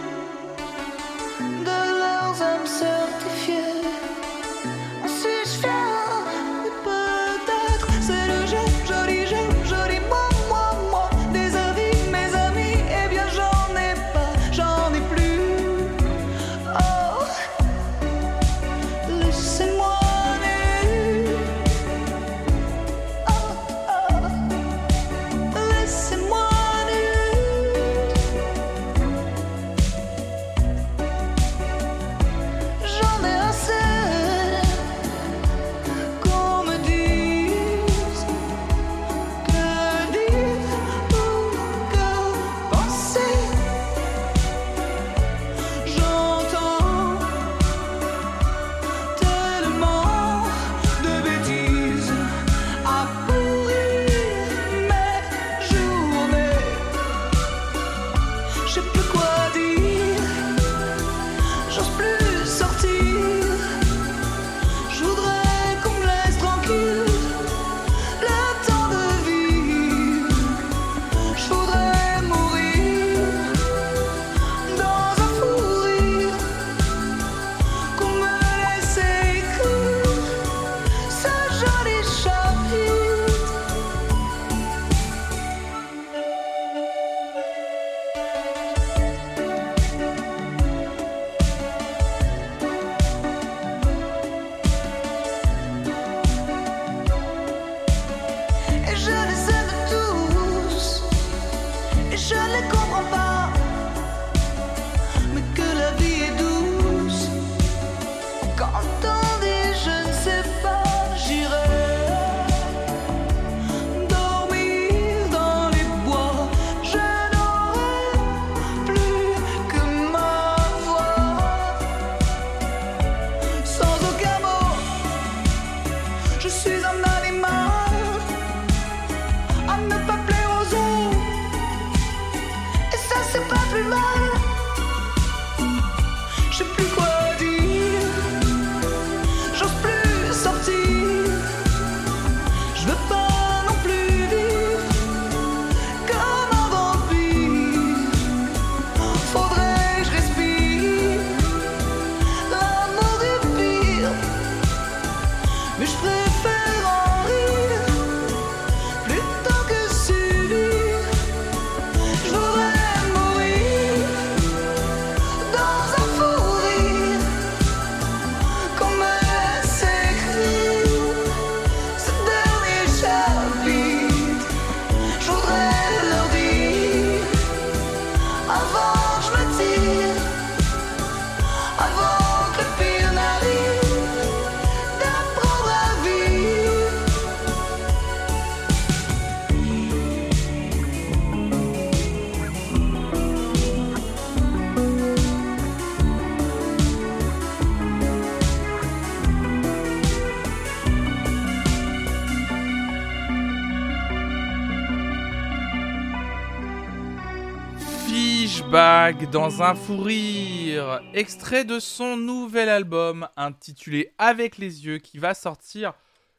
[209.07, 215.33] Dans un fou rire, extrait de son nouvel album intitulé Avec les yeux qui va
[215.33, 215.93] sortir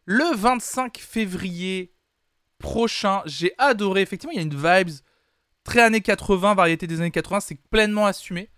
[0.05, 1.95] le 25 février
[2.59, 3.23] prochain.
[3.25, 4.95] J'ai adoré, effectivement, il y a une vibes
[5.65, 8.51] très années 80, variété des années 80, c'est pleinement assumé.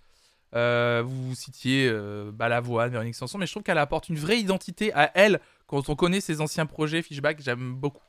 [0.56, 4.92] Euh, vous citiez euh, Balavoine, Véronique Sanson, mais je trouve qu'elle apporte une vraie identité
[4.92, 5.38] à elle
[5.68, 7.40] quand on connaît ses anciens projets Fishback.
[7.40, 8.02] J'aime beaucoup.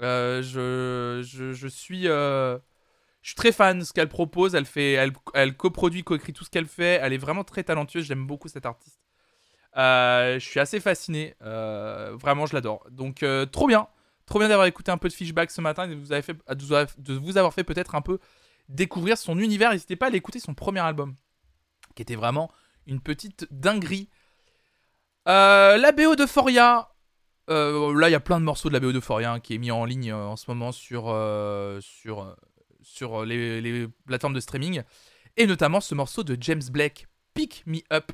[0.00, 2.56] Euh, je suis euh,
[3.28, 4.54] je suis très fan de ce qu'elle propose.
[4.54, 4.94] Elle fait,
[5.34, 6.98] elle, coproduit, coécrit tout ce qu'elle fait.
[7.02, 8.06] Elle est vraiment très talentueuse.
[8.06, 9.02] J'aime beaucoup cette artiste.
[9.76, 11.34] Euh, je suis assez fasciné.
[11.42, 12.86] Euh, vraiment, je l'adore.
[12.90, 13.86] Donc, euh, trop bien.
[14.24, 17.64] Trop bien d'avoir écouté un peu de Fishback ce matin et de vous, avoir- fait
[17.64, 18.18] peut-être un peu
[18.70, 19.72] découvrir son univers.
[19.72, 21.14] N'hésitez pas à aller écouter son premier album,
[21.96, 22.50] qui était vraiment
[22.86, 24.08] une petite dinguerie.
[25.26, 26.94] La BO de Foria.
[27.48, 29.58] Là, il y a plein de morceaux de la BO de Foria hein, qui est
[29.58, 31.14] mis en ligne en ce moment sur,
[31.82, 32.34] sur,
[32.88, 34.82] sur les, les plateformes de streaming.
[35.36, 38.10] Et notamment ce morceau de James Blake, Pick Me Up,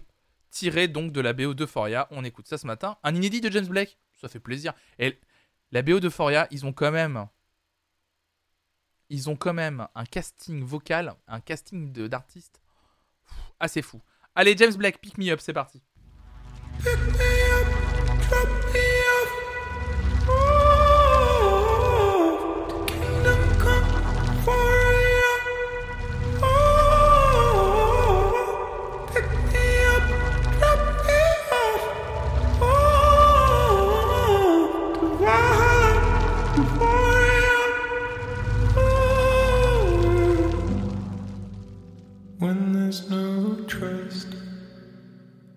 [0.51, 2.07] tiré donc de la BO d'Euphoria.
[2.11, 2.99] On écoute ça ce matin.
[3.03, 4.75] Un inédit de James Blake, ça fait plaisir.
[4.99, 5.19] Et
[5.73, 7.27] la BO d'Euphoria, ils ont quand même.
[9.11, 12.61] Ils ont quand même un casting vocal, un casting de- d'artistes
[13.61, 14.01] assez fou.
[14.35, 15.83] Allez, James Blake, Pick Me Up, c'est parti.
[18.31, 18.64] When
[42.95, 44.29] there's no trust,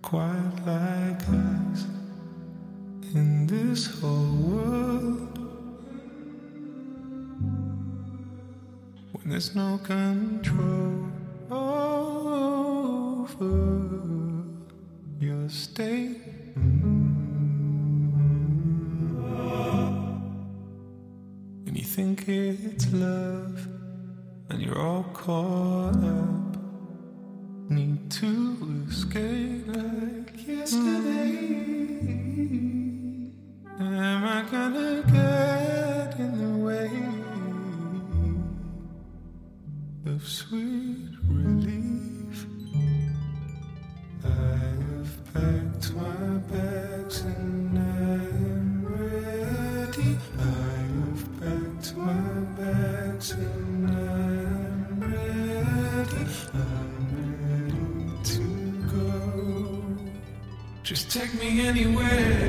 [0.01, 1.85] quite like us
[3.13, 5.37] in this whole world.
[9.11, 11.11] When there's no control
[11.51, 12.25] over
[15.19, 16.17] your state.
[21.65, 23.67] When you think it's love
[24.49, 26.46] and you're all caught up
[28.19, 31.37] to escape like yesterday.
[33.79, 34.86] Am I gonna
[61.39, 62.46] me anywhere.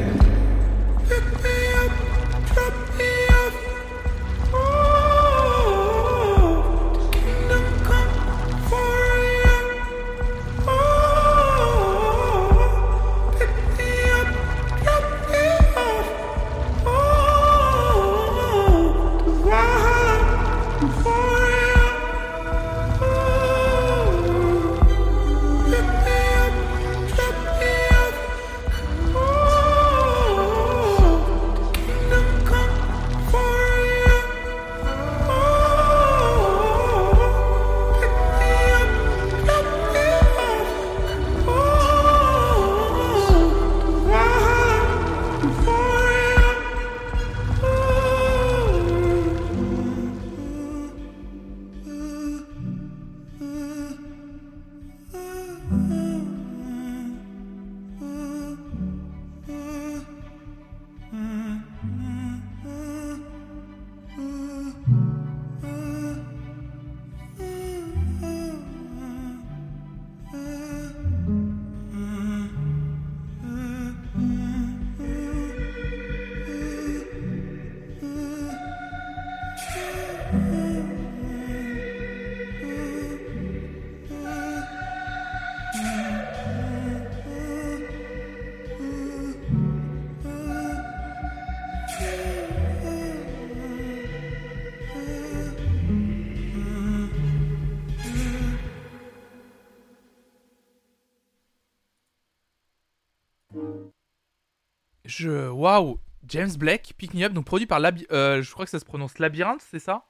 [105.18, 105.48] Je.
[105.48, 105.98] Waouh!
[106.26, 108.84] James Blake, Pick Me Up, donc produit par Laby- euh, je crois que ça se
[108.84, 110.04] prononce Labyrinthe, c'est ça?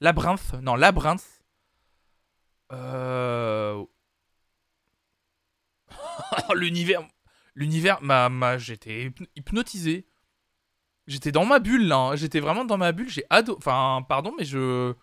[0.00, 1.42] Labyrinthe, non, Labyrinthe.
[2.72, 3.84] Euh...
[6.54, 7.02] L'univers,
[7.54, 10.06] l'univers, m'a, m'a, j'étais hypno- hypnotisé.
[11.06, 12.16] J'étais dans ma bulle là, hein.
[12.16, 13.08] j'étais vraiment dans ma bulle.
[13.08, 14.94] J'ai ado, enfin, pardon, mais je,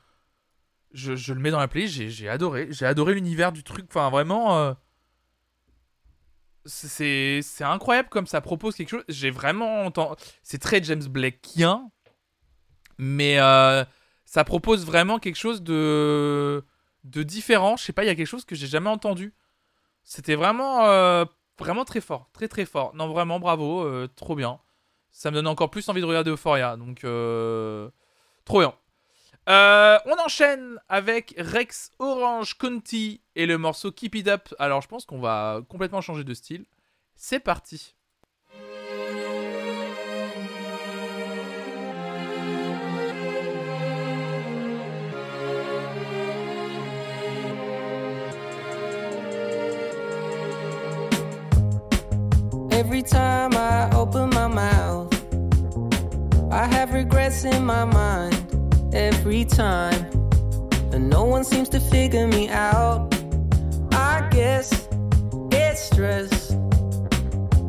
[0.93, 1.95] je, le mets dans la playlist.
[1.95, 2.68] J'ai, j'ai adoré.
[2.72, 3.85] J'ai adoré l'univers du truc.
[3.89, 4.57] Enfin, vraiment.
[4.57, 4.73] euh,
[6.68, 9.03] c'est, incroyable comme ça propose quelque chose.
[9.10, 10.15] J'ai vraiment entendu.
[10.44, 11.89] C'est très James Blakeien.
[12.98, 13.85] Mais euh,
[14.26, 16.64] ça propose vraiment quelque chose de,
[17.03, 17.77] de différent.
[17.77, 19.34] Je sais pas, il y a quelque chose que j'ai jamais entendu.
[20.03, 21.26] C'était vraiment, euh,
[21.60, 22.30] vraiment très fort.
[22.34, 22.95] Très très fort.
[22.95, 23.84] Non, vraiment, bravo.
[23.84, 24.60] euh, trop bien.
[25.11, 26.77] Ça me donne encore plus envie de regarder Euphoria.
[26.77, 26.99] Donc,
[28.45, 28.73] trop bien.
[29.48, 34.49] Euh, on enchaîne avec Rex Orange County et le morceau Keep It Up.
[34.60, 36.65] Alors, je pense qu'on va complètement changer de style.
[37.15, 37.94] C'est parti.
[52.72, 55.11] Every time I open my mouth,
[56.52, 58.47] I have regrets in my mind.
[58.98, 60.10] Every time,
[60.91, 63.14] and no one seems to figure me out.
[63.91, 64.88] I guess
[65.52, 66.56] it's stress.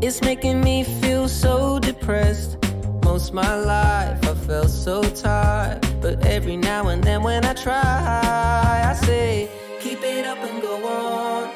[0.01, 2.57] It's making me feel so depressed.
[3.05, 8.87] Most my life I felt so tired, but every now and then when I try,
[8.91, 9.51] I say,
[9.81, 11.51] keep it up and go on.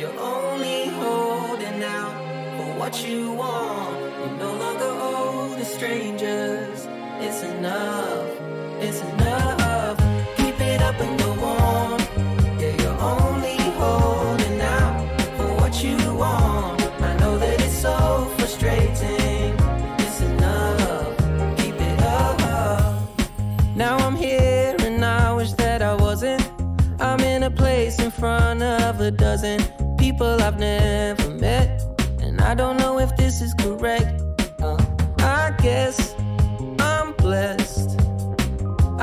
[0.00, 2.14] You're only holding out
[2.56, 4.00] for what you want.
[4.18, 6.88] You're no longer the strangers.
[7.20, 8.33] It's enough.
[28.24, 29.60] Front of a dozen
[29.98, 31.82] people I've never met.
[32.22, 34.22] And I don't know if this is correct.
[34.62, 34.82] Uh,
[35.18, 36.14] I guess
[36.78, 37.63] I'm blessed.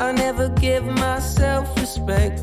[0.02, 2.42] I never give myself respect.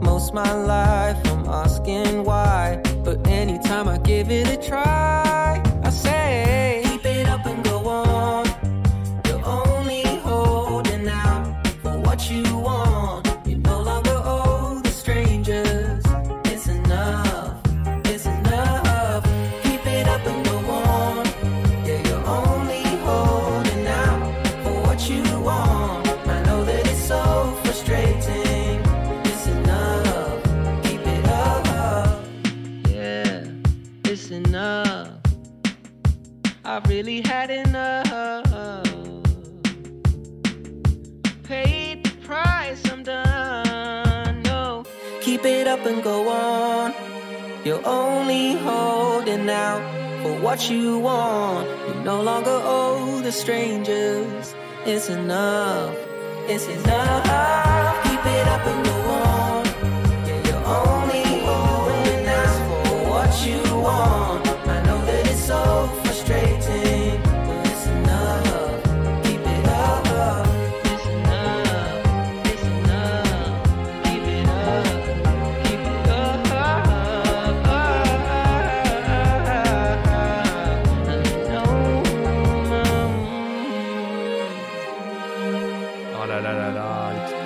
[0.00, 2.80] Most my life I'm asking why.
[3.04, 5.60] But anytime I give it a try,
[45.70, 46.92] up and go on.
[47.64, 49.82] You're only holding out
[50.20, 51.68] for what you want.
[51.86, 54.54] You no longer owe the strangers.
[54.84, 55.94] It's enough.
[56.48, 58.02] It's enough.
[58.02, 58.98] Keep it up and go
[59.28, 59.64] on.
[60.26, 64.39] Yeah, you're only holding out for what you want.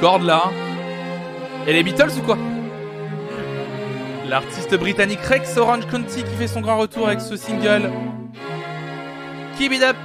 [0.04, 0.52] Là, là.
[1.66, 2.36] Et les Beatles ou quoi?
[4.28, 7.90] L'artiste britannique Rex Orange County qui fait son grand retour avec ce single
[9.56, 9.96] Keep It Up,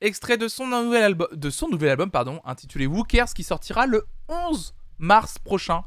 [0.00, 5.82] extrait de son nouvel album, pardon, intitulé Who Cares qui sortira le 11 mars prochain.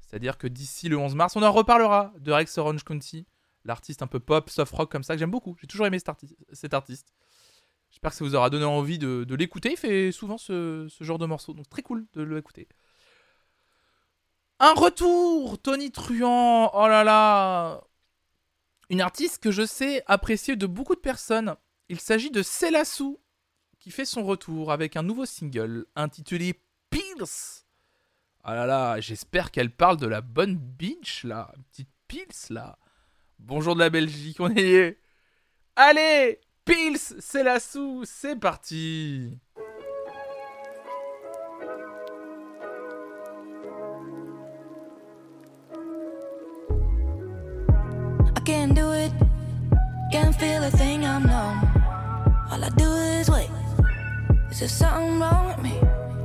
[0.00, 3.26] C'est-à-dire que d'ici le 11 mars, on en reparlera de Rex Orange County,
[3.64, 5.56] l'artiste un peu pop, soft rock comme ça que j'aime beaucoup.
[5.60, 7.12] J'ai toujours aimé cet artiste.
[8.04, 9.70] J'espère que ça vous aura donné envie de, l'écouter.
[9.70, 12.68] Il fait souvent ce, genre de morceaux, donc très cool de l'écouter.
[14.60, 16.70] Un retour, Tony Truant.
[16.74, 17.82] Oh là là,
[18.90, 21.56] une artiste que je sais appréciée de beaucoup de personnes.
[21.88, 23.22] Il s'agit de Célassou
[23.78, 26.60] qui fait son retour avec un nouveau single intitulé
[26.90, 27.64] Pills.
[28.42, 32.78] Ah là là, j'espère qu'elle parle de la bonne binge là, une petite Pils là.
[33.38, 34.98] Bonjour de la Belgique, on est.
[35.74, 39.38] Allez, Pils, Célassou, c'est parti.
[48.24, 49.12] I can't do it.
[50.10, 51.60] Can't feel a thing, I'm numb.
[52.50, 53.50] All I do is wait.
[54.50, 55.78] Is there something wrong with me?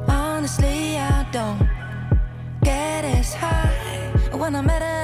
[0.08, 1.60] Honestly, I don't
[2.64, 4.80] get as high when I medicate.
[4.82, 4.99] And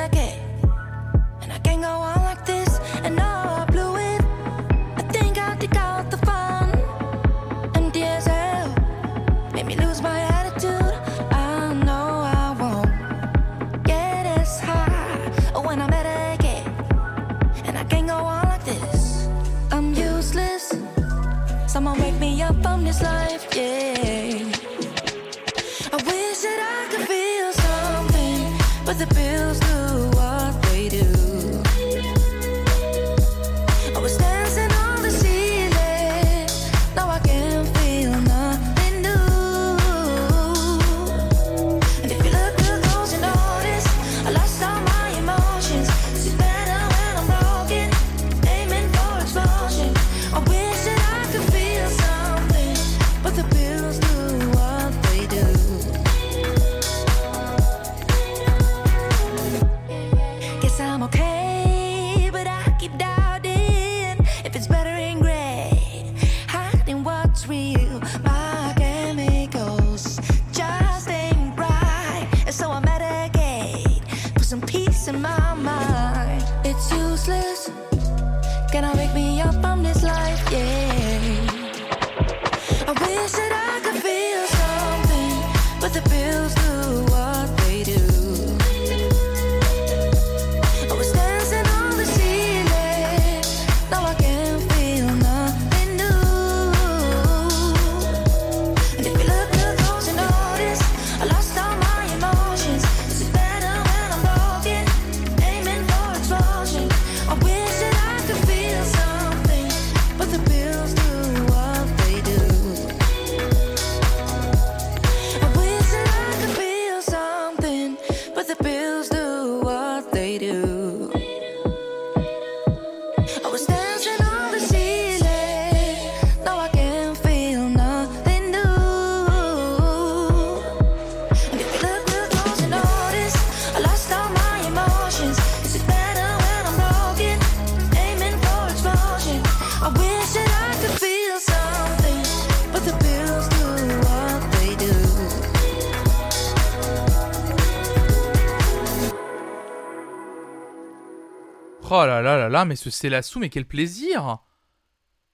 [151.97, 154.39] Oh là là là là, mais ce c'est la sou, mais quel plaisir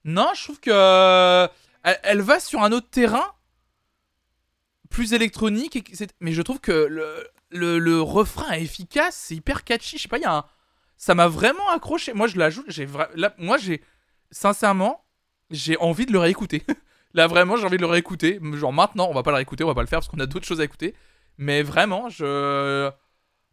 [0.04, 1.48] Non, je trouve que euh,
[1.82, 3.26] elle, va sur un autre terrain
[4.88, 5.84] plus électronique, et
[6.20, 9.96] mais je trouve que le, le, le refrain est efficace, c'est hyper catchy.
[9.96, 10.44] Je sais pas, il y a un,
[10.96, 12.12] ça m'a vraiment accroché.
[12.12, 12.86] Moi, je l'ajoute, j'ai
[13.38, 13.82] moi j'ai
[14.30, 15.04] sincèrement,
[15.50, 16.64] j'ai envie de le réécouter.
[17.14, 18.38] là vraiment, j'ai envie de le réécouter.
[18.54, 20.26] Genre maintenant, on va pas le réécouter, on va pas le faire parce qu'on a
[20.26, 20.94] d'autres choses à écouter.
[21.38, 22.88] Mais vraiment, je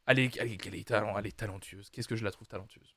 [0.09, 1.89] elle est, est- talentueuse.
[1.91, 2.95] Qu'est-ce que je la trouve talentueuse?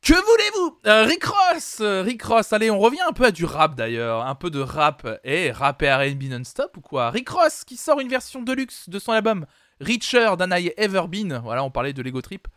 [0.00, 0.80] Que voulez-vous?
[0.86, 4.26] Euh, Rick Ross euh, Rick Ross, allez, on revient un peu à du rap d'ailleurs.
[4.26, 5.06] Un peu de rap.
[5.24, 7.10] Et rap et RB non-stop ou quoi?
[7.10, 9.46] Rick Ross qui sort une version deluxe de son album
[9.80, 11.40] Richer Than I Ever Been.
[11.42, 12.48] Voilà, on parlait de Lego Trip.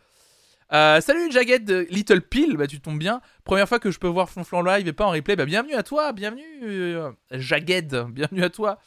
[0.72, 3.22] Euh, salut Jagged Little Pill, bah tu tombes bien.
[3.44, 5.82] Première fois que je peux voir Flonflon live et pas en replay, bah bienvenue à
[5.82, 8.78] toi, bienvenue euh, Jagged, bienvenue à toi.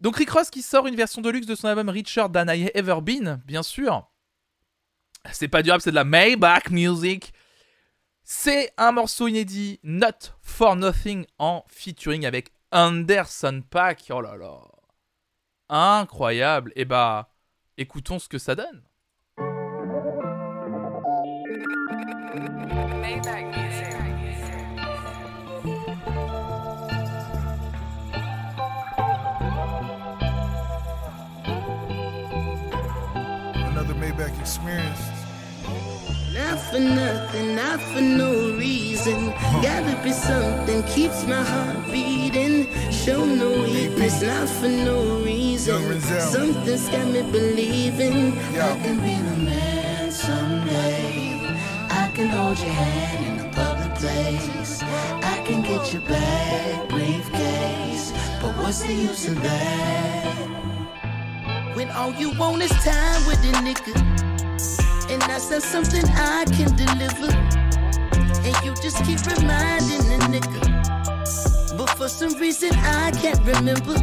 [0.00, 3.00] Donc Rick Ross qui sort une version deluxe de son album Richer Than I Ever
[3.02, 4.08] Been, bien sûr.
[5.32, 7.34] C'est pas du rap, c'est de la Maybach Music.
[8.24, 14.06] C'est un morceau inédit, Not For Nothing, en featuring avec Anderson Paak.
[14.10, 14.60] Oh là là.
[15.68, 16.72] Incroyable.
[16.76, 17.30] Et bah,
[17.76, 18.82] écoutons ce que ça donne.
[23.22, 23.59] Another
[34.20, 35.00] Maybach experience.
[36.34, 39.30] Not for nothing, not for no reason.
[39.62, 42.66] Gotta be something keeps my heart beating.
[42.90, 46.00] Show no weakness, not for no reason.
[46.00, 51.40] Something's got me believing I can be the man someday.
[51.90, 54.82] I can hold your hand in a public place.
[54.82, 58.12] I can get your bag, briefcase.
[58.42, 60.69] But what's the use of that?
[61.74, 63.94] When all you want is time with a nigga.
[65.10, 67.32] And that's not something I can deliver.
[68.46, 71.78] And you just keep reminding the nigga.
[71.78, 73.94] But for some reason I can't remember.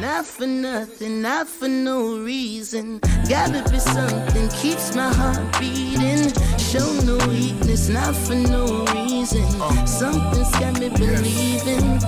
[0.00, 3.00] Not for nothing, not for no reason.
[3.28, 6.32] Gotta be something keeps my heart beating.
[6.66, 9.46] Show no weakness, not for no reason.
[9.86, 12.00] Something's got me believing.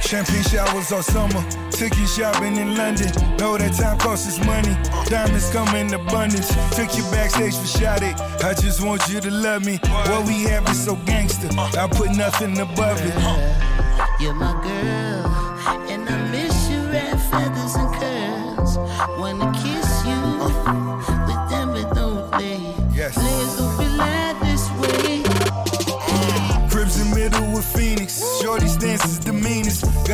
[0.00, 1.44] Champagne showers all summer.
[1.70, 3.10] Ticket shopping in London.
[3.36, 4.74] Know that time costs us money.
[5.08, 6.48] Diamonds come in abundance.
[6.74, 8.20] Took you backstage for shot it.
[8.42, 9.78] I just want you to love me.
[9.82, 11.48] What we have is so gangster.
[11.56, 13.14] I put nothing above it.
[14.20, 15.25] You're my girl,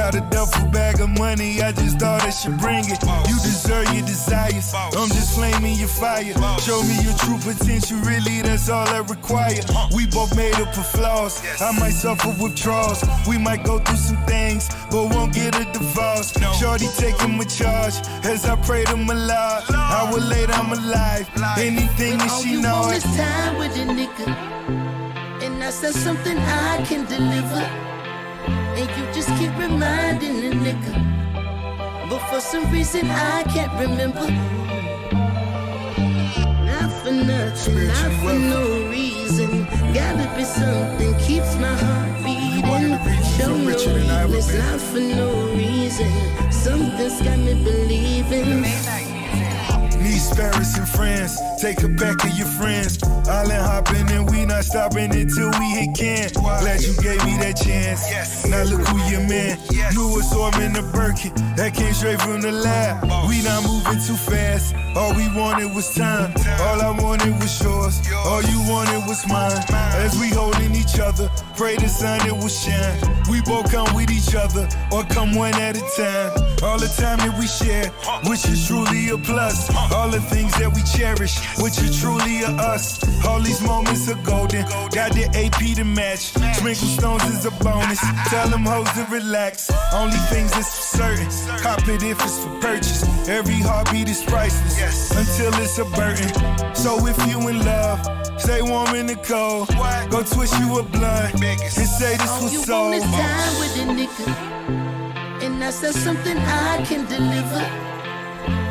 [0.02, 3.00] Got a duffel bag of money, I just thought I should bring it.
[3.30, 6.34] You deserve your desires, I'm just flaming your fire.
[6.58, 9.62] Show me your true potential, really, that's all I require.
[9.94, 13.04] We both made up of flaws, I might suffer withdrawals.
[13.28, 16.32] We might go through some things, but won't get a divorce.
[16.58, 19.62] Shorty taking my charge, as I pray to my Lord.
[19.70, 22.80] I will lay down my life, anything that All she you know.
[22.80, 24.26] want is time with a nigga.
[25.44, 27.91] And I said something I can deliver.
[28.78, 30.92] And you just keep reminding the nigga.
[32.08, 34.26] But for some reason I can't remember.
[36.68, 39.64] Not for nothing, not for no reason.
[39.92, 42.98] Gotta be something keeps my heart beating.
[43.36, 46.10] Show no weakness, not for no reason.
[46.50, 48.64] Something's got me believing.
[50.02, 51.38] Need sparrows and friends.
[51.60, 53.02] Take it back of your friends.
[53.28, 56.28] Island hopping and we not stopping until we hit can.
[56.32, 58.44] Glad you gave me that chance.
[58.46, 59.58] Now look who your man.
[59.94, 61.32] New assortment of Birkin.
[61.56, 63.04] That came straight from the lab.
[63.28, 64.74] We not moving too fast.
[64.96, 66.34] All we wanted was time.
[66.60, 68.00] All I wanted was yours.
[68.26, 69.62] All you wanted was mine.
[70.02, 72.98] As we holding each other, pray the sun it will shine.
[73.30, 76.32] We both come with each other, or come one at a time.
[76.62, 77.88] All the time that we share,
[78.28, 79.70] which is truly a plus.
[79.94, 83.02] All the things that we cherish, which are truly a us.
[83.24, 84.64] All these moments are golden.
[84.90, 86.32] Got the AP to match.
[86.58, 88.00] Twinkle stones is a bonus.
[88.28, 89.70] Tell them hoes to relax.
[89.92, 91.28] Only things that's for certain.
[91.62, 93.02] Cop it if it's for purchase.
[93.28, 96.30] Every heartbeat is priceless until it's a burden.
[96.74, 98.00] So if you in love,
[98.40, 99.68] stay warm in the cold.
[100.10, 102.82] Go twist you a blunt and say this was you so.
[102.82, 105.42] want is time with a nigga.
[105.44, 107.91] And I said something I can deliver.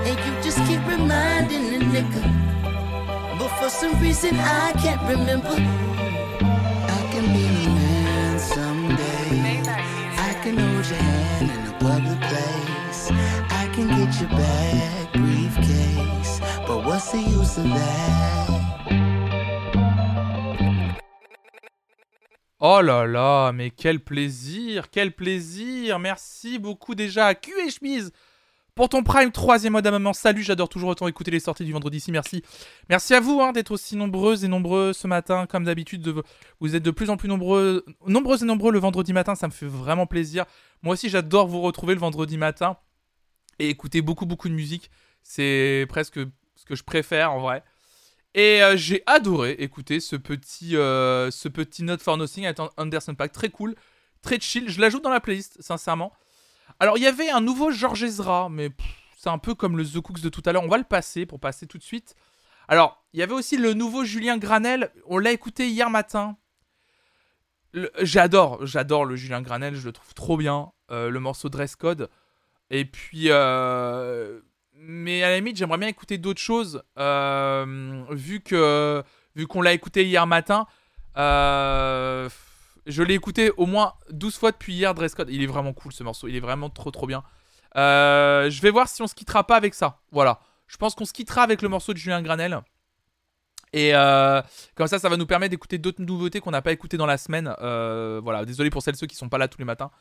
[0.08, 2.24] And you just keep reminding the nigga.
[3.38, 5.56] But for some reason I can't remember.
[6.98, 9.62] I can be the man someday.
[10.18, 13.12] I can hold your hand in a public place.
[13.62, 16.40] I can get your back briefcase.
[16.68, 18.52] But what's the use of that?
[22.64, 25.98] Oh là là, mais quel plaisir, quel plaisir.
[25.98, 28.12] Merci beaucoup déjà à Q et Chemise
[28.82, 30.12] pour ton Prime, troisième mois d'amendement.
[30.12, 32.12] Salut, j'adore toujours autant écouter les sorties du vendredi ici.
[32.12, 32.42] Merci.
[32.90, 35.46] Merci à vous hein, d'être aussi nombreuses et nombreux ce matin.
[35.46, 36.24] Comme d'habitude, de-
[36.60, 39.36] vous êtes de plus en plus nombreux, nombreuses et nombreux le vendredi matin.
[39.36, 40.46] Ça me fait vraiment plaisir.
[40.82, 42.76] Moi aussi, j'adore vous retrouver le vendredi matin
[43.60, 44.90] et écouter beaucoup, beaucoup de musique.
[45.22, 46.20] C'est presque
[46.56, 47.64] ce que je préfère en vrai.
[48.34, 53.14] Et euh, j'ai adoré écouter ce petit, euh, ce petit Note for Nothing avec Anderson
[53.14, 53.32] Pack.
[53.32, 53.76] Très cool,
[54.24, 54.70] très chill.
[54.72, 56.12] Je l'ajoute dans la playlist, sincèrement.
[56.82, 58.72] Alors, il y avait un nouveau George Ezra, mais
[59.16, 60.64] c'est un peu comme le The Cooks de tout à l'heure.
[60.64, 62.16] On va le passer pour passer tout de suite.
[62.68, 64.92] Alors, il y avait aussi le nouveau Julien Granel.
[65.06, 66.38] On l'a écouté hier matin.
[68.02, 69.76] J'adore, j'adore le Julien Granel.
[69.76, 70.72] Je le trouve trop bien.
[70.90, 72.10] Euh, le morceau Dress Code.
[72.72, 74.42] Et puis, euh,
[74.74, 79.04] mais à la limite, j'aimerais bien écouter d'autres choses, euh, vu que
[79.36, 80.66] vu qu'on l'a écouté hier matin.
[82.86, 85.30] Je l'ai écouté au moins 12 fois depuis hier, Dress Code.
[85.30, 87.24] Il est vraiment cool ce morceau, il est vraiment trop trop bien.
[87.78, 90.00] Euh, je vais voir si on se quittera pas avec ça.
[90.12, 92.62] Voilà, je pense qu'on se quittera avec le morceau de Julien Granel.
[93.74, 94.42] Et euh,
[94.76, 97.18] comme ça, ça va nous permettre d'écouter d'autres nouveautés qu'on n'a pas écoutées dans la
[97.18, 97.56] semaine.
[97.62, 99.92] Euh, voilà, désolé pour celles ceux qui sont pas là tous les matins.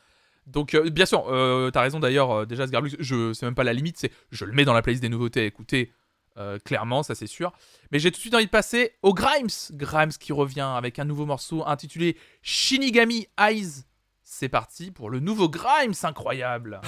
[0.47, 1.25] Donc, bien sûr,
[1.71, 4.65] t'as raison d'ailleurs, déjà, Sgarblux, je c'est même pas la limite, c'est je le mets
[4.65, 5.93] dans la playlist des nouveautés à écouter,
[6.37, 7.51] euh, clairement, ça c'est sûr.
[7.91, 9.47] Mais j'ai tout de suite envie de passer au Grimes.
[9.71, 13.83] Grimes qui revient avec un nouveau morceau intitulé Shinigami Eyes.
[14.23, 16.81] C'est parti pour le nouveau Grimes incroyable.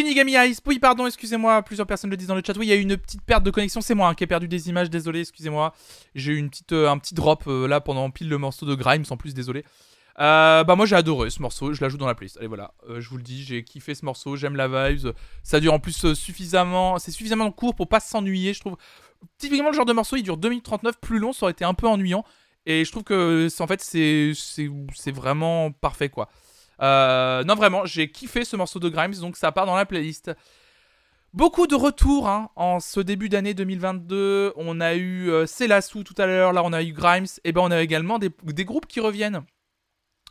[0.00, 0.60] Shinigami Ice.
[0.66, 1.62] Oui, pardon, excusez-moi.
[1.62, 2.56] Plusieurs personnes le disent dans le chat.
[2.56, 3.82] Oui, il y a eu une petite perte de connexion.
[3.82, 4.88] C'est moi hein, qui ai perdu des images.
[4.88, 5.74] Désolé, excusez-moi.
[6.14, 8.74] J'ai eu une petite, euh, un petit drop euh, là pendant pile le morceau de
[8.74, 9.04] Grimes.
[9.10, 9.62] En plus, désolé.
[10.18, 12.36] Euh, bah moi j'ai adoré ce morceau, je l'ajoute dans la playlist.
[12.36, 15.12] Allez voilà, je vous le dis, j'ai kiffé ce morceau, j'aime la vibes.
[15.42, 18.76] Ça dure en plus suffisamment, c'est suffisamment court pour pas s'ennuyer, je trouve.
[19.38, 21.64] Typiquement le genre de morceau, il dure 2 minutes 39, plus long, ça aurait été
[21.64, 22.24] un peu ennuyant.
[22.66, 26.28] Et je trouve que en fait c'est vraiment parfait quoi.
[26.80, 30.30] Euh, non vraiment, j'ai kiffé ce morceau de Grimes, donc ça part dans la playlist.
[31.32, 34.52] Beaucoup de retours hein, en ce début d'année 2022.
[34.56, 37.70] On a eu euh, tout à l'heure, là on a eu Grimes, et ben on
[37.70, 39.44] a également des, des groupes qui reviennent.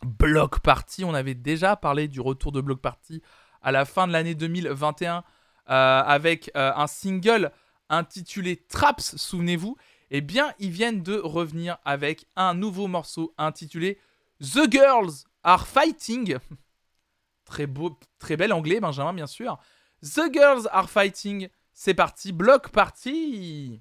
[0.03, 3.21] Block Party, on avait déjà parlé du retour de Block Party
[3.61, 5.23] à la fin de l'année 2021
[5.69, 7.51] euh, avec euh, un single
[7.89, 9.77] intitulé Traps, souvenez-vous.
[10.11, 13.99] Eh bien, ils viennent de revenir avec un nouveau morceau intitulé
[14.41, 16.37] The Girls Are Fighting.
[17.43, 19.57] Très beau, très bel anglais, Benjamin, bien sûr.
[20.03, 21.49] The Girls Are Fighting.
[21.73, 23.79] C'est parti, Block Party.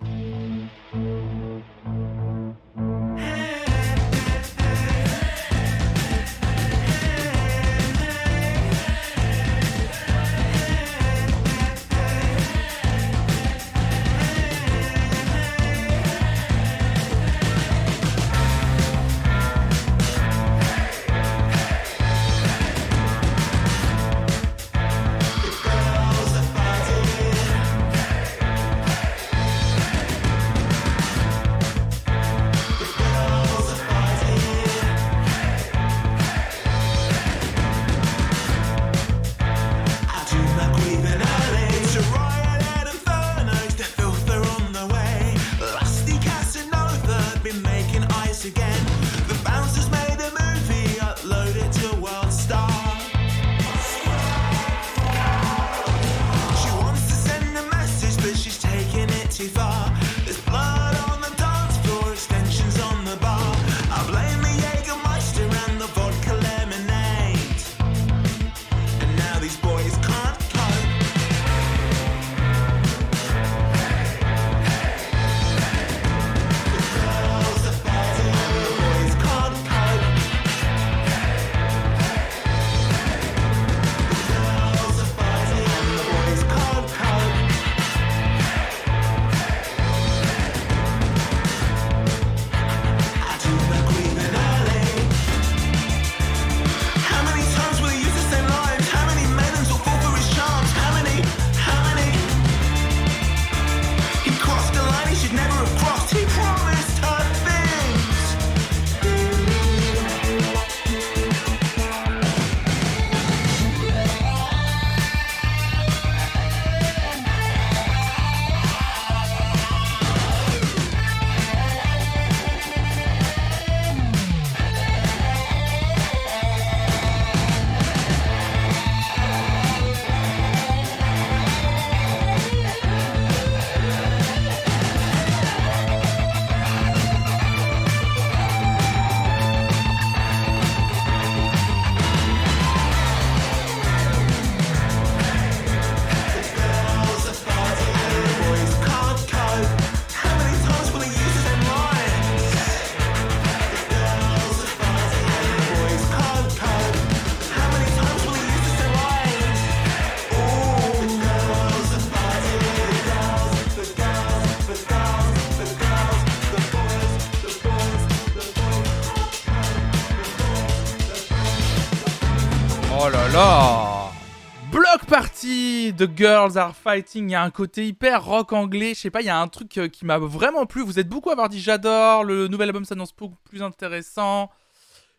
[175.99, 177.29] The Girls Are Fighting.
[177.29, 178.95] Il y a un côté hyper rock anglais.
[178.95, 180.83] Je sais pas, il y a un truc euh, qui m'a vraiment plu.
[180.83, 182.23] Vous êtes beaucoup à avoir dit j'adore.
[182.25, 184.51] Le nouvel album s'annonce beaucoup plus intéressant.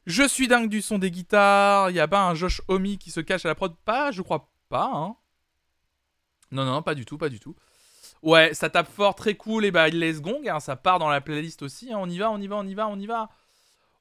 [0.06, 1.90] Je suis dingue du son des guitares.
[1.90, 3.76] Il y a pas un Josh Homme qui se cache à la prod?
[3.84, 4.90] Pas, je crois pas.
[4.94, 5.16] Hein.
[6.52, 7.56] Non, non, pas du tout, pas du tout.
[8.24, 9.66] Ouais, ça tape fort, très cool.
[9.66, 10.48] Et bah, il laisse gong.
[10.48, 11.92] hein, ça part dans la playlist aussi.
[11.92, 11.98] hein.
[12.00, 13.30] On y va, on y va, on y va, on y va.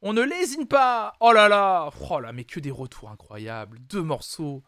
[0.01, 1.15] On ne lésine pas.
[1.19, 1.91] Oh là là.
[2.09, 3.81] Oh là, mais que des retours incroyables.
[3.81, 4.63] Deux morceaux.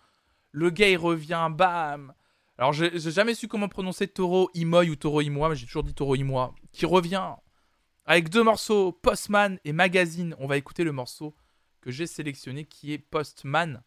[0.52, 2.14] Le gars revient, bam.
[2.58, 5.94] Alors j'ai jamais su comment prononcer Toro Imoy ou Toro Imoy, mais j'ai toujours dit
[5.94, 6.50] Toro Imoy.
[6.72, 7.34] Qui revient
[8.04, 10.34] avec deux morceaux, Postman et Magazine.
[10.38, 11.34] On va écouter le morceau
[11.80, 13.82] que j'ai sélectionné qui est Postman.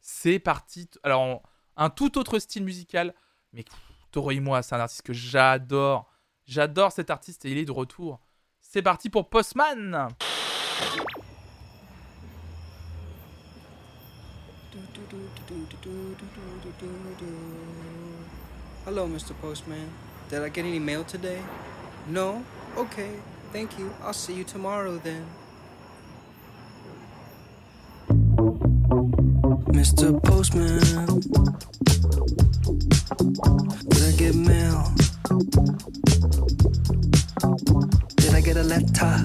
[0.00, 0.88] C'est parti.
[1.02, 1.42] Alors
[1.76, 3.14] un tout autre style musical,
[3.52, 3.64] mais
[4.12, 6.08] Toro Imoy, c'est un artiste que j'adore.
[6.46, 8.20] J'adore cet artiste et il est de retour.
[8.60, 10.08] C'est parti pour Postman.
[18.84, 19.34] Hello, Mr.
[19.40, 19.90] Postman.
[20.30, 21.42] Did I get any mail today?
[22.08, 22.44] No?
[22.76, 23.10] Okay,
[23.52, 23.92] thank you.
[24.02, 25.26] I'll see you tomorrow then.
[29.68, 30.22] Mr.
[30.22, 30.80] Postman,
[33.88, 34.94] did I get mail?
[38.34, 39.22] Did I get a letter?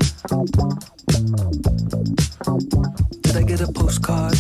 [3.23, 4.37] Did I get a postcard?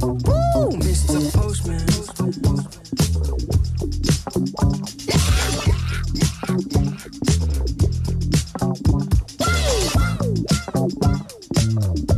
[0.00, 1.32] Woo, Mr.
[1.34, 1.88] Postman.
[11.68, 12.17] Just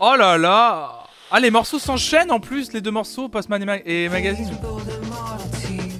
[0.00, 3.76] Oh là là Ah, les morceaux s'enchaînent en plus, les deux morceaux, Postman et, Ma-
[3.84, 4.50] et Magazine.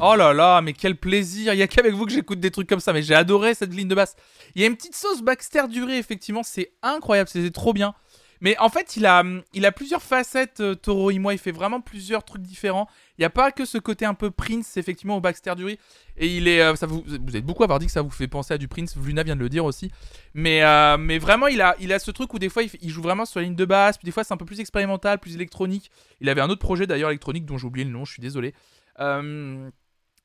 [0.04, 2.68] Oh là là, mais quel plaisir Il y a qu'avec vous que j'écoute des trucs
[2.68, 4.16] comme ça, mais j'ai adoré cette ligne de basse.
[4.54, 7.94] Il y a une petite sauce Baxter Duré, effectivement, c'est incroyable, c'est trop bien.
[8.40, 9.22] Mais en fait, il a,
[9.54, 12.88] il a plusieurs facettes, euh, Toro moi, il fait vraiment plusieurs trucs différents.
[13.22, 15.78] N'y a pas que ce côté un peu Prince, effectivement, au Baxter Dury.
[16.16, 18.10] Et il est, euh, ça vous, vous êtes beaucoup à avoir dit que ça vous
[18.10, 19.92] fait penser à du Prince, Luna vient de le dire aussi.
[20.34, 23.00] Mais, euh, mais vraiment, il a, il a ce truc où des fois, il, joue
[23.00, 25.36] vraiment sur la ligne de basse, puis des fois, c'est un peu plus expérimental, plus
[25.36, 25.92] électronique.
[26.20, 28.54] Il avait un autre projet d'ailleurs électronique dont j'ai oublié le nom, je suis désolé.
[28.98, 29.70] Euh,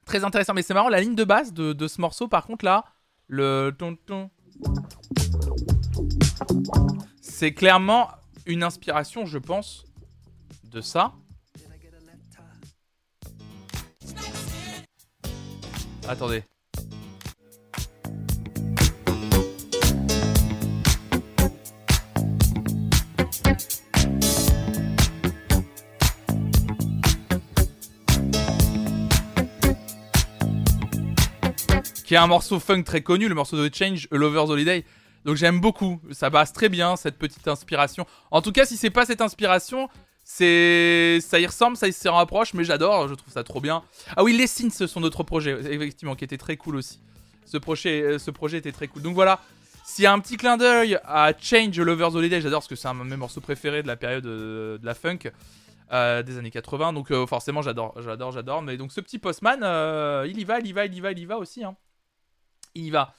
[0.05, 2.65] très intéressant, mais c'est marrant, la ligne de basse de, de ce morceau, par contre,
[2.65, 2.83] là,
[3.27, 3.75] le.
[7.21, 8.09] C'est clairement
[8.47, 9.85] une inspiration, je pense,
[10.63, 11.13] de ça.
[16.07, 16.43] Attendez.
[32.05, 34.85] Qui est un morceau funk très connu, le morceau de Change, A Lover's Holiday.
[35.25, 38.05] Donc j'aime beaucoup, ça passe très bien cette petite inspiration.
[38.31, 39.89] En tout cas, si c'est pas cette inspiration,
[40.29, 43.81] c'est ça y ressemble, ça y se rapproche, mais j'adore, je trouve ça trop bien.
[44.17, 46.99] Ah oui, les Sins, sont d'autres projets, effectivement, qui étaient très cool aussi.
[47.45, 49.01] Ce projet, euh, ce projet était très cool.
[49.03, 49.39] Donc voilà,
[49.85, 52.89] s'il y a un petit clin d'œil à Change, Lover's Holiday, j'adore parce que c'est
[52.89, 55.31] un de mes morceaux préférés de la période euh, de la funk.
[55.93, 59.59] euh, des années 80 donc forcément j'adore j'adore j'adore mais donc ce petit postman
[60.27, 61.77] il y va il y va il y va il y va aussi hein.
[62.75, 63.13] il y va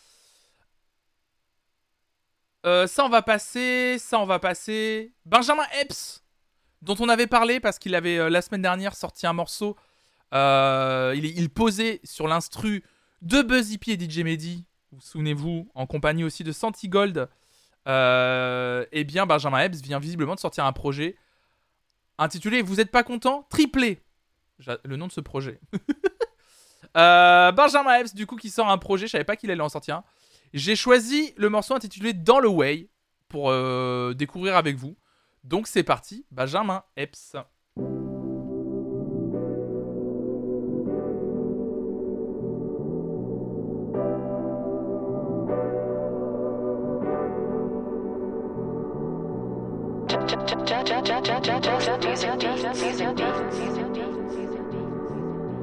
[2.86, 3.96] ça, on va passer.
[3.98, 5.14] Ça, on va passer.
[5.24, 6.22] Benjamin Epps,
[6.82, 9.76] dont on avait parlé parce qu'il avait euh, la semaine dernière sorti un morceau.
[10.34, 12.84] Euh, il, posait sur l'instru
[13.22, 14.64] de Buzz Hippie et DJ Mehdi.
[14.92, 17.28] Vous souvenez-vous, en compagnie aussi de Santi Gold.
[17.86, 21.16] Euh, eh bien, Benjamin Epps vient visiblement de sortir un projet
[22.18, 24.02] intitulé Vous êtes pas content Triplé.
[24.84, 25.60] Le nom de ce projet.
[26.94, 29.06] Benjamin Epps, du coup, qui sort un projet.
[29.06, 30.04] Je savais pas qu'il allait en sortir un.
[30.52, 32.88] J'ai choisi le morceau intitulé Dans le Way
[33.28, 33.52] pour
[34.14, 34.96] découvrir avec vous.
[35.48, 37.34] Donc c'est parti, Benjamin Epps.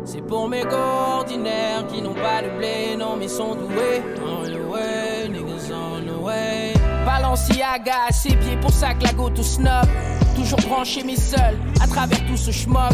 [0.03, 4.01] C'est pour mes gars ordinaires qui n'ont pas de blé, non mais sont doués.
[4.25, 6.74] On the way, niggas on the way.
[7.05, 9.85] Balenciaga à ses pieds, pour ça que la go tout snob.
[10.35, 12.91] Toujours branché mais seul, à travers tout ce schmock.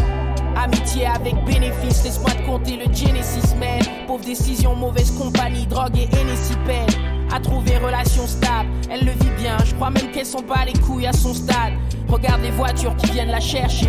[0.54, 3.80] Amitié avec bénéfice, laisse-moi te compter le Genesis man.
[4.06, 6.86] Pauvre décision, mauvaise compagnie, drogue et Hennessy peine.
[7.34, 9.56] À trouver relation stable, elle le vit bien.
[9.64, 11.72] Je crois même qu'elle s'en bat les couilles à son stade.
[12.08, 13.88] Regarde les voitures qui viennent la chercher.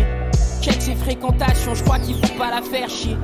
[0.62, 3.18] Check ses fréquentations, je crois qu'il faut pas la faire chier.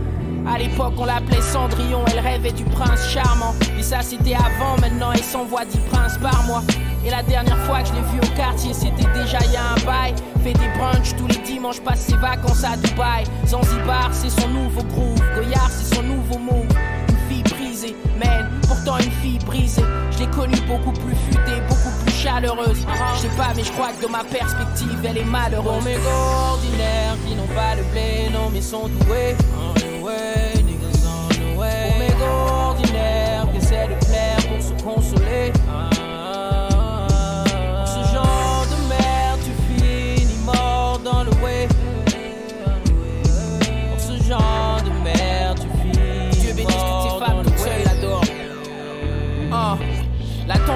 [0.47, 3.55] À l'époque, on l'appelait Cendrillon, elle rêvait du prince charmant.
[3.77, 6.63] Mais ça, c'était avant, maintenant, elle s'envoie 10 princes par mois.
[7.05, 9.73] Et la dernière fois que je l'ai vue au quartier, c'était déjà il y a
[9.73, 10.15] un bail.
[10.45, 13.25] Fait des brunchs tous les dimanches, passe ses vacances à Dubaï.
[13.47, 15.21] Zanzibar, c'est son nouveau groove.
[15.35, 16.67] Goyard, c'est son nouveau move.
[17.09, 19.83] Une fille brisée, man, pourtant une fille brisée.
[20.11, 22.87] Je l'ai connue beaucoup plus futée, beaucoup plus chaleureuse.
[23.15, 25.73] Je sais pas, mais je crois que de ma perspective, elle est malheureuse.
[25.73, 29.37] Pour mes ordinaires qui n'ont pas de blé, non, mais sont doués.
[29.59, 31.89] On the way, niggas on the way.
[31.89, 35.53] Pour mes gars ordinaires qui essaient de plaire pour se consoler.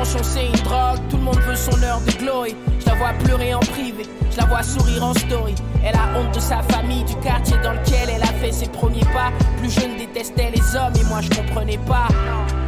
[0.02, 2.56] C'est une drogue, tout le monde veut son heure de glory.
[2.80, 5.54] Je la vois pleurer en privé, je la vois sourire en story.
[5.84, 9.04] Elle a honte de sa famille, du quartier dans lequel elle a fait ses premiers
[9.12, 9.30] pas.
[9.58, 12.08] Plus jeune détestait les hommes et moi je comprenais pas.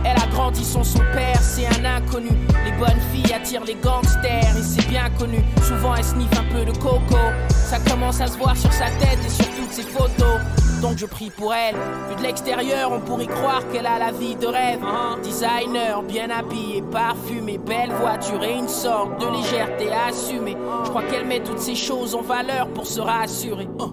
[0.04, 2.30] Elle a grandi sans son père, c'est un inconnu.
[2.64, 5.44] Les bonnes filles attirent les gangsters et c'est bien connu.
[5.62, 7.18] Souvent elle sniffe un peu de coco.
[7.48, 10.40] Ça commence à se voir sur sa tête et sur toutes ses photos.
[10.80, 11.74] Donc je prie pour elle.
[12.08, 14.80] Vu de l'extérieur, on pourrait croire qu'elle a la vie de rêve.
[15.22, 20.56] Designer, bien habillé, parfumé, belle voiture et une sorte de légèreté assumée.
[20.84, 23.68] Je crois qu'elle met toutes ces choses en valeur pour se rassurer.
[23.78, 23.92] Oh.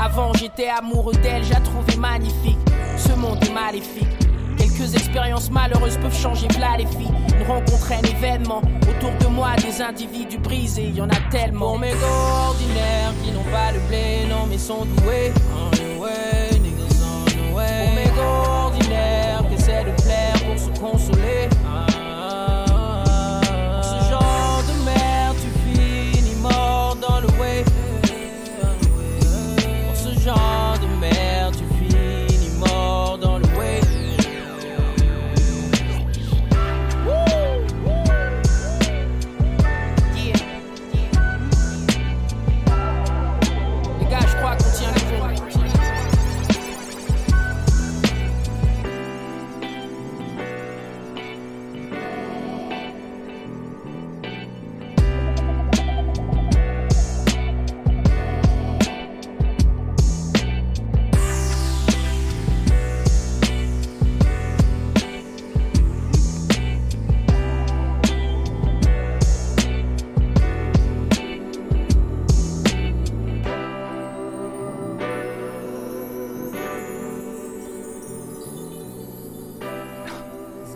[0.00, 2.58] Avant j'étais amoureux d'elle, je la trouvais magnifique.
[2.96, 4.08] Ce monde est maléfique.
[4.56, 7.12] Quelques expériences malheureuses peuvent changer v'là les filles.
[7.38, 8.62] Une rencontre, un événement.
[8.88, 11.70] Autour de moi, des individus brisés, y en a tellement.
[11.70, 15.32] Pour mes ordinaires qui n'ont pas le blé, non mais sont doués.
[15.54, 15.91] On
[18.22, 21.48] ordinaires qui essaient de plaire pour se consoler.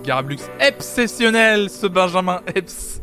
[0.07, 3.03] Garablux exceptionnel, ce Benjamin Epps.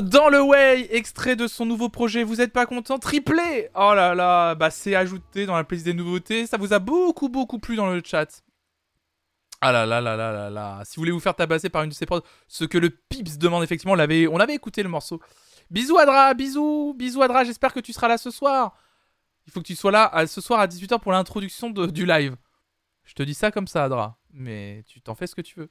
[0.00, 3.00] Dans le Way, extrait de son nouveau projet, vous êtes pas content?
[3.00, 6.78] Triplé Oh là là, bah c'est ajouté dans la playlist des nouveautés, ça vous a
[6.78, 8.44] beaucoup beaucoup plu dans le chat.
[9.60, 11.90] Ah là là là là là là, si vous voulez vous faire tabasser par une
[11.90, 14.88] de ces prods, ce que le Pips demande effectivement, on l'avait, on avait écouté le
[14.88, 15.20] morceau.
[15.68, 18.76] Bisous Adra, bisous, bisous Adra, j'espère que tu seras là ce soir.
[19.48, 22.36] Il faut que tu sois là ce soir à 18h pour l'introduction du live.
[23.02, 25.70] Je te dis ça comme ça Adra, mais tu t'en fais ce que tu veux.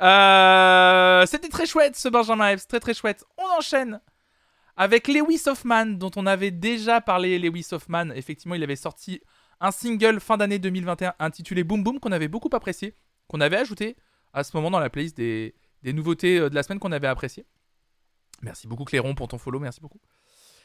[0.00, 3.24] Euh, C'était très chouette ce Benjamin Epps, très très chouette.
[3.38, 4.00] On enchaîne
[4.76, 7.38] avec Lewis Hoffman, dont on avait déjà parlé.
[7.38, 9.20] Lewis Hoffman, effectivement, il avait sorti
[9.60, 12.96] un single fin d'année 2021 intitulé Boom Boom qu'on avait beaucoup apprécié,
[13.28, 13.96] qu'on avait ajouté
[14.32, 15.54] à ce moment dans la playlist des,
[15.84, 17.46] nouveautés euh, de la semaine qu'on avait apprécié.
[18.40, 20.00] Merci beaucoup Cléron pour ton follow, merci beaucoup.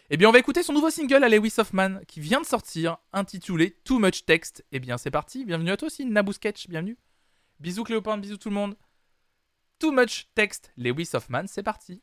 [0.10, 2.98] Eh bien, on va écouter son nouveau single à Lewis Hoffman qui vient de sortir,
[3.12, 4.66] intitulé Too Much Text.
[4.72, 5.44] Eh bien, c'est parti.
[5.44, 6.98] Bienvenue à toi aussi, Naboo Sketch, bienvenue.
[7.60, 8.76] Bisous Cléopin, bisous tout le monde.
[9.80, 12.02] Too Much Text, Lewis Hoffman, c'est parti.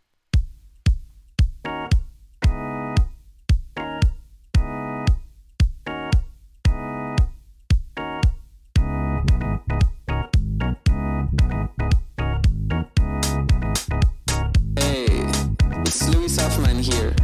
[16.84, 17.14] Here.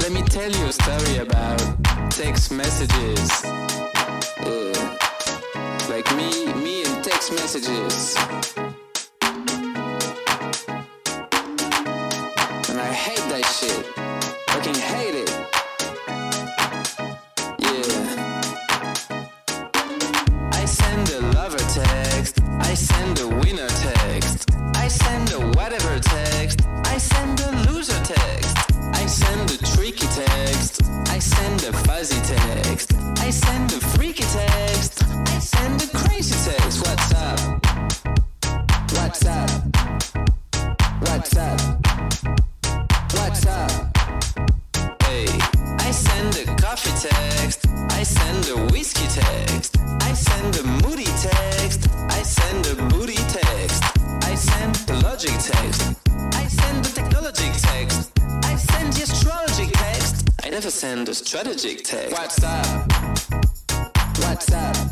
[0.00, 1.60] Let me tell you a story about
[2.10, 3.97] text messages.
[7.54, 8.67] Messages.
[61.24, 62.12] strategic tech.
[62.12, 62.92] What's up?
[64.18, 64.87] What's up?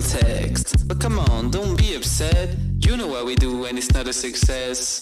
[0.00, 0.86] text.
[0.88, 2.54] But come on, don't be upset.
[2.80, 4.95] You know what we do when it's not a success.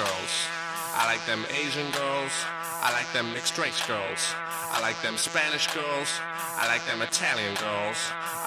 [0.00, 0.32] girls.
[0.96, 2.32] I like them Asian girls.
[2.80, 4.32] I like them mixed race girls.
[4.72, 6.08] I like them Spanish girls.
[6.56, 7.98] I like them Italian girls.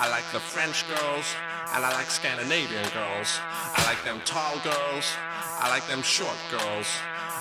[0.01, 1.25] I like the French girls.
[1.73, 3.29] And I like Scandinavian girls.
[3.77, 5.05] I like them tall girls.
[5.61, 6.89] I like them short girls.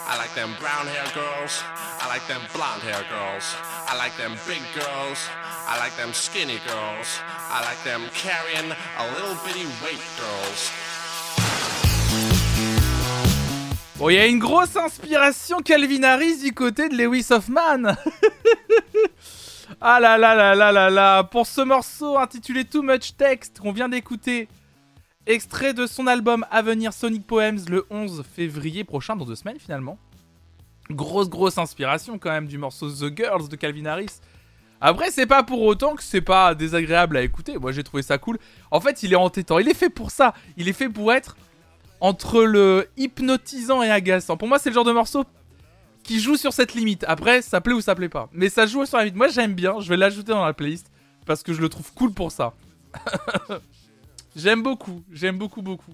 [0.05, 1.65] I like them brown hair girls.
[1.73, 3.57] I like them blonde hair girls.
[3.89, 5.21] I like them big girls.
[5.65, 7.09] I like them skinny girls.
[7.49, 10.69] I like them carrying a little bitty weight girls.
[14.03, 17.95] Bon, il y a une grosse inspiration Calvin Harris du côté de Lewis Hoffman.
[19.81, 21.23] ah là là là là là là.
[21.23, 24.49] Pour ce morceau intitulé Too Much Text qu'on vient d'écouter,
[25.27, 29.61] extrait de son album à venir Sonic Poems le 11 février prochain, dans deux semaines
[29.61, 29.97] finalement.
[30.91, 34.19] Grosse grosse inspiration quand même du morceau The Girls de Calvin Harris.
[34.81, 37.57] Après, c'est pas pour autant que c'est pas désagréable à écouter.
[37.57, 38.41] Moi, j'ai trouvé ça cool.
[38.73, 39.61] En fait, il est entêtant.
[39.61, 40.35] Il est fait pour ça.
[40.57, 41.37] Il est fait pour être
[42.03, 44.37] entre le hypnotisant et agaçant.
[44.37, 45.25] Pour moi, c'est le genre de morceau
[46.03, 47.05] qui joue sur cette limite.
[47.07, 48.29] Après, ça plaît ou ça plaît pas.
[48.33, 49.17] Mais ça joue sur la limite.
[49.17, 49.79] Moi, j'aime bien.
[49.81, 50.91] Je vais l'ajouter dans la playlist
[51.27, 52.55] parce que je le trouve cool pour ça.
[54.37, 55.05] j'aime beaucoup.
[55.13, 55.93] J'aime beaucoup, beaucoup.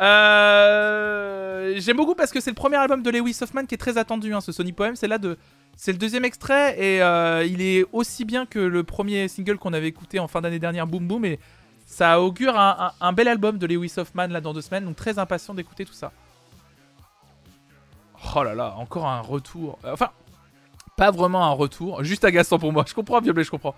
[0.00, 3.98] Euh, J'aime beaucoup parce que c'est le premier album de Lewis Hoffman qui est très
[3.98, 4.32] attendu.
[4.32, 5.36] hein, ce Sony Poem, c'est là de.
[5.76, 9.72] C'est le deuxième extrait et euh, il est aussi bien que le premier single qu'on
[9.72, 11.24] avait écouté en fin d'année dernière, Boom Boom.
[11.24, 11.38] Et
[11.90, 14.84] ça augure un, bel album de Lewis Hoffman là dans deux semaines.
[14.84, 16.12] Donc très impatient d'écouter tout ça.
[18.36, 19.78] Oh là là, encore un retour.
[19.84, 20.10] Euh, Enfin,
[20.96, 22.84] pas vraiment un retour, juste agaçant pour moi.
[22.86, 23.74] Je comprends, Violet, je comprends.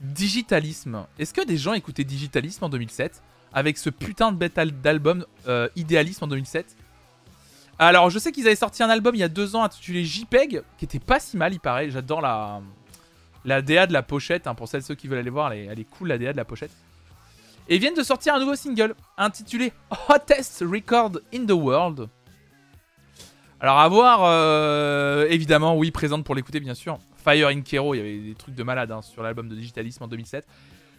[0.00, 1.06] Digitalisme.
[1.18, 3.22] Est-ce que des gens écoutaient Digitalisme en 2007
[3.52, 6.74] avec ce putain de bête al- d'album euh, Idéalisme en 2007
[7.78, 10.62] Alors, je sais qu'ils avaient sorti un album il y a deux ans intitulé JPEG,
[10.78, 11.90] qui était pas si mal, il paraît.
[11.90, 12.60] J'adore la,
[13.44, 14.46] la DA de la pochette.
[14.48, 16.32] hein, pour celles ceux qui veulent aller voir, elle est, elle est cool la DA
[16.32, 16.72] de la pochette.
[17.68, 19.72] Et viennent de sortir un nouveau single intitulé
[20.08, 22.08] Hottest Record in the World.
[23.60, 26.98] Alors à voir, euh, évidemment, oui, présente pour l'écouter bien sûr.
[27.24, 30.02] Fire in Kero, il y avait des trucs de malade hein, sur l'album de Digitalisme
[30.02, 30.44] en 2007.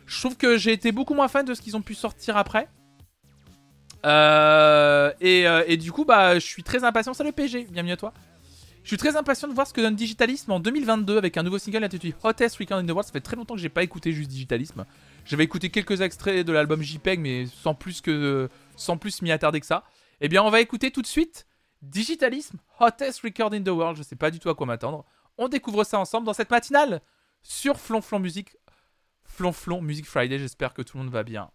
[0.06, 2.70] Je trouve que j'ai été beaucoup moins fan de ce qu'ils ont pu sortir après.
[4.06, 7.14] Euh, et, euh, et du coup, bah, je suis très impatient.
[7.14, 8.14] Salut PG, bienvenue à toi.
[8.84, 11.58] Je suis très impatient de voir ce que donne Digitalisme en 2022 avec un nouveau
[11.58, 13.06] single intitulé Hottest Record in the World.
[13.06, 14.86] Ça fait très longtemps que j'ai pas écouté juste Digitalisme.
[15.24, 19.62] J'avais écouté quelques extraits de l'album JPEG, mais sans plus que sans plus m'y attarder
[19.62, 19.86] que ça.
[20.20, 21.48] Eh bien, on va écouter tout de suite
[21.82, 23.98] Digitalisme Hottest Record in the World.
[23.98, 25.06] Je sais pas du tout à quoi m'attendre.
[25.38, 27.02] On découvre ça ensemble dans cette matinale
[27.42, 28.58] sur Flonflon Music.
[29.24, 30.40] Flonflon Music Friday.
[30.40, 31.50] J'espère que tout le monde va bien.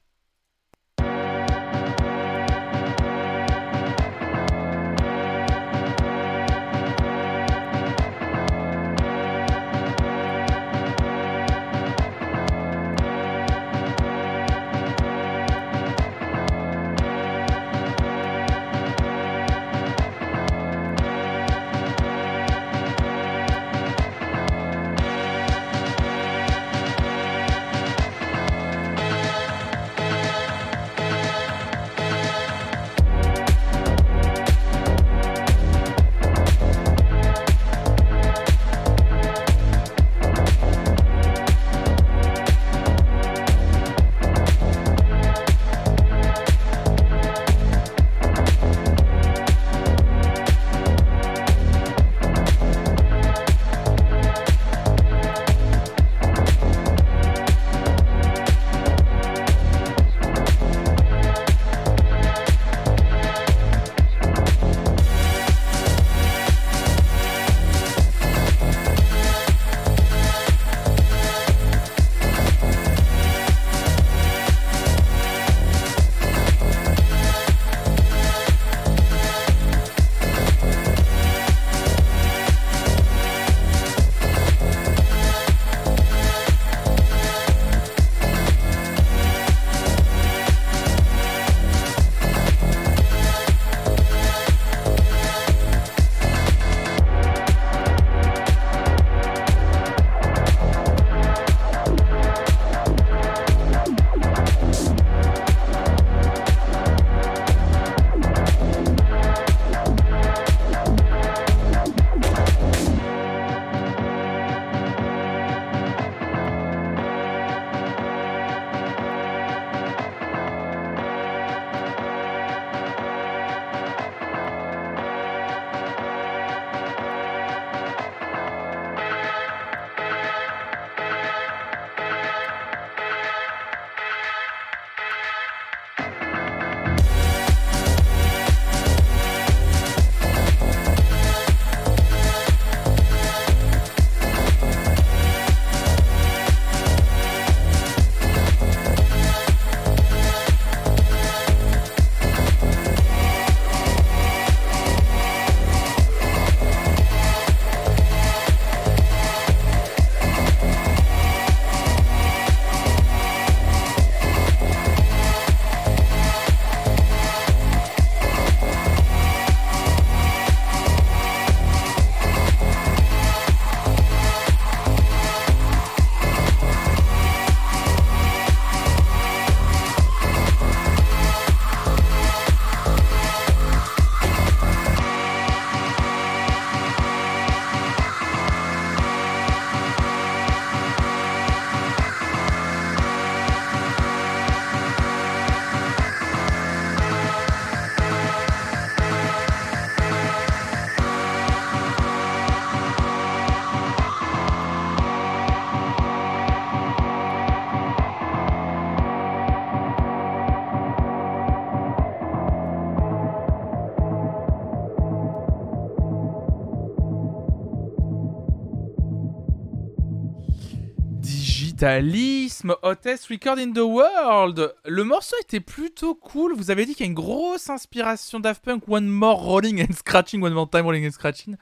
[221.79, 224.75] Capitalisme, hottest record in the world.
[224.85, 226.53] Le morceau était plutôt cool.
[226.57, 229.93] Vous avez dit qu'il y a une grosse inspiration Daft Punk, One More Rolling and
[229.93, 231.57] Scratching, One More Time Rolling and Scratching.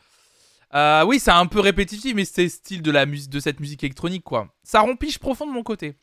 [0.73, 4.25] Euh, oui, c'est un peu répétitif, mais c'est style de la de cette musique électronique,
[4.25, 4.49] quoi.
[4.63, 5.97] Ça rompiche profond de mon côté.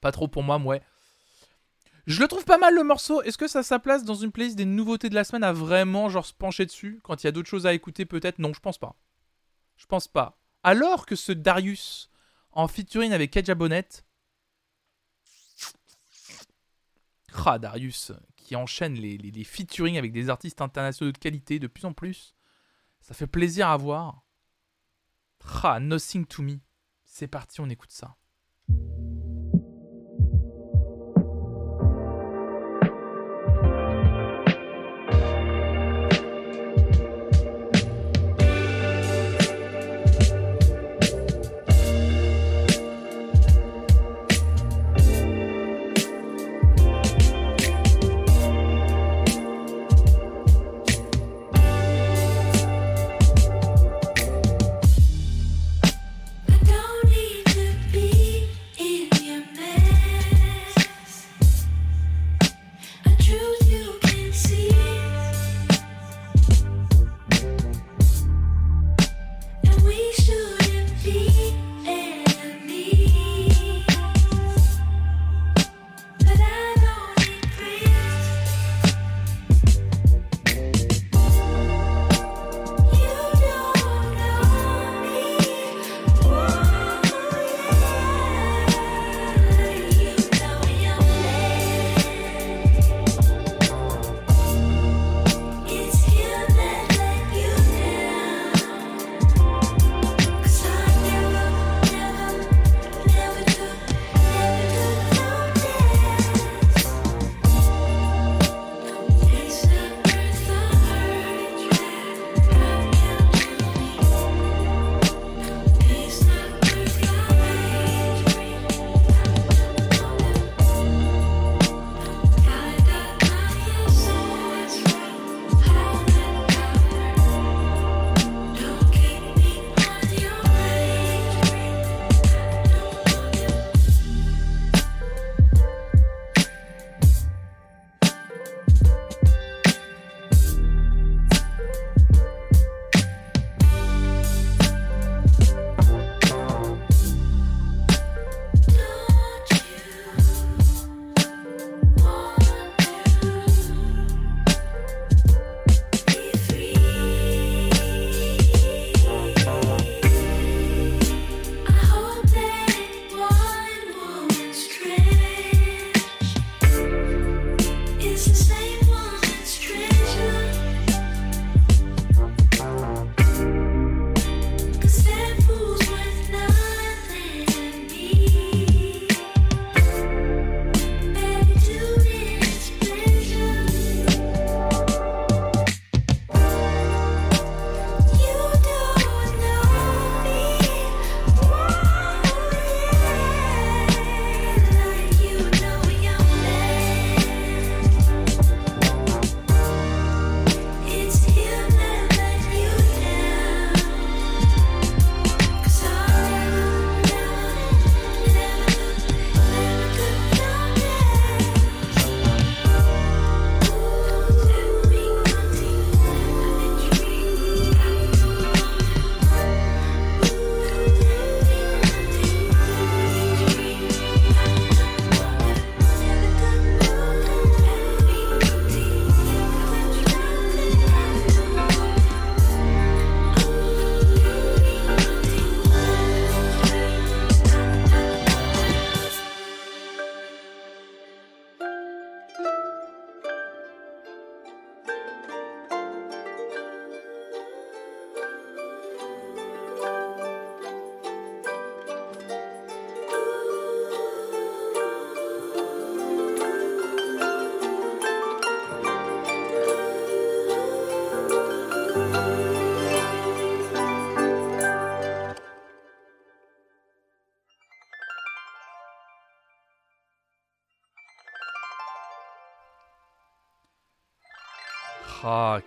[0.00, 0.80] Pas trop pour moi, ouais.
[2.06, 3.20] Je le trouve pas mal le morceau.
[3.20, 6.08] Est-ce que ça sa place dans une playlist des nouveautés de la semaine à vraiment
[6.08, 8.38] genre se pencher dessus quand il y a d'autres choses à écouter peut-être?
[8.38, 8.96] Non, je pense pas.
[9.76, 10.38] Je pense pas.
[10.62, 12.07] Alors que ce Darius
[12.58, 13.88] en featuring avec Kedja Bonnet.
[17.60, 21.84] Darius qui enchaîne les, les, les featuring avec des artistes internationaux de qualité de plus
[21.84, 22.34] en plus.
[23.00, 24.24] Ça fait plaisir à voir.
[25.62, 26.58] Ah, Nothing to Me.
[27.04, 28.16] C'est parti, on écoute ça.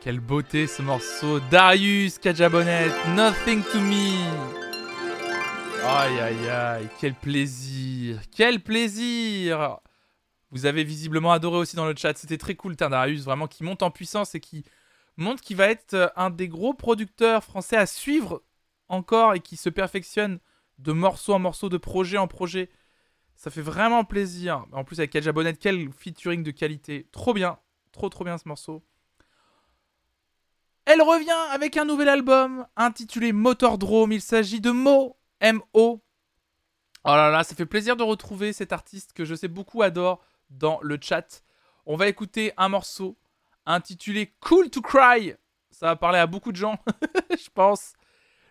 [0.02, 1.40] Quelle beauté ce morceau.
[1.52, 4.18] Darius Kajabonet, Nothing to Me.
[5.86, 9.80] Aïe aïe aïe, quel plaisir, quel plaisir
[10.50, 13.84] Vous avez visiblement adoré aussi dans le chat, c'était très cool Tardarius, vraiment qui monte
[13.84, 14.64] en puissance et qui
[15.18, 18.44] montre qu'il va être euh, un des gros producteurs français à suivre
[18.90, 20.40] encore et qui se perfectionne
[20.80, 22.70] de morceau en morceau, de projet en projet.
[23.36, 24.66] Ça fait vraiment plaisir.
[24.72, 27.08] En plus avec Kaja Bonnet, quel featuring de qualité.
[27.12, 27.58] Trop bien,
[27.92, 28.84] trop trop bien ce morceau.
[30.86, 34.12] Elle revient avec un nouvel album intitulé Motordrome.
[34.12, 36.02] Il s'agit de Mo, M-O.
[37.04, 40.24] Oh là là, ça fait plaisir de retrouver cet artiste que je sais beaucoup adore
[40.50, 41.44] dans le chat.
[41.86, 43.18] On va écouter un morceau
[43.66, 45.36] intitulé Cool to Cry.
[45.70, 46.78] Ça va parler à beaucoup de gens,
[47.32, 47.94] je pense.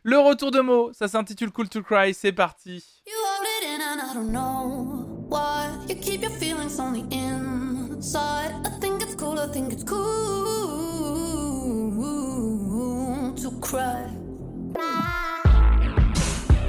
[0.02, 3.02] Le retour de Mo, ça s'intitule Cool to Cry, c'est parti.
[3.07, 7.12] You hold it in and I don't know why you keep your feelings on the
[7.12, 8.52] inside.
[8.65, 10.39] I think it's cool, I think it's cool
[13.70, 14.05] cry.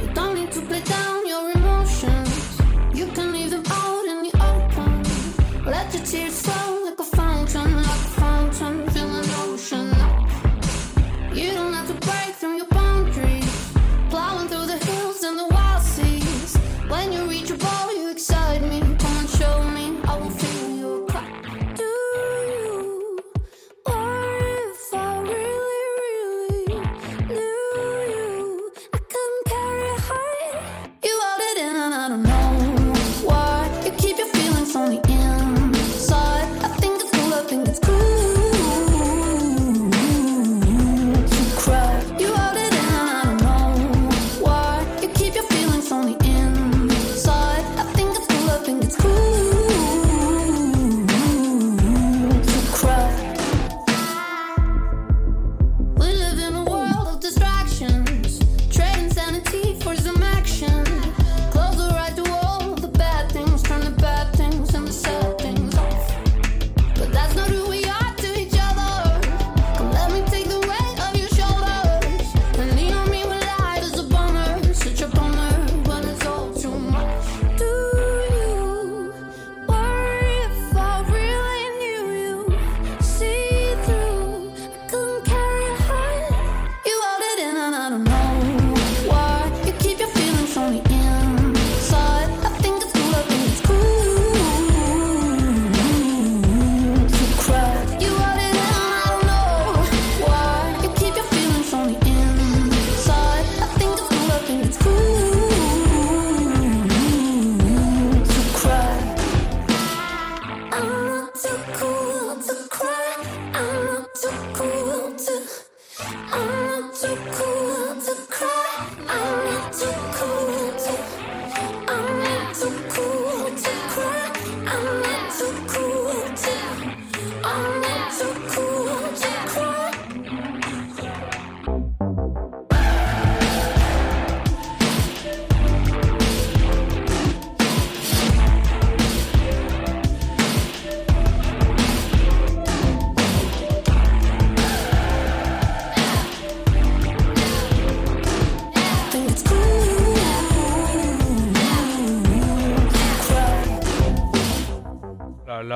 [0.02, 1.11] You don't need to play down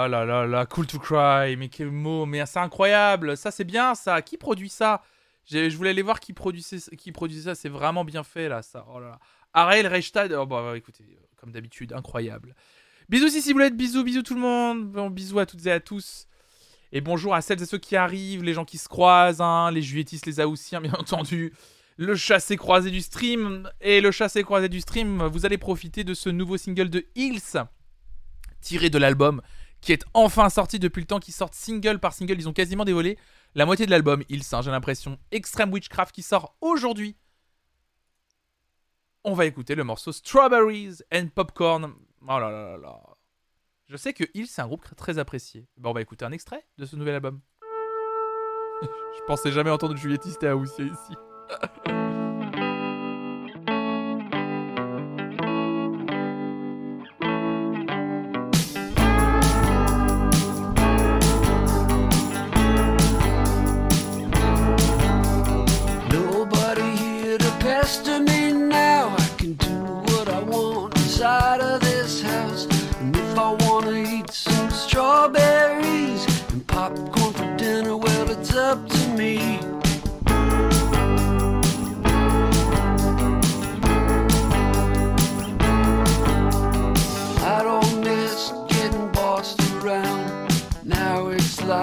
[0.07, 3.63] Là là là là Cool to Cry, mais quel mot, mais c'est incroyable, ça c'est
[3.63, 5.01] bien ça, qui produit ça?
[5.47, 9.09] Je voulais aller voir qui produisait, ça, c'est vraiment bien fait là, ça, oh là
[9.09, 9.19] là.
[9.53, 11.03] Ariel Reichstad, oh bah écoutez,
[11.37, 12.55] comme d'habitude, incroyable.
[13.09, 16.27] Bisous Sissi Boulette, bisous, bisous tout le monde, bon, bisous à toutes et à tous.
[16.91, 19.81] Et bonjour à celles et ceux qui arrivent, les gens qui se croisent, hein, les
[19.81, 21.53] juilletistes, les aoussiens, bien entendu.
[21.97, 23.69] Le chassé croisé du stream.
[23.81, 27.63] Et le chassé croisé du stream, vous allez profiter de ce nouveau single de Hills,
[28.61, 29.41] tiré de l'album,
[29.81, 32.35] qui est enfin sorti depuis le temps qu'ils sortent single par single.
[32.39, 33.17] Ils ont quasiment dévolé
[33.55, 35.17] la moitié de l'album, hein, j'ai l'impression.
[35.31, 37.15] Extreme Witchcraft qui sort aujourd'hui.
[39.23, 41.93] On va écouter le morceau Strawberries and Popcorn.
[42.21, 42.99] Oh là là là là.
[43.87, 45.67] Je sais que Hills, c'est un groupe très apprécié.
[45.77, 47.39] Bon, on va écouter un extrait de ce nouvel album.
[48.81, 51.95] Je pensais jamais entendre Juliette et Aoussia ici.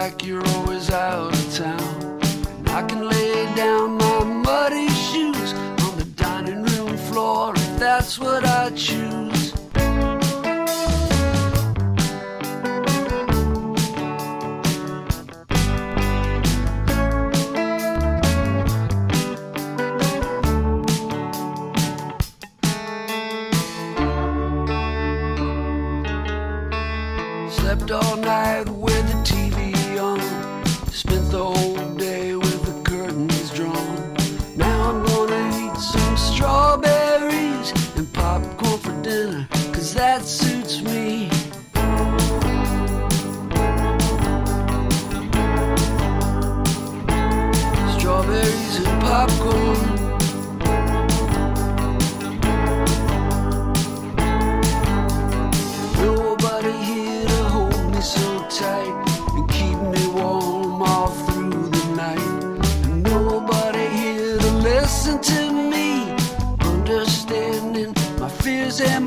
[0.06, 2.20] like you're always out of town.
[2.58, 5.52] And I can lay down my muddy shoes
[5.84, 9.32] on the dining room floor if that's what I choose.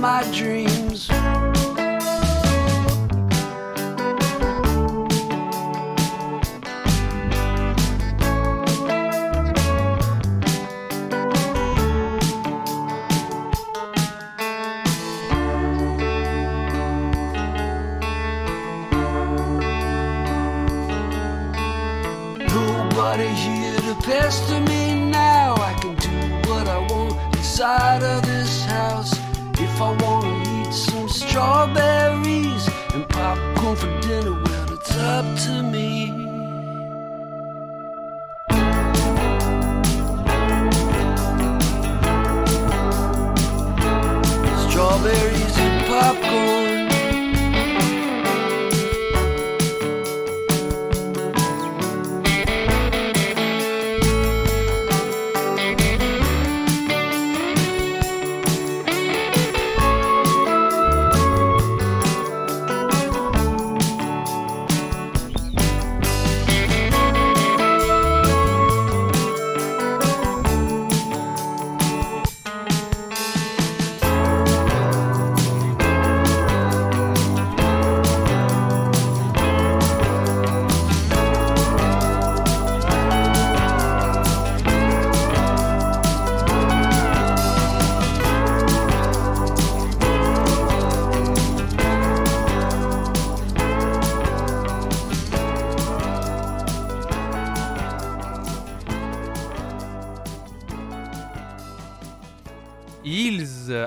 [0.06, 1.10] My dreams.
[22.54, 25.56] Nobody here to pester me now.
[25.56, 26.10] I can do
[26.48, 28.25] what I want inside of
[31.36, 36.08] strawberries and popcorn for dinner, well, it's up to me.
[44.70, 46.65] Strawberries and popcorn.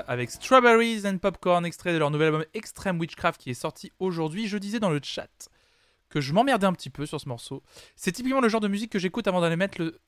[0.09, 4.47] Avec Strawberries and Popcorn, extrait de leur nouvel album Extreme Witchcraft qui est sorti aujourd'hui.
[4.47, 5.49] Je disais dans le chat
[6.09, 7.61] que je m'emmerdais un petit peu sur ce morceau.
[7.95, 9.99] C'est typiquement le genre de musique que j'écoute avant d'aller mettre le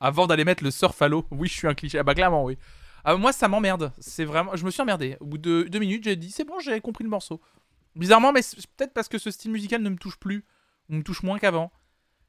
[0.00, 0.70] avant d'aller mettre le.
[1.30, 1.98] Oui, je suis un cliché.
[1.98, 2.58] Ah bah clairement, oui.
[3.06, 3.90] Ah, moi, ça m'emmerde.
[3.98, 4.54] C'est vraiment.
[4.54, 5.16] Je me suis emmerdé.
[5.20, 7.40] Au bout de deux minutes, j'ai dit c'est bon, j'ai compris le morceau.
[7.94, 8.42] Bizarrement, mais
[8.76, 10.44] peut-être parce que ce style musical ne me touche plus
[10.90, 11.72] ou me touche moins qu'avant.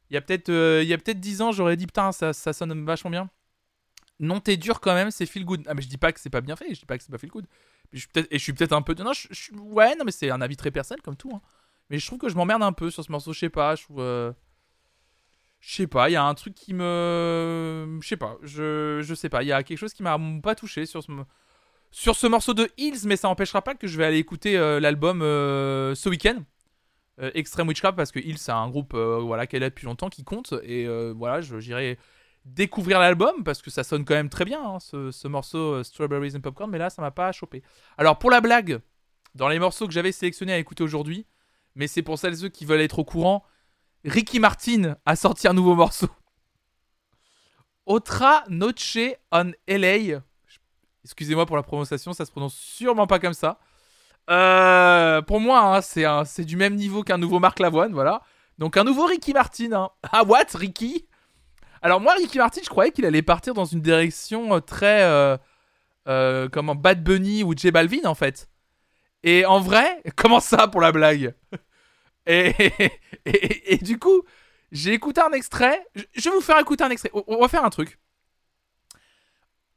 [0.10, 2.32] Il y a peut-être euh, il y a peut-être 10 ans, j'aurais dit putain, ça,
[2.32, 3.30] ça sonne vachement bien.
[4.20, 5.64] Non, t'es dur quand même, c'est feel good.
[5.68, 7.12] Ah, mais je dis pas que c'est pas bien fait, je dis pas que c'est
[7.12, 7.46] pas feel good.
[7.94, 7.98] Et
[8.38, 8.94] je suis peut-être un peu.
[8.96, 11.32] Non, je, je- ouais, non, mais c'est un avis très personnel comme tout.
[11.34, 11.42] hein.
[11.90, 13.76] Mais je trouve que je m'emmerde un peu sur ce morceau, je sais pas.
[13.76, 14.00] Je trouve.
[14.02, 14.34] euh,
[15.60, 17.98] Je sais pas, il y a un truc qui me.
[18.02, 19.44] Je sais pas, je, je sais pas.
[19.44, 21.12] Il y a quelque chose qui m'a pas touché sur ce,
[21.92, 24.80] sur ce morceau de Hills, mais ça empêchera pas que je vais aller écouter euh,
[24.80, 26.44] l'album euh, ce week-end.
[27.34, 30.54] Extreme Witchcraft, parce que Hills, c'est un groupe voilà, qu'elle a depuis longtemps qui compte.
[30.64, 31.98] Et voilà, j'irai
[32.54, 35.84] découvrir l'album parce que ça sonne quand même très bien, hein, ce, ce morceau euh,
[35.84, 37.62] Strawberries and Popcorn, mais là, ça m'a pas chopé.
[37.98, 38.80] Alors, pour la blague,
[39.36, 41.26] dans les morceaux que j'avais sélectionnés à écouter aujourd'hui,
[41.76, 43.44] mais c'est pour celles et ceux qui veulent être au courant,
[44.06, 46.08] Ricky Martin a sorti un nouveau morceau.
[47.86, 48.98] Otra Noche
[49.32, 50.22] on LA.
[51.04, 53.60] Excusez-moi pour la prononciation, ça se prononce sûrement pas comme ça.
[54.30, 58.22] Euh, pour moi, hein, c'est du même niveau qu'un nouveau Marc Lavoine, voilà.
[58.58, 59.72] Donc un nouveau Ricky Martin.
[59.72, 59.90] hein.
[60.12, 61.07] Ah what, Ricky?
[61.82, 65.04] Alors moi, Ricky Martin, je croyais qu'il allait partir dans une direction euh, très...
[65.04, 65.38] euh,
[66.08, 68.50] euh, comment Bad Bunny ou J Balvin, en fait.
[69.24, 71.34] Et en vrai, comment ça pour la blague?
[72.30, 72.54] Et,
[73.24, 74.22] et, du coup,
[74.74, 75.82] j'ai écouté un extrait.
[76.14, 77.10] Je vais vous faire écouter un extrait.
[77.14, 78.00] On- On va faire un truc.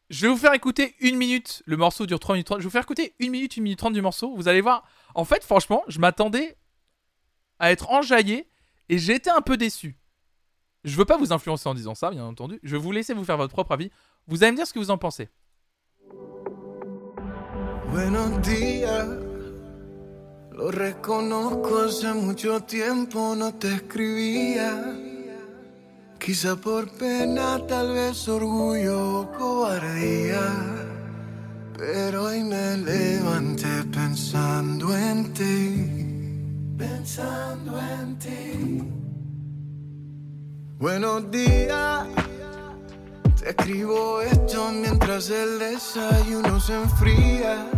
[0.08, 1.62] Je vais vous faire écouter une minute.
[1.66, 2.58] Le morceau dure 3 minutes 30.
[2.58, 4.34] Je vais vous faire écouter une minute, une minute 30 du morceau.
[4.34, 4.82] Vous allez voir.
[5.14, 6.56] En fait, franchement, je m'attendais
[7.60, 8.48] à être enjaillé
[8.88, 9.96] et j'ai été un peu déçu.
[10.84, 12.58] Je veux pas vous influencer en disant ça, bien entendu.
[12.62, 13.90] Je vais vous laisser vous faire votre propre avis.
[14.26, 15.28] Vous allez me dire ce que vous en pensez.
[17.92, 19.04] Buenos días,
[20.52, 24.96] lo reconozco, hace mucho tiempo no te escribía.
[26.20, 30.54] Quizá por pena, tal vez orgullo o cobardía.
[31.76, 36.76] Pero hoy me levanté pensando en ti.
[36.78, 38.99] Pensando en ti.
[40.80, 42.06] Buenos días.
[43.38, 47.70] Te escribo esto mientras el desayuno se enfría.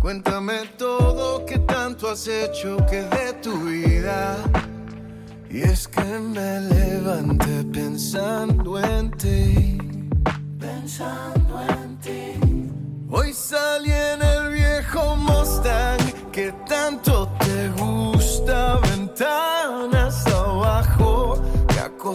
[0.00, 4.38] Cuéntame todo que tanto has hecho que de tu vida.
[5.50, 9.78] Y es que me levanté pensando en ti.
[10.58, 12.70] Pensando en ti.
[13.10, 18.85] Hoy salí en el viejo Mustang que tanto te gusta.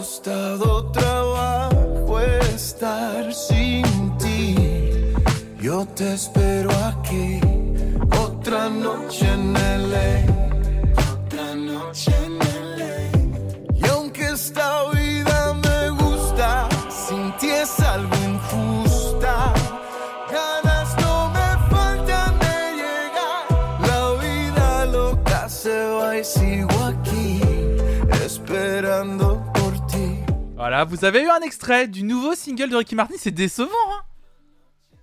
[0.02, 3.84] Costado trabajo estar sin
[4.18, 4.56] ti.
[5.60, 7.38] Yo te espero aquí.
[8.20, 9.52] Otra noche en
[9.92, 10.10] LA.
[11.12, 12.36] Otra noche en
[12.78, 12.96] LA.
[13.76, 14.82] Y aunque esta
[30.72, 34.00] Voilà, vous avez eu un extrait du nouveau single de Ricky Martin, c'est décevant, hein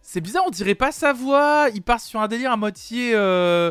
[0.02, 3.70] C'est bizarre, on dirait pas sa voix, il part sur un délire à moitié, euh,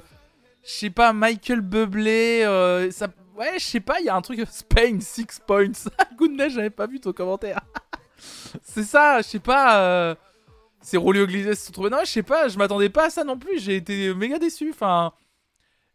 [0.65, 2.89] je sais pas, Michael Bublé, euh,
[3.37, 5.73] ouais, je sais pas, il y a un truc, Spain, 6 points,
[6.17, 7.63] Goodness, j'avais pas vu ton commentaire.
[8.63, 10.15] c'est ça, je sais pas, euh,
[10.81, 13.37] c'est Rolio Iglesias se trouvé, non, je sais pas, je m'attendais pas à ça non
[13.37, 15.13] plus, j'ai été méga déçu, enfin,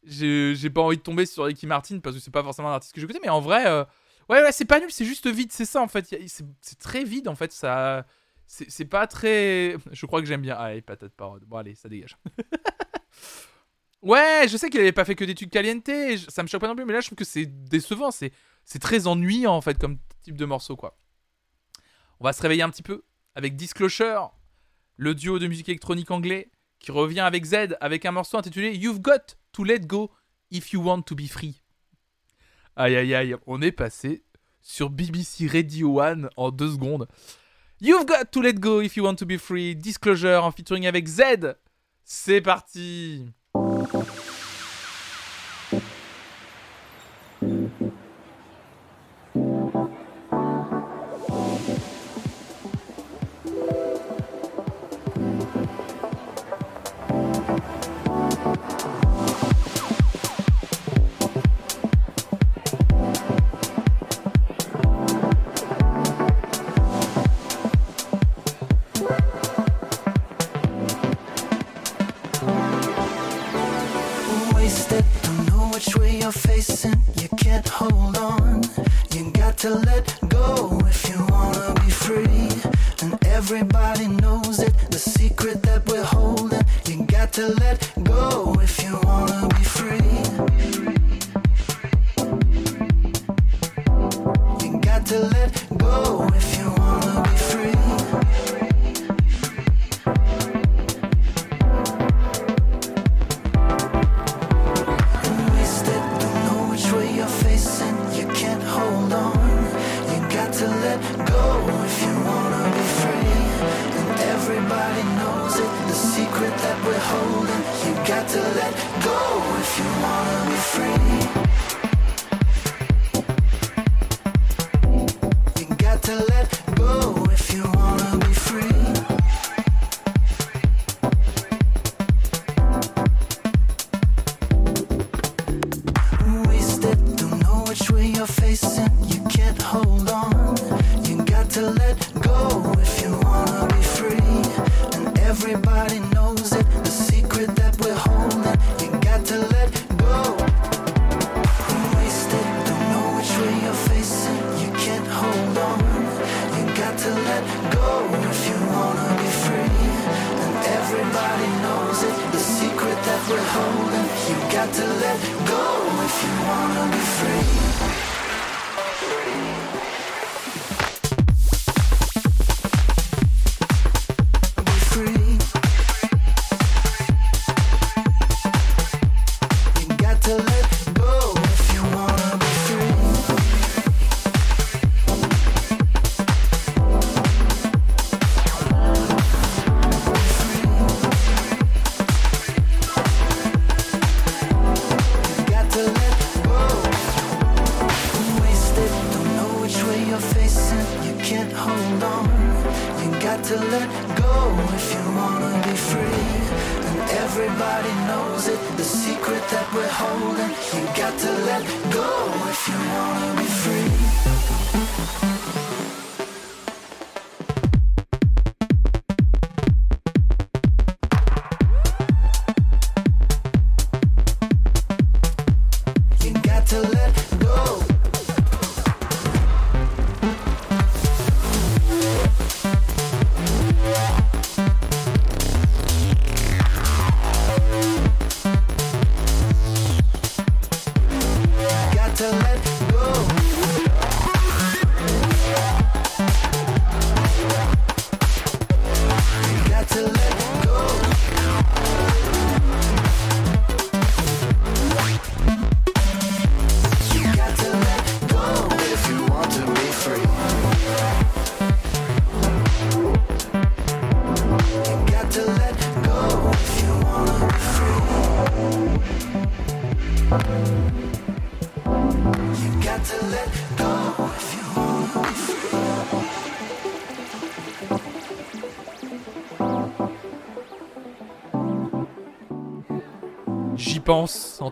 [0.04, 2.94] j'ai pas envie de tomber sur Ricky Martin parce que c'est pas forcément un artiste
[2.94, 3.86] que j'écoutais, mais en vrai,
[4.30, 6.16] ouais, c'est pas nul, c'est juste vide, c'est ça en fait.
[6.28, 8.06] C'est très vide en fait, ça.
[8.46, 9.76] C'est pas très.
[9.92, 10.56] Je crois que j'aime bien.
[10.56, 11.42] Allez, patate parole.
[11.46, 12.18] Bon, allez, ça dégage.
[14.02, 15.90] ouais, je sais qu'il avait pas fait que des trucs caliente,
[16.30, 19.08] ça me choque pas non plus, mais là je trouve que c'est décevant, c'est très
[19.08, 20.98] ennuyant en fait comme type de morceau quoi.
[22.20, 23.04] On va se réveiller un petit peu
[23.36, 24.34] avec Disclosure,
[24.98, 29.00] le duo de musique électronique anglais qui revient avec Z avec un morceau intitulé You've
[29.00, 30.12] Got to Let Go
[30.52, 31.63] If You Want to Be Free.
[32.76, 34.24] Aïe aïe aïe, on est passé
[34.62, 37.08] sur BBC Radio One en deux secondes.
[37.82, 41.08] You've Got to Let Go If You Want to Be Free, Disclosure en featuring avec
[41.08, 41.56] Z.
[42.04, 43.26] C'est parti.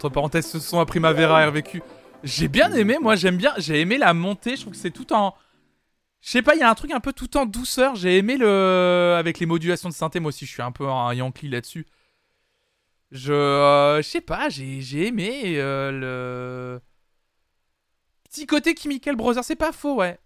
[0.01, 1.83] Entre parenthèses, ce son à Primavera RVQ.
[2.23, 3.53] J'ai bien aimé, moi j'aime bien.
[3.57, 4.55] J'ai aimé la montée.
[4.55, 5.35] Je trouve que c'est tout en.
[6.21, 7.93] Je sais pas, il y a un truc un peu tout en douceur.
[7.93, 9.15] J'ai aimé le.
[9.19, 11.85] Avec les modulations de synthé, moi aussi je suis un peu un Yankee là-dessus.
[13.11, 13.31] Je.
[13.31, 16.81] euh, je sais pas, j'ai j'ai aimé euh, le.
[18.23, 20.17] Petit côté Chemical Brothers, c'est pas faux, ouais.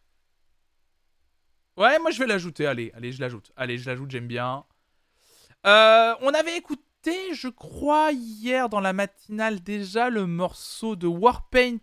[1.76, 2.66] Ouais, moi je vais l'ajouter.
[2.66, 3.52] Allez, allez, je l'ajoute.
[3.58, 4.64] Allez, je l'ajoute, j'aime bien.
[5.66, 6.82] Euh, on avait écouté,
[7.34, 11.78] je crois, hier dans la matinale déjà le morceau de Warpaint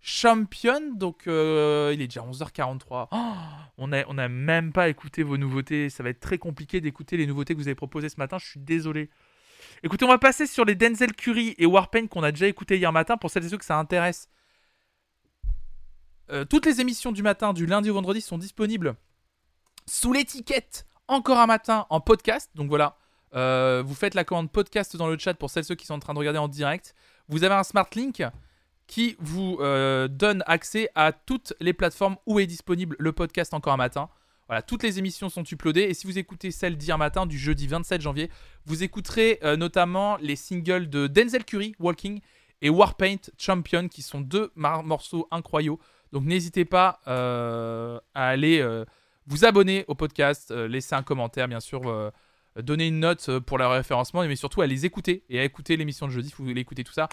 [0.00, 0.94] Champion.
[0.94, 3.08] Donc euh, il est déjà 11h43.
[3.10, 3.16] Oh,
[3.78, 5.90] on n'a on même pas écouté vos nouveautés.
[5.90, 8.38] Ça va être très compliqué d'écouter les nouveautés que vous avez proposées ce matin.
[8.38, 9.10] Je suis désolé.
[9.82, 12.92] Écoutez, on va passer sur les Denzel Curry et Warpaint qu'on a déjà écouté hier
[12.92, 14.28] matin pour celles et ceux que ça intéresse.
[16.30, 18.96] Euh, toutes les émissions du matin, du lundi au vendredi, sont disponibles
[19.86, 22.50] sous l'étiquette Encore un matin en podcast.
[22.54, 22.98] Donc voilà,
[23.36, 25.98] euh, vous faites la commande podcast dans le chat pour celles ceux qui sont en
[25.98, 26.94] train de regarder en direct.
[27.28, 28.22] Vous avez un smart link
[28.86, 33.74] qui vous euh, donne accès à toutes les plateformes où est disponible le podcast Encore
[33.74, 34.08] un matin.
[34.48, 35.82] Voilà, toutes les émissions sont uploadées.
[35.82, 38.30] Et si vous écoutez celle d'hier matin, du jeudi 27 janvier,
[38.64, 42.20] vous écouterez euh, notamment les singles de Denzel Curry, Walking,
[42.62, 45.76] et Warpaint Champion, qui sont deux morceaux incroyables.
[46.12, 48.66] Donc n'hésitez pas à aller
[49.26, 51.82] vous abonner au podcast, laisser un commentaire, bien sûr,
[52.62, 55.76] donner une note euh, pour leur référencement, mais surtout à les écouter et à écouter
[55.76, 57.08] l'émission de jeudi vous voulez écouter tout ça?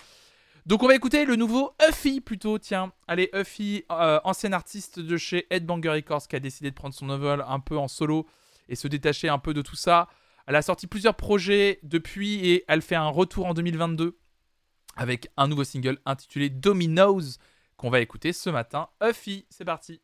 [0.66, 2.94] Donc on va écouter le nouveau Huffy plutôt, tiens.
[3.08, 7.06] Allez, Huffy, euh, ancien artiste de chez Headbanger Records qui a décidé de prendre son
[7.06, 8.26] novel un peu en solo
[8.70, 10.08] et se détacher un peu de tout ça.
[10.48, 14.18] Elle a sorti plusieurs projets depuis et elle fait un retour en 2022
[14.96, 17.38] avec un nouveau single intitulé Dominoes
[17.76, 18.88] qu'on va écouter ce matin.
[19.02, 20.02] Huffy, c'est parti.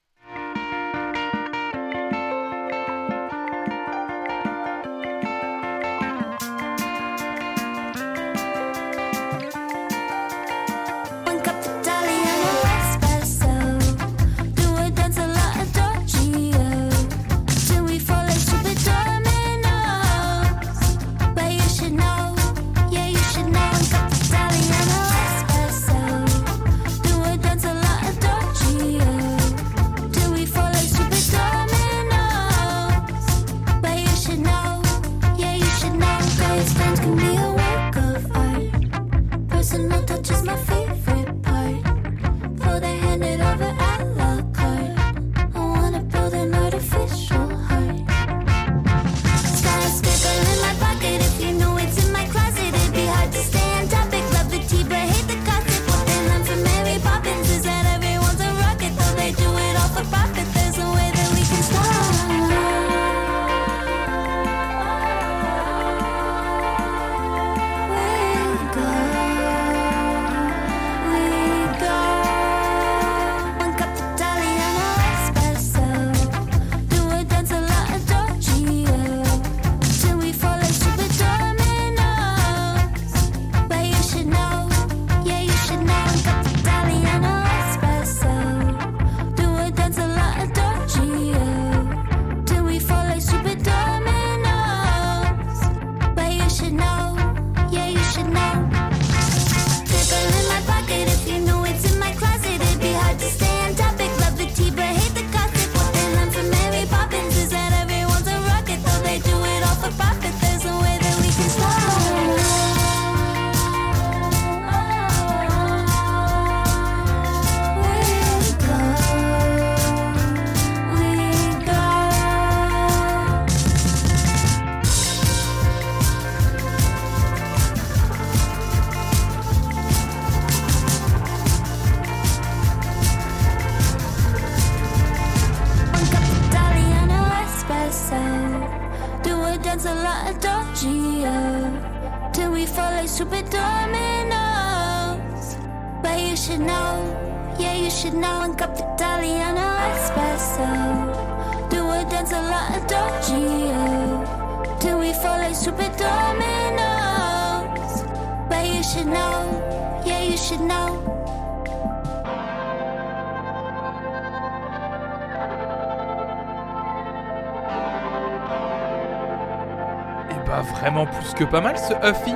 [171.12, 172.34] Plus que pas mal ce Huffy.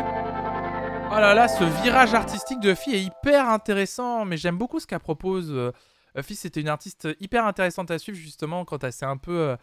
[1.12, 4.88] Oh là là, ce virage artistique de Huffy est hyper intéressant, mais j'aime beaucoup ce
[4.88, 5.52] qu'elle propose.
[5.52, 5.72] Euh,
[6.16, 9.56] Huffy, c'était une artiste hyper intéressante à suivre justement quand elle s'est un peu euh,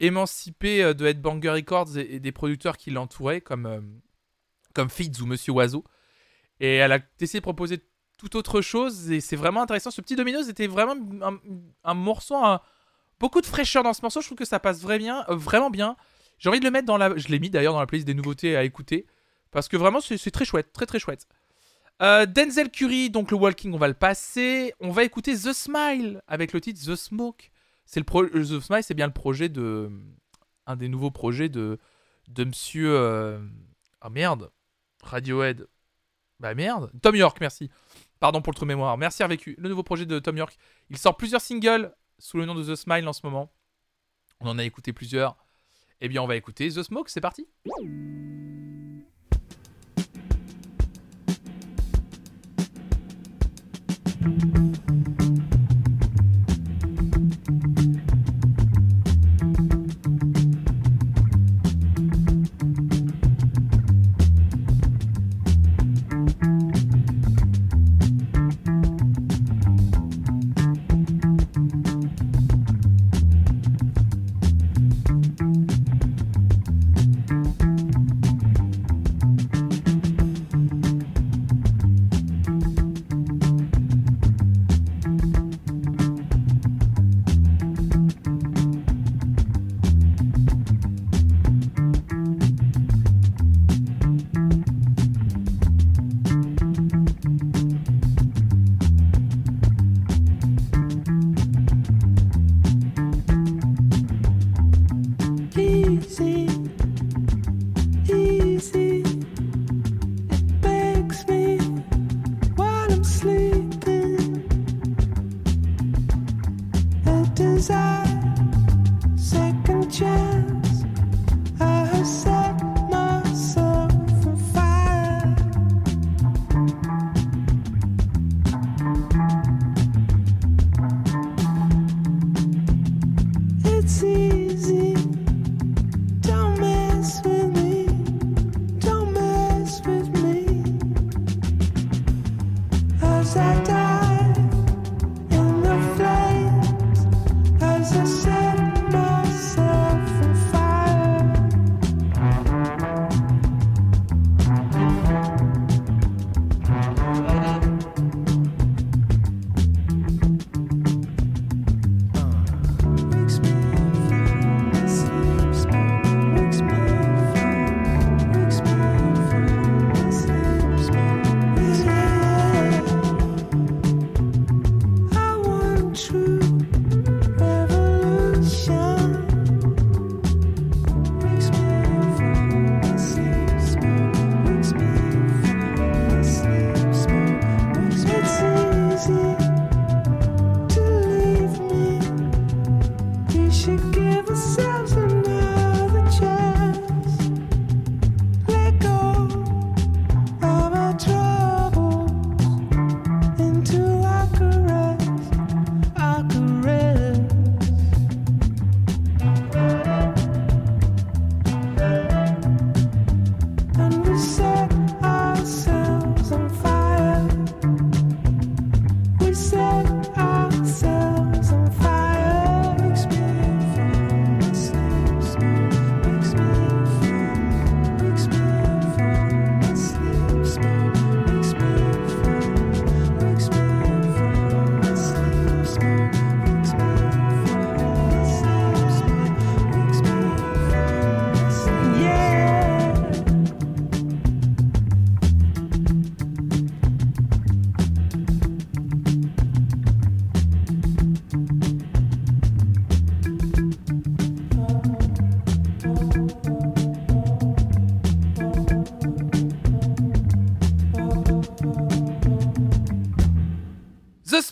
[0.00, 4.00] émancipée euh, de Headbanger Records et, des producteurs qui l'entouraient comme,
[4.74, 5.84] comme Fitz ou Monsieur Oiseau.
[6.60, 7.80] Et elle a essayé de proposer
[8.18, 9.90] tout autre chose et c'est vraiment intéressant.
[9.90, 10.94] Ce petit Domino's était vraiment
[11.82, 12.60] un, morceau, un-
[13.18, 14.20] beaucoup de fraîcheur dans ce morceau.
[14.20, 15.96] Je trouve que ça passe vrai bien, vraiment bien.
[16.44, 17.16] J'ai envie de le mettre dans la.
[17.16, 19.06] Je l'ai mis d'ailleurs dans la playlist des nouveautés à écouter.
[19.50, 20.74] Parce que vraiment, c'est très chouette.
[20.74, 21.26] Très très chouette.
[22.02, 24.74] Euh, Denzel Curry, donc le Walking, on va le passer.
[24.78, 27.50] On va écouter The Smile avec le titre The Smoke.
[27.86, 29.90] C'est le pro- The Smile, c'est bien le projet de.
[30.66, 31.78] Un des nouveaux projets de.
[32.28, 32.90] De monsieur.
[32.94, 33.38] euh,
[34.02, 34.50] Ah merde.
[35.02, 35.66] Radiohead.
[36.40, 36.90] Bah merde.
[37.00, 37.70] Tom York, merci.
[38.20, 38.98] Pardon pour le trou mémoire.
[38.98, 39.54] Merci RVQ.
[39.56, 40.58] Le nouveau projet de Tom York.
[40.90, 43.50] Il sort plusieurs singles sous le nom de The Smile en ce moment.
[44.40, 45.43] On en a écouté plusieurs.
[46.06, 47.46] Eh bien, on va écouter The Smoke, c'est parti.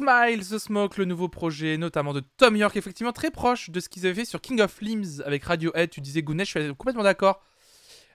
[0.02, 3.88] Smile the Smoke, le nouveau projet, notamment de Tom York, effectivement très proche de ce
[3.88, 5.90] qu'ils avaient fait sur King of Limbs avec Radiohead.
[5.90, 7.40] Tu disais Goodness, je suis complètement d'accord.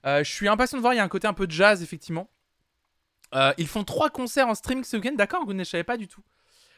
[0.05, 2.29] Euh, je suis impatient de voir, il y a un côté un peu jazz, effectivement.
[3.33, 6.09] Euh, ils font trois concerts en streaming ce week-end, d'accord, Goodness, je savais pas du
[6.09, 6.21] tout.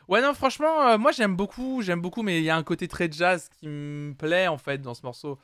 [0.07, 2.88] Ouais, non, franchement, euh, moi j'aime beaucoup, j'aime beaucoup, mais il y a un côté
[2.88, 5.39] très jazz qui me plaît en fait dans ce morceau.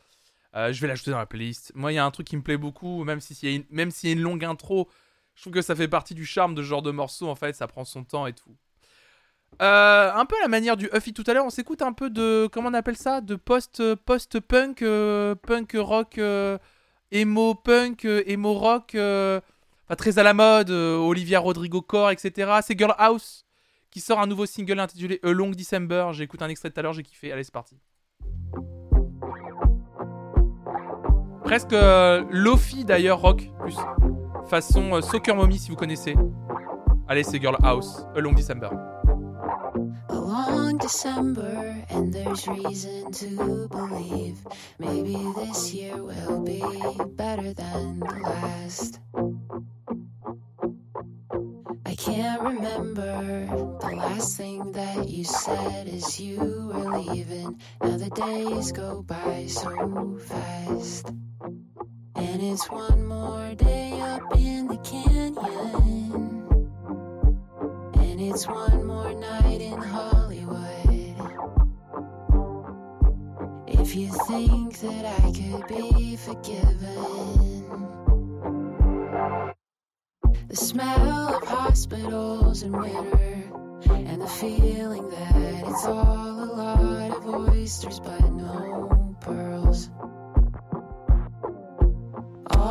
[0.54, 1.72] Je vais l'ajouter dans la playlist.
[1.76, 4.10] Moi, il y a un truc qui me plaît beaucoup, même s'il y, même s'il
[4.10, 4.90] y a une longue intro.
[5.34, 7.56] Je trouve que ça fait partie du charme de ce genre de morceau, en fait.
[7.56, 8.56] Ça prend son temps et tout.
[9.62, 12.10] Euh, un peu à la manière du Huffy tout à l'heure, on s'écoute un peu
[12.10, 12.48] de.
[12.52, 16.58] Comment on appelle ça De post- post-punk, euh, punk rock, euh,
[17.12, 18.98] emo punk, emo rock.
[19.98, 20.72] très à la mode.
[20.72, 22.52] Olivia Rodrigo Core, etc.
[22.62, 23.46] C'est Girl House
[23.92, 26.08] qui sort un nouveau single intitulé A Long December.
[26.12, 27.32] J'ai écouté un extrait tout à l'heure, j'ai kiffé.
[27.32, 27.78] Allez, c'est parti.
[31.46, 31.76] Presque
[32.32, 33.76] Lofi d'ailleurs, rock, plus.
[34.50, 36.16] Façon Soccer Mommy si vous connaissez.
[37.08, 38.70] Allez, c'est Girl House, A Long December.
[40.10, 44.38] A long December, and there's reason to believe
[44.80, 46.62] maybe this year will be
[47.16, 49.00] better than the last.
[51.86, 53.46] I can't remember
[53.80, 57.60] the last thing that you said as you were leaving.
[57.82, 61.14] Now the days go by so fast.
[62.16, 66.25] And it's one more day up in the canyon.
[68.26, 71.16] And it's one more night in Hollywood.
[73.68, 76.64] If you think that I could be forgiven,
[80.48, 83.44] the smell of hospitals in winter,
[83.92, 89.92] and the feeling that it's all a lot of oysters but no pearls.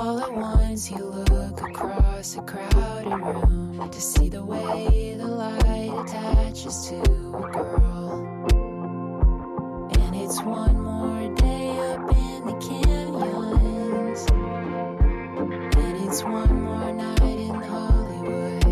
[0.05, 5.93] All at once, you look across a crowded room to see the way the light
[6.05, 8.47] attaches to a girl.
[9.97, 14.27] And it's one more day up in the canyons.
[15.75, 18.65] And it's one more night in Hollywood.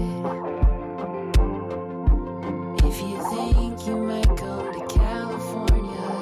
[2.84, 6.12] If you think you might come to California,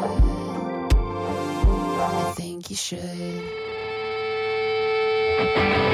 [1.99, 3.60] I think you should.
[5.41, 5.90] Thank you.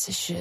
[0.00, 0.39] I guess I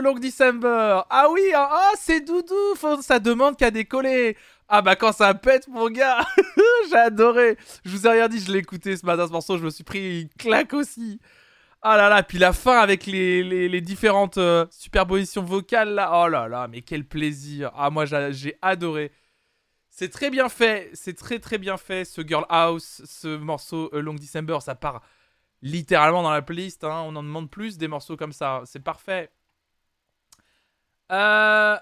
[0.00, 1.02] Long December.
[1.10, 2.54] Ah oui, ah, ah, c'est Doudou.
[3.02, 4.36] Ça demande qu'à décoller.
[4.68, 6.24] Ah bah quand ça pète, mon gars.
[6.90, 7.56] J'ai adoré.
[7.84, 9.58] Je vous ai rien dit, je l'ai écouté ce matin, ce morceau.
[9.58, 11.20] Je me suis pris une claque aussi.
[11.82, 16.10] Ah là là, puis la fin avec les, les, différentes euh, superpositions vocales là.
[16.24, 17.70] Oh là là, mais quel plaisir.
[17.74, 19.12] Ah moi j'a- j'ai adoré.
[19.90, 24.00] C'est très bien fait, c'est très très bien fait ce Girl House, ce morceau euh,
[24.02, 25.02] Long December, ça part
[25.62, 27.02] littéralement dans la playlist, hein.
[27.06, 29.30] on en demande plus des morceaux comme ça, c'est parfait.
[31.10, 31.76] Euh,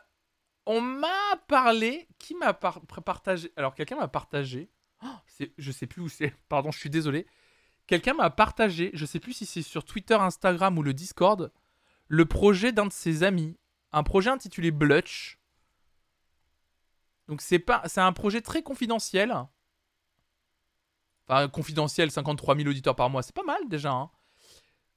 [0.66, 4.70] on m'a parlé, qui m'a par- partagé Alors quelqu'un m'a partagé,
[5.05, 5.07] Oh,
[5.58, 7.26] je sais plus où c'est, pardon, je suis désolé.
[7.86, 11.52] Quelqu'un m'a partagé, je sais plus si c'est sur Twitter, Instagram ou le Discord,
[12.08, 13.57] le projet d'un de ses amis,
[13.92, 15.39] un projet intitulé Blutch.
[17.28, 19.34] Donc c'est pas, un projet très confidentiel.
[21.26, 23.92] Enfin confidentiel, 53 000 auditeurs par mois, c'est pas mal déjà.
[23.92, 24.10] hein.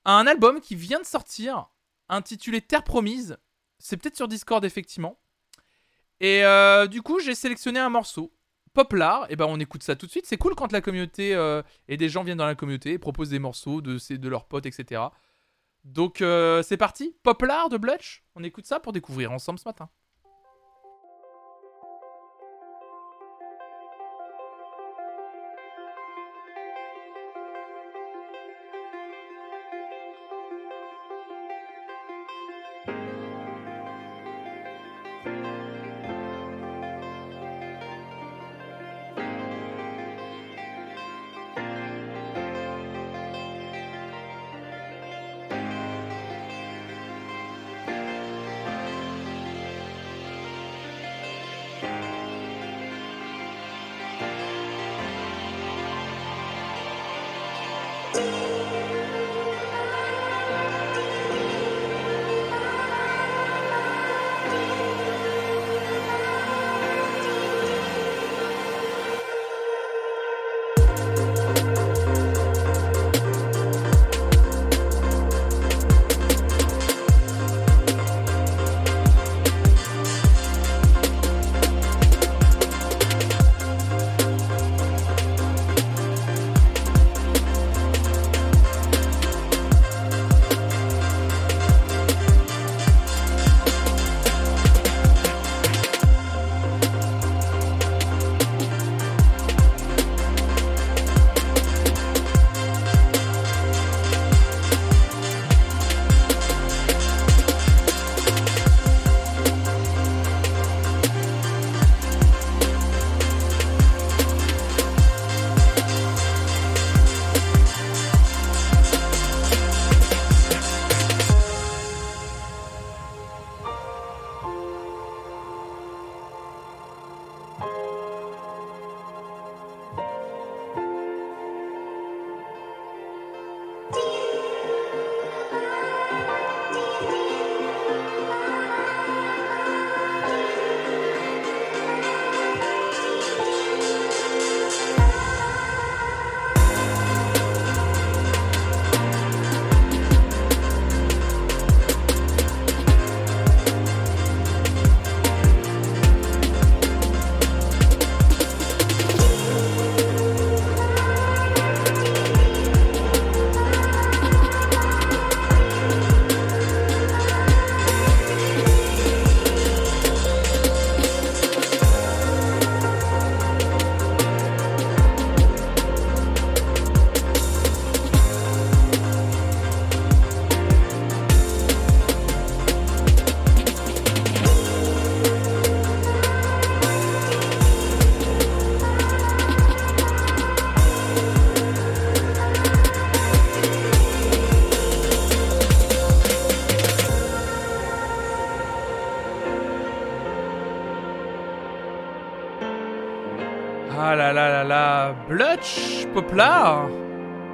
[0.06, 1.69] Un album qui vient de sortir,
[2.10, 3.38] intitulé Terre promise.
[3.82, 5.19] C'est peut-être sur Discord effectivement.
[6.19, 8.34] Et euh, du coup j'ai sélectionné un morceau.
[8.74, 10.26] Poplar, et ben on écoute ça tout de suite.
[10.26, 13.30] C'est cool quand la communauté euh, et des gens viennent dans la communauté et proposent
[13.30, 15.01] des morceaux de, de leurs potes, etc.
[15.84, 18.24] Donc euh, c'est parti, Poplar de Blutch.
[18.35, 19.90] On écoute ça pour découvrir ensemble ce matin.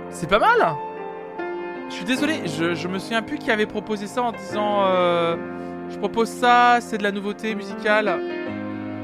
[0.09, 0.75] C'est pas mal.
[1.89, 5.35] Je suis désolé, je, me souviens plus qui avait proposé ça en disant euh,
[5.89, 8.19] je propose ça, c'est de la nouveauté musicale.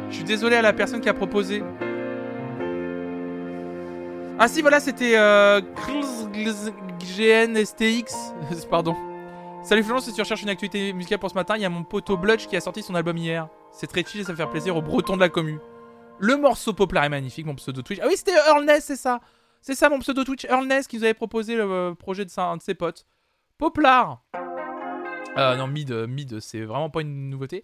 [0.10, 1.64] Je suis désolé à la personne qui a proposé.
[4.38, 5.60] Ah si voilà c'était euh,
[8.70, 8.96] pardon.
[9.64, 11.84] Salut Florence, si tu recherches une actualité musicale pour ce matin, il y a mon
[11.84, 13.48] poteau Blutch qui a sorti son album hier.
[13.72, 15.58] C'est très chill et ça fait plaisir aux bretons de la commu.
[16.20, 18.00] Le morceau Poplar est magnifique, mon pseudo Twitch.
[18.04, 19.22] Ah oui, c'était Earl c'est ça.
[19.66, 22.30] C'est ça mon pseudo Twitch, Earl Ness, qui nous avait proposé le euh, projet de,
[22.30, 23.06] sa- de ses potes.
[23.58, 24.22] Poplar.
[25.38, 27.64] Euh, non, mid, euh, mid, c'est vraiment pas une nouveauté.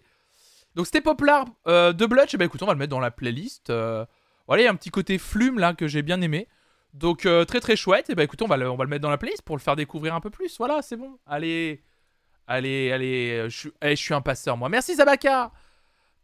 [0.74, 3.10] Donc c'était Poplar euh, de Blutch, et bah écoute, on va le mettre dans la
[3.10, 3.70] playlist.
[3.70, 6.48] Voilà, il y a un petit côté flume là que j'ai bien aimé.
[6.94, 9.10] Donc très très chouette, et bah écoute, on va, le, on va le mettre dans
[9.10, 10.56] la playlist pour le faire découvrir un peu plus.
[10.56, 11.18] Voilà, c'est bon.
[11.26, 11.82] Allez,
[12.46, 14.70] allez, allez, je, suis- eh, je suis un passeur moi.
[14.70, 15.52] Merci Zabaka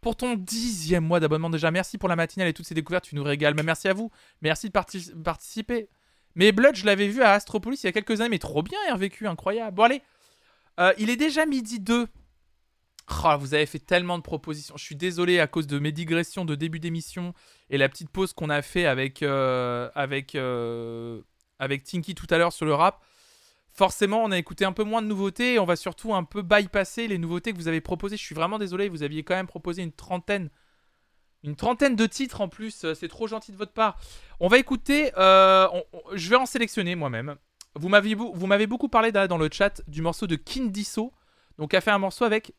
[0.07, 1.73] pour ton dixième mois d'abonnement déjà.
[1.73, 3.55] Merci pour la matinale et toutes ces découvertes, tu nous régales.
[3.55, 5.89] Mais merci à vous, merci de parti- participer.
[6.37, 8.79] Mais Blood, je l'avais vu à Astropolis il y a quelques années, mais trop bien,
[8.93, 9.75] RVQ, incroyable.
[9.75, 10.03] Bon allez,
[10.79, 12.07] Euh, il est déjà midi 2.
[13.25, 14.77] Oh, vous avez fait tellement de propositions.
[14.77, 17.35] Je suis désolé à cause de mes digressions de début d'émission
[17.69, 19.91] et la petite pause qu'on a fait avec, euh,
[20.37, 21.21] euh,
[21.59, 23.03] avec Tinky tout à l'heure sur le rap.
[23.77, 26.41] Forcément, on a écouté un peu moins de nouveautés et on va surtout un peu
[26.41, 28.17] bypasser les nouveautés que vous avez proposées.
[28.17, 30.49] Je suis vraiment désolé, vous aviez quand même proposé une trentaine.
[31.43, 33.99] Une trentaine de titres en plus, euh, c'est trop gentil de votre part.
[34.41, 35.69] On va écouter, euh,
[36.15, 37.37] je vais en sélectionner moi-même.
[37.75, 41.13] Vous m'avez beaucoup parlé dans le chat du morceau de Kindiso,
[41.59, 42.55] donc a fait un morceau avec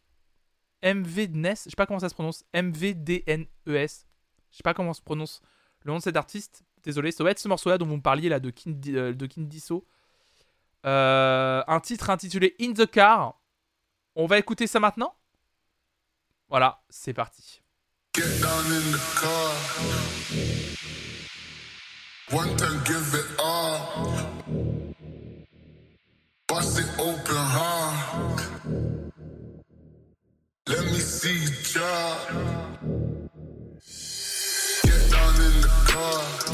[0.83, 5.41] MVDNES, je sais pas comment ça se prononce, MVDNES, je sais pas comment se prononce
[5.83, 8.29] le nom de cet artiste, désolé, ça va être ce morceau-là dont vous me parliez
[8.29, 9.87] là de, Kindi, euh, de Kindiso.
[10.87, 13.37] Euh, un titre intitulé In the Car.
[14.15, 15.13] On va écouter ça maintenant?
[16.49, 17.61] Voilà, c'est parti.
[18.15, 19.51] Get down in the car.
[22.31, 23.79] One time, give it all.
[26.47, 27.91] Bust it open, huh?
[30.67, 32.31] Let me see you drop.
[34.83, 36.46] Get down in the car.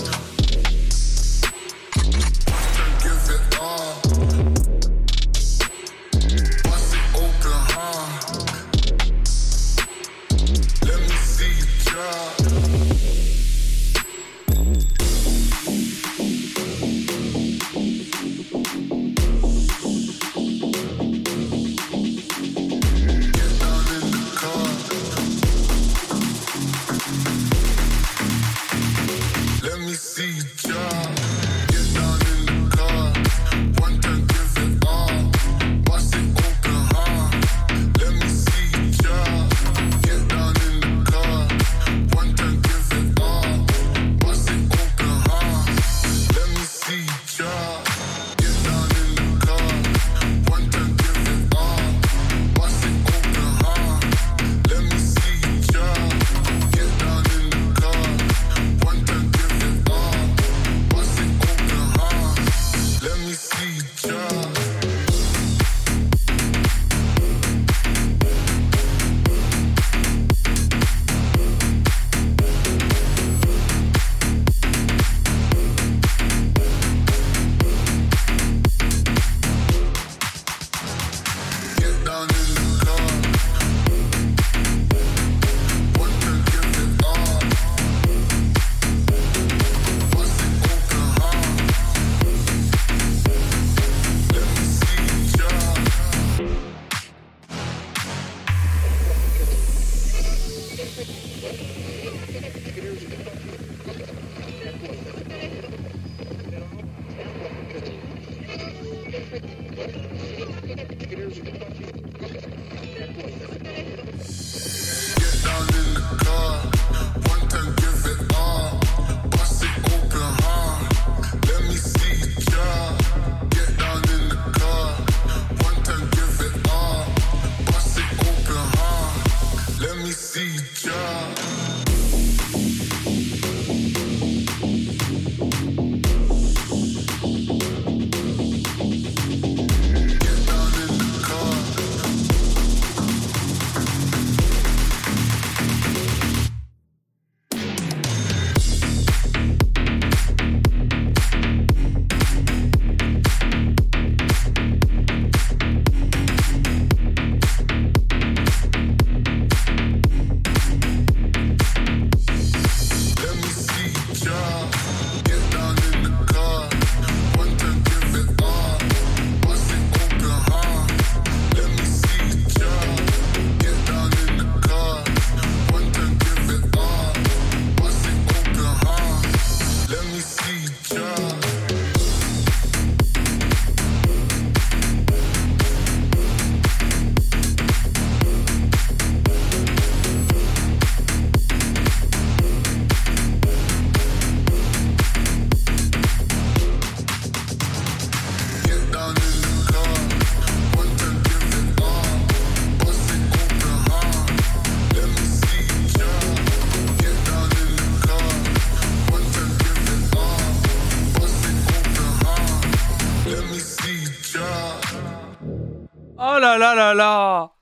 [216.44, 217.54] Là là là là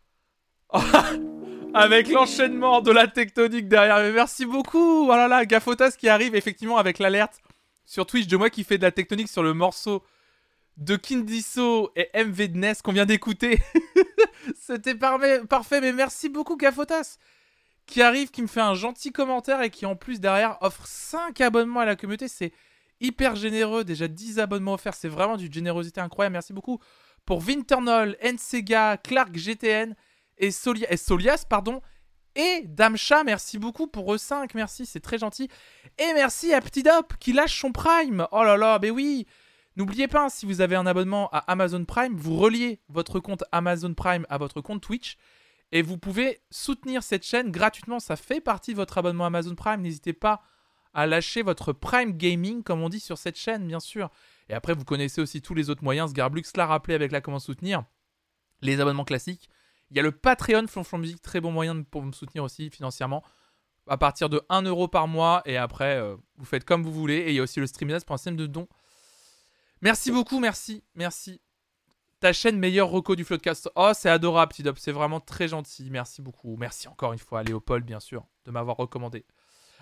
[1.73, 4.11] Avec l'enchaînement de la tectonique derrière.
[4.11, 5.07] Merci beaucoup.
[5.07, 7.41] Oh là là, Gafotas qui arrive effectivement avec l'alerte
[7.85, 10.03] sur Twitch de moi qui fait de la tectonique sur le morceau
[10.77, 13.59] de Kindiso et MV de NES qu'on vient d'écouter.
[14.59, 17.19] C'était parfait, mais merci beaucoup Gafotas
[17.85, 21.39] qui arrive, qui me fait un gentil commentaire et qui en plus derrière offre 5
[21.41, 22.27] abonnements à la communauté.
[22.27, 22.51] C'est
[22.99, 26.33] hyper généreux, déjà 10 abonnements offerts, c'est vraiment d'une générosité incroyable.
[26.33, 26.79] Merci beaucoup
[27.25, 29.95] pour Vinternol, Nsega, Clark GTN
[30.37, 31.81] et, Solia- et Solias, pardon,
[32.35, 35.49] et Damcha, merci beaucoup pour eux 5, merci, c'est très gentil.
[35.97, 38.25] Et merci à Petit Dop qui lâche son Prime.
[38.31, 39.27] Oh là là, mais oui.
[39.75, 43.93] N'oubliez pas, si vous avez un abonnement à Amazon Prime, vous reliez votre compte Amazon
[43.93, 45.17] Prime à votre compte Twitch
[45.71, 47.99] et vous pouvez soutenir cette chaîne gratuitement.
[47.99, 49.81] Ça fait partie de votre abonnement Amazon Prime.
[49.81, 50.41] N'hésitez pas
[50.93, 54.09] à lâcher votre Prime Gaming, comme on dit sur cette chaîne, bien sûr.
[54.51, 56.11] Et après, vous connaissez aussi tous les autres moyens.
[56.11, 57.85] Sgarblux l'a rappelé avec la comment soutenir.
[58.61, 59.49] Les abonnements classiques.
[59.89, 62.69] Il y a le Patreon Flonflon Musique, très bon moyen de- pour me soutenir aussi
[62.69, 63.23] financièrement.
[63.87, 65.41] À partir de 1 euro par mois.
[65.45, 67.15] Et après, euh, vous faites comme vous voulez.
[67.15, 68.67] Et il y a aussi le Streamlabs pour un système de dons.
[69.81, 71.41] Merci beaucoup, merci, merci.
[72.19, 73.71] Ta chaîne meilleur reco du Floodcast.
[73.75, 74.77] Oh, c'est adorable, Tidop.
[74.77, 75.89] C'est vraiment très gentil.
[75.89, 76.55] Merci beaucoup.
[76.57, 79.25] Merci encore une fois à Léopold, bien sûr, de m'avoir recommandé.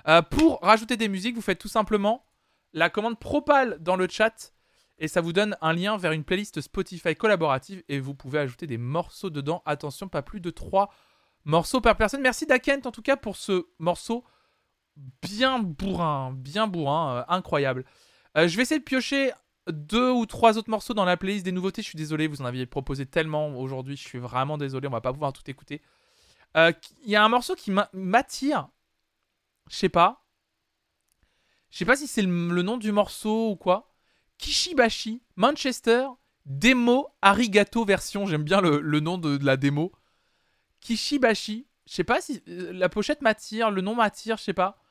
[0.07, 2.23] Euh, pour rajouter des musiques, vous faites tout simplement
[2.71, 4.53] la commande Propal dans le chat
[4.99, 8.67] et ça vous donne un lien vers une playlist Spotify collaborative et vous pouvez ajouter
[8.67, 9.63] des morceaux dedans.
[9.65, 10.93] Attention, pas plus de 3
[11.45, 12.21] morceaux par personne.
[12.21, 14.23] Merci Dakent en tout cas pour ce morceau
[15.21, 17.85] bien bourrin, bien bourrin, euh, incroyable.
[18.37, 19.31] Euh, je vais essayer de piocher
[19.71, 21.81] deux ou trois autres morceaux dans la playlist des nouveautés.
[21.81, 23.95] Je suis désolé, vous en aviez proposé tellement aujourd'hui.
[23.95, 25.81] Je suis vraiment désolé, on va pas pouvoir tout écouter.
[26.57, 26.71] Euh,
[27.05, 28.67] Il y a un morceau qui m'a- m'attire.
[29.69, 30.25] Je sais pas.
[31.69, 33.88] Je sais pas si c'est le nom du morceau ou quoi.
[34.39, 36.07] Kishibashi, Manchester,
[36.45, 38.25] démo Arigato version.
[38.25, 39.91] J'aime bien le, nom de, la démo.
[40.79, 41.67] Kishibashi.
[41.85, 44.81] Je sais pas si euh, la pochette m'attire, le nom m'attire, je sais pas.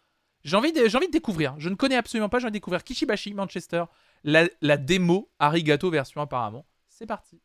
[0.44, 1.54] J'ai envie, de, j'ai envie de découvrir.
[1.58, 3.84] Je ne connais absolument pas, j'ai envie de découvrir Kishibashi, Manchester,
[4.22, 6.66] la, la démo Arigato version apparemment.
[6.88, 7.40] C'est parti.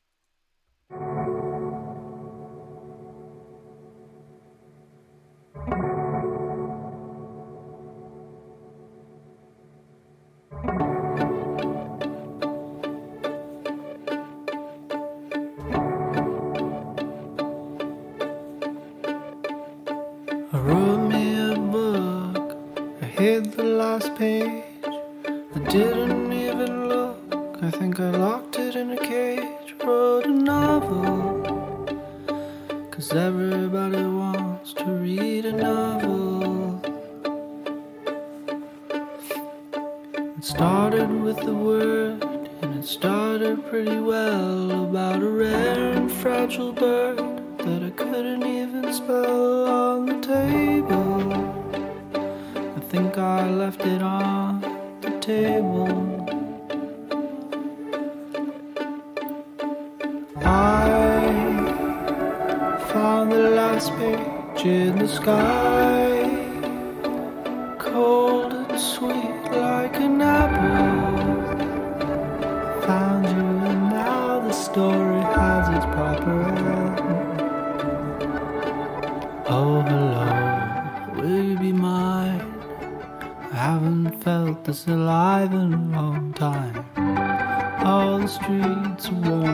[23.24, 24.66] I hid the last page.
[25.56, 27.20] I didn't even look.
[27.62, 29.76] I think I locked it in a cage.
[29.82, 31.08] Wrote a novel.
[32.92, 36.82] Cause everybody wants to read a novel.
[40.38, 42.22] It started with the word,
[42.62, 47.20] and it started pretty well about a rare and fragile bird
[47.60, 51.53] that I couldn't even spell on the table.
[52.94, 54.62] I think I left it on
[55.02, 55.88] the table.
[60.46, 61.18] I
[62.92, 66.23] found the last page in the sky,
[84.64, 86.86] this alive in a long time.
[87.86, 89.53] All the streets are warm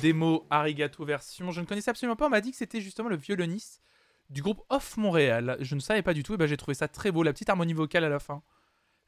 [0.00, 1.50] démo Arigato version.
[1.50, 3.82] Je ne connaissais absolument pas, on m'a dit que c'était justement le violoniste
[4.30, 5.56] du groupe Off Montréal.
[5.60, 7.48] Je ne savais pas du tout, et ben j'ai trouvé ça très beau, la petite
[7.48, 8.42] harmonie vocale à la fin.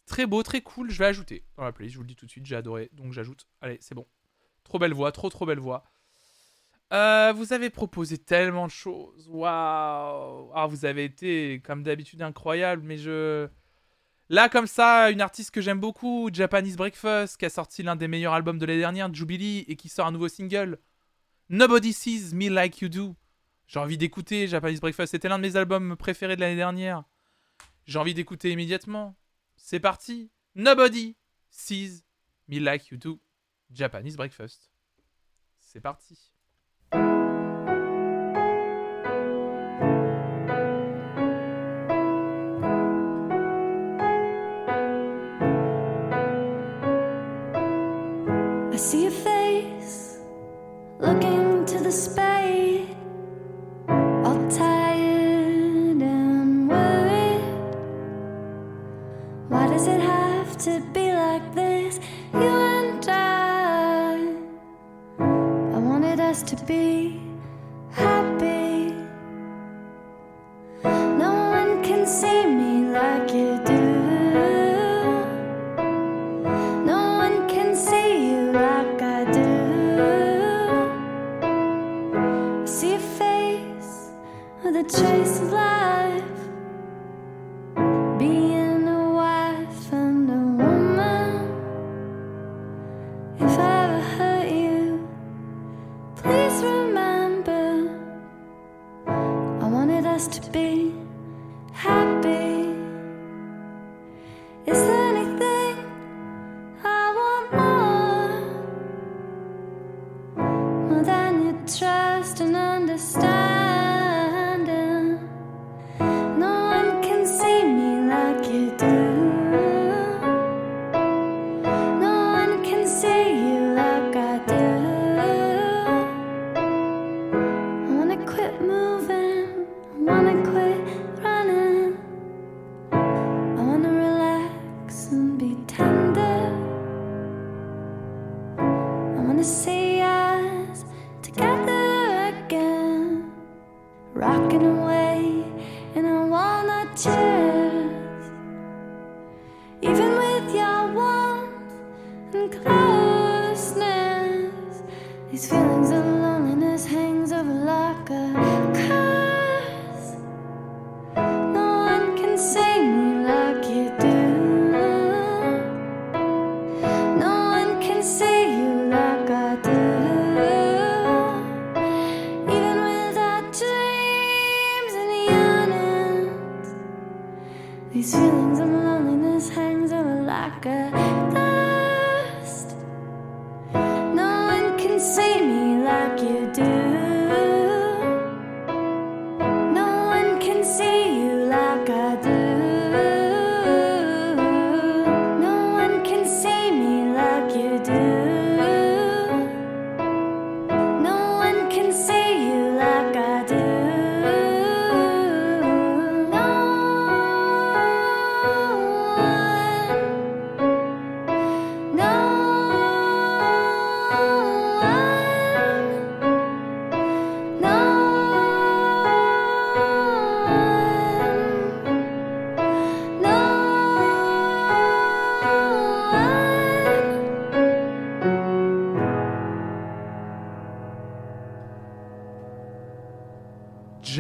[0.06, 2.26] Très beau, très cool, je vais ajouter dans la playlist, je vous le dis tout
[2.26, 3.46] de suite, j'ai adoré, donc j'ajoute.
[3.60, 4.06] Allez, c'est bon.
[4.64, 5.84] Trop belle voix, trop trop belle voix.
[6.92, 9.26] Euh, vous avez proposé tellement de choses.
[9.28, 13.48] Waouh Ah, vous avez été, comme d'habitude, incroyable, mais je...
[14.32, 18.08] Là, comme ça, une artiste que j'aime beaucoup, Japanese Breakfast, qui a sorti l'un des
[18.08, 20.78] meilleurs albums de l'année dernière, Jubilee, et qui sort un nouveau single.
[21.50, 23.14] Nobody Sees Me Like You Do.
[23.66, 25.10] J'ai envie d'écouter Japanese Breakfast.
[25.10, 27.04] C'était l'un de mes albums préférés de l'année dernière.
[27.84, 29.18] J'ai envie d'écouter immédiatement.
[29.56, 30.30] C'est parti.
[30.54, 31.14] Nobody
[31.50, 32.02] Sees
[32.48, 33.20] Me Like You Do.
[33.70, 34.70] Japanese Breakfast.
[35.58, 36.31] C'est parti.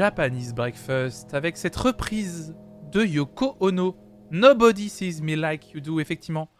[0.02, 2.56] Japanese Breakfast avec cette reprise
[2.90, 3.96] de Yoko Ono.
[4.32, 6.50] Nobody Sees Me Like You Do, effectivement.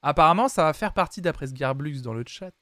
[0.00, 2.54] Apparemment, ça va faire partie, d'après Sgarblux dans le chat,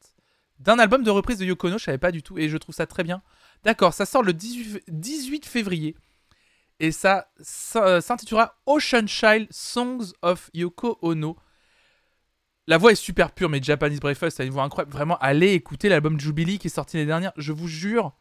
[0.59, 2.75] d'un album de reprise de Yoko Ono, je savais pas du tout, et je trouve
[2.75, 3.23] ça très bien.
[3.63, 5.95] D'accord, ça sort le 18, 18 février,
[6.81, 11.37] et ça, ça, euh, s'intitulera Ocean Child Songs of Yoko Ono.
[12.67, 14.91] La voix est super pure, mais Japanese Breakfast a une voix incroyable.
[14.91, 17.33] Vraiment, allez écouter l'album Jubilee qui est sorti l'année dernière.
[17.37, 18.17] Je vous jure,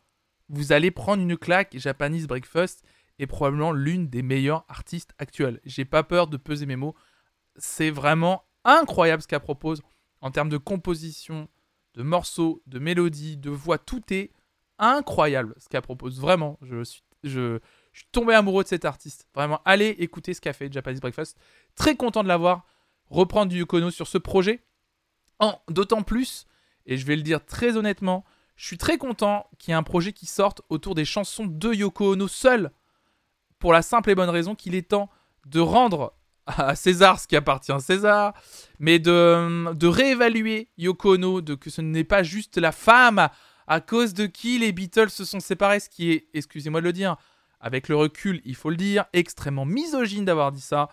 [0.53, 1.75] vous allez prendre une claque.
[1.77, 2.83] Japanese Breakfast
[3.19, 5.59] est probablement l'une des meilleures artistes actuelles.
[5.65, 6.95] J'ai pas peur de peser mes mots.
[7.57, 9.81] C'est vraiment incroyable ce qu'elle propose
[10.21, 11.49] en termes de composition,
[11.95, 13.79] de morceaux, de mélodies, de voix.
[13.79, 14.31] Tout est
[14.77, 16.19] incroyable ce qu'elle propose.
[16.19, 17.03] Vraiment, je suis,
[18.11, 19.27] tombé amoureux de cet artiste.
[19.33, 21.37] Vraiment, allez écouter ce qu'a fait Japanese Breakfast.
[21.75, 22.67] Très content de l'avoir
[23.09, 24.63] reprendre du Yukono sur ce projet.
[25.67, 26.45] D'autant plus,
[26.85, 28.23] Et je vais le dire très honnêtement,
[28.63, 31.73] je suis très content qu'il y ait un projet qui sorte autour des chansons de
[31.73, 32.71] Yoko Ono seul.
[33.59, 35.09] Pour la simple et bonne raison qu'il est temps
[35.45, 36.13] de rendre
[36.47, 38.33] à César ce qui appartient à César,
[38.79, 43.27] mais de, de réévaluer Yoko Ono, de que ce n'est pas juste la femme
[43.67, 46.93] à, cause de qui les Beatles se sont séparés, ce qui est, excusez-moi de le
[46.93, 47.17] dire,
[47.59, 50.87] avec le recul, il faut le dire, extrêmement misogyne d'avoir dit ça,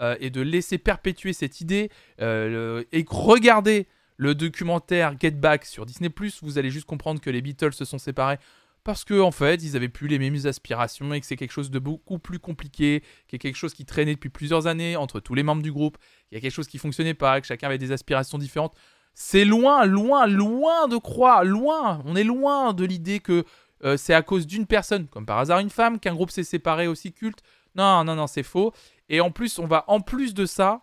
[0.00, 1.90] euh, et de laisser perpétuer cette idée,
[2.20, 6.10] euh, et regardez le documentaire Get Back sur Disney+,
[6.42, 8.38] vous allez juste comprendre que les Beatles se sont séparés
[8.86, 11.72] parce que en fait, ils avaient plus les mêmes aspirations et que c'est quelque chose
[11.72, 15.18] de beaucoup plus compliqué, qu'il y a quelque chose qui traînait depuis plusieurs années entre
[15.18, 17.66] tous les membres du groupe, qu'il y a quelque chose qui fonctionnait pas, que chacun
[17.66, 18.76] avait des aspirations différentes.
[19.12, 23.44] C'est loin, loin, loin de croire, loin, on est loin de l'idée que
[23.82, 26.86] euh, c'est à cause d'une personne, comme par hasard une femme, qu'un groupe s'est séparé
[26.86, 27.40] aussi culte.
[27.74, 28.72] Non, non, non, c'est faux.
[29.08, 30.82] Et en plus, on va en plus de ça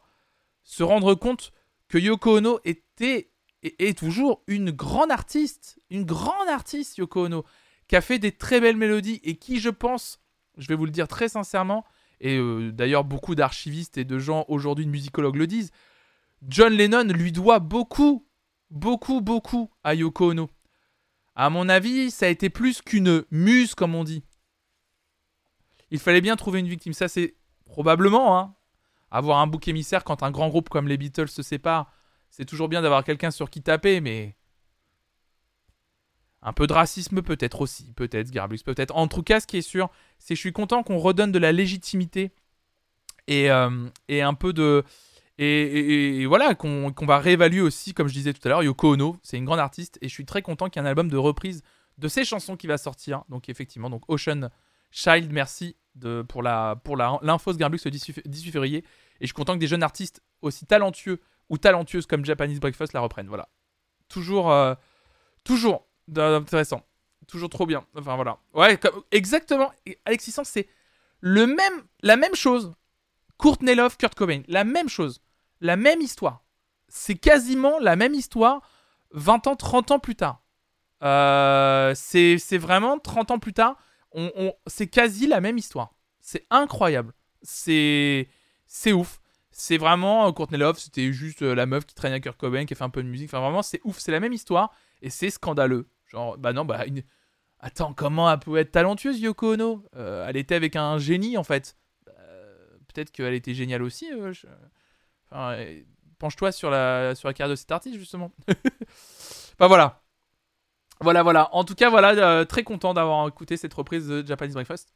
[0.63, 1.53] se rendre compte
[1.93, 3.29] que Yoko Ono était
[3.61, 7.45] et est toujours une grande artiste, une grande artiste Yoko Ono,
[7.87, 10.19] qui a fait des très belles mélodies et qui, je pense,
[10.57, 11.85] je vais vous le dire très sincèrement,
[12.19, 15.69] et euh, d'ailleurs beaucoup d'archivistes et de gens aujourd'hui de musicologues le disent,
[16.41, 18.27] John Lennon lui doit beaucoup,
[18.71, 20.49] beaucoup, beaucoup à Yoko Ono.
[21.35, 24.23] À mon avis, ça a été plus qu'une muse, comme on dit.
[25.91, 26.93] Il fallait bien trouver une victime.
[26.93, 28.55] Ça, c'est probablement, hein,
[29.13, 31.93] avoir un bouc émissaire quand un grand groupe comme les Beatles se sépare.
[32.31, 34.35] C'est toujours bien d'avoir quelqu'un sur qui taper, mais.
[36.41, 38.93] Un peu de racisme peut-être aussi, peut-être, Garbus, peut-être.
[38.97, 41.39] En tout cas, ce qui est sûr, c'est que je suis content qu'on redonne de
[41.39, 42.33] la légitimité
[43.27, 44.83] et, euh, un peu de.
[45.37, 49.15] Et, voilà, qu'on qu'on va réévaluer aussi, comme je disais tout à l'heure, Yoko Ono,
[49.23, 51.17] c'est une grande artiste, et je suis très content qu'il y ait un album de
[51.17, 51.63] reprise
[51.97, 53.23] de ses chansons qui va sortir.
[53.29, 54.49] Donc effectivement, donc Ocean
[54.91, 55.77] Child, merci
[56.27, 57.19] pour la pour la
[57.57, 58.77] Garbus le 18, f- 18 février.
[58.79, 62.93] Et je suis content que des jeunes artistes aussi talentueux ou talentueuses comme Japanese Breakfast
[62.93, 63.27] la reprennent.
[63.27, 63.47] Voilà.
[64.09, 64.75] Toujours, euh,
[65.43, 66.85] toujours intéressant.
[67.27, 67.85] Toujours trop bien.
[67.97, 68.37] Enfin voilà.
[68.53, 68.77] Ouais,
[69.11, 69.71] exactement.
[70.05, 70.67] Alexis Sans, c'est
[71.21, 72.73] le même, la même chose.
[73.37, 75.21] Courtney Love, Kurt Cobain, la même chose.
[75.61, 76.43] La même histoire.
[76.89, 78.61] C'est quasiment la même histoire
[79.11, 80.43] 20 ans, 30 ans plus tard.
[81.03, 83.77] Euh, c'est vraiment 30 ans plus tard.
[84.67, 85.93] C'est quasi la même histoire.
[86.19, 87.13] C'est incroyable.
[87.41, 88.29] C'est
[88.65, 89.19] c'est ouf.
[89.51, 92.65] C'est vraiment euh, Courtney Love, c'était juste euh, la meuf qui traîne avec Kurt Cobain,
[92.65, 93.29] qui a fait un peu de musique.
[93.29, 93.99] Enfin, vraiment, c'est ouf.
[93.99, 95.87] C'est la même histoire et c'est scandaleux.
[96.07, 96.83] Genre, bah non, bah.
[97.59, 99.85] Attends, comment elle peut être talentueuse, Yoko Ono?
[99.95, 101.77] Euh, Elle était avec un génie, en fait.
[102.93, 104.07] Peut-être qu'elle était géniale aussi.
[106.19, 108.31] penche-toi sur la, sur la carrière de cet artiste, justement.
[109.55, 110.02] Enfin, voilà.
[111.03, 111.49] Voilà, voilà.
[111.53, 114.93] En tout cas, voilà, euh, très content d'avoir écouté cette reprise de Japanese Breakfast.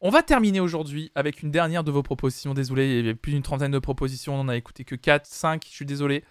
[0.00, 2.52] On va terminer aujourd'hui avec une dernière de vos propositions.
[2.52, 4.34] Désolé, il y avait plus d'une trentaine de propositions.
[4.34, 5.64] On n'en a écouté que 4, 5.
[5.64, 6.24] Je suis désolé.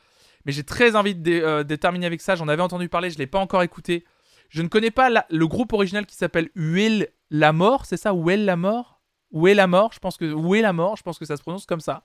[0.46, 2.36] Mais j'ai très envie euh, de terminer avec ça.
[2.36, 4.06] J'en avais entendu parler, je ne l'ai pas encore écouté.
[4.50, 8.14] Je ne connais pas le groupe original qui s'appelle Huel la mort, c'est ça?
[8.14, 9.02] Huel la mort?
[9.48, 11.80] Est la mort Je pense que la mort Je pense que ça se prononce comme
[11.80, 12.04] ça.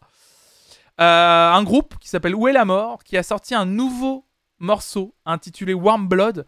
[1.00, 4.26] Euh, un groupe qui s'appelle Où la mort qui a sorti un nouveau
[4.58, 6.46] morceau intitulé Warm Blood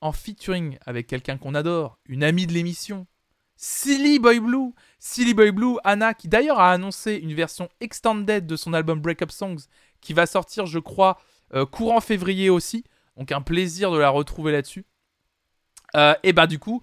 [0.00, 3.06] en featuring avec quelqu'un qu'on adore, une amie de l'émission,
[3.56, 4.72] Silly Boy Blue.
[4.98, 9.30] Silly Boy Blue, Anna, qui d'ailleurs a annoncé une version extended de son album Breakup
[9.30, 9.64] Songs,
[10.00, 11.18] qui va sortir, je crois,
[11.54, 12.84] euh, courant février aussi.
[13.16, 14.84] Donc un plaisir de la retrouver là-dessus.
[15.96, 16.82] Euh, et bah du coup,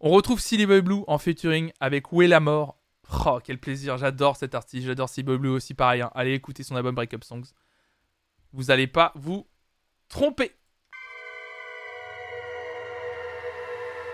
[0.00, 2.78] on retrouve Silly Boy Blue en featuring avec Où mort?
[3.26, 6.02] Oh, quel plaisir, j'adore cet artiste, j'adore Silly Boy Blue aussi, pareil.
[6.02, 6.10] hein.
[6.14, 7.44] Allez écouter son album Breakup Songs.
[8.52, 9.46] Vous allez pas vous
[10.08, 10.52] tromper.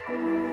[0.08, 0.47] Can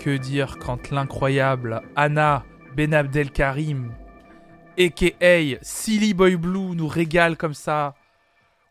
[0.00, 3.92] que dire quand l'incroyable Anna Benabdelkarim,
[4.78, 5.58] a.k.a.
[5.60, 7.94] Silly Boy Blue, nous régale comme ça,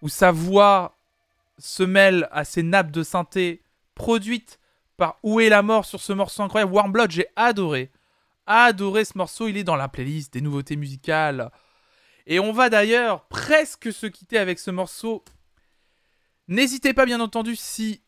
[0.01, 0.97] où sa voix
[1.59, 3.61] se mêle à ses nappes de synthé
[3.93, 4.59] produites
[4.97, 6.73] par Où est la mort sur ce morceau incroyable?
[6.73, 7.91] Warm Blood, j'ai adoré.
[8.47, 11.51] Adoré ce morceau, il est dans la playlist des nouveautés musicales.
[12.25, 15.23] Et on va d'ailleurs presque se quitter avec ce morceau.
[16.47, 18.01] N'hésitez pas, bien entendu, si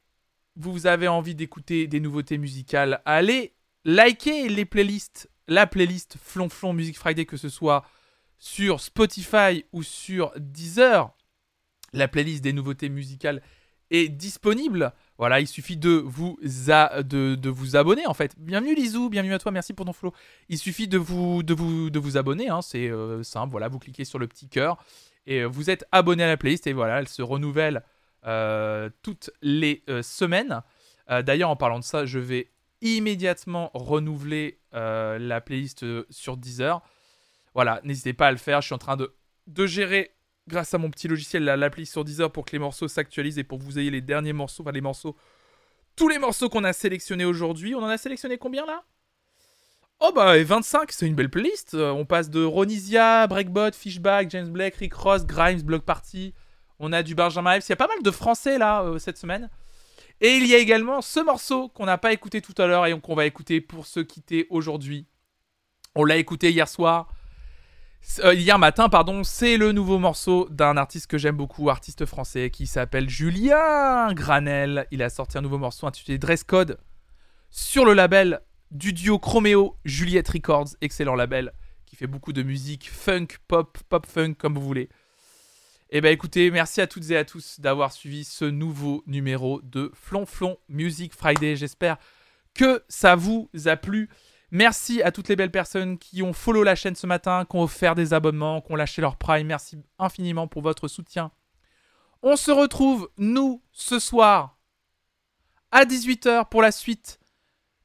[0.55, 3.53] vous avez envie d'écouter des nouveautés musicales, à aller
[3.85, 7.83] liker les playlists, la playlist Flonflon Music Friday, que ce soit
[8.37, 11.11] sur Spotify ou sur Deezer.
[11.93, 13.41] La playlist des nouveautés musicales
[13.91, 14.93] est disponible.
[15.17, 18.35] Voilà, il suffit de vous, de, vous abonner en fait.
[18.37, 20.13] Bienvenue Lizou, bienvenue à toi, merci pour ton flow.
[20.49, 23.51] Il suffit de vous, de vous, de vous abonner, hein, c'est euh, simple.
[23.51, 24.83] Voilà, vous cliquez sur le petit cœur
[25.27, 27.83] et euh, vous êtes abonné à la playlist et voilà, elle se renouvelle
[29.01, 30.61] toutes les euh, semaines.
[31.09, 32.51] Euh, D'ailleurs, en parlant de ça, je vais
[32.81, 36.81] immédiatement renouveler euh, la playlist euh, sur Deezer.
[37.53, 38.61] Voilà, n'hésitez pas à le faire.
[38.61, 39.13] Je suis en train de,
[39.67, 40.11] gérer,
[40.47, 43.43] grâce à mon petit logiciel, la- l'appli sur Deezer pour que les morceaux s'actualisent et
[43.43, 45.15] pour que vous ayez les derniers morceaux, enfin les morceaux,
[45.95, 47.75] tous les morceaux qu'on a sélectionnés aujourd'hui.
[47.75, 48.83] On en a sélectionné combien là?
[49.99, 51.75] Oh bah et 25, c'est une belle playlist.
[51.75, 56.33] Euh, on passe de Ronisia, Breakbot, Fishback, James Blake, Rick Ross, Grimes, Block Party.
[56.83, 57.63] On a du Benjamin Ives.
[57.67, 59.49] Il y a pas mal de français là euh, cette semaine.
[60.19, 62.99] Et il y a également ce morceau qu'on n'a pas écouté tout à l'heure et
[62.99, 65.05] qu'on va écouter pour se quitter aujourd'hui.
[65.93, 67.07] On l'a écouté hier soir.
[68.23, 72.49] Euh, hier matin, pardon, c'est le nouveau morceau d'un artiste que j'aime beaucoup, artiste français,
[72.49, 74.87] qui s'appelle Julien Granel.
[74.89, 76.79] Il a sorti un nouveau morceau intitulé Dress Code
[77.51, 81.51] sur le label du duo Chromeo Juliette Records, excellent label
[81.85, 84.87] qui fait beaucoup de musique funk, pop, pop funk comme vous voulez.
[85.93, 89.91] Et ben écoutez, merci à toutes et à tous d'avoir suivi ce nouveau numéro de
[89.93, 91.57] Flonflon Music Friday.
[91.57, 91.97] J'espère
[92.53, 94.09] que ça vous a plu.
[94.51, 97.63] Merci à toutes les belles personnes qui ont follow la chaîne ce matin, qui ont
[97.63, 99.47] offert des abonnements, qui ont lâché leur prime.
[99.47, 101.29] Merci infiniment pour votre soutien.
[102.23, 104.57] On se retrouve, nous, ce soir,
[105.71, 107.19] à 18h pour la suite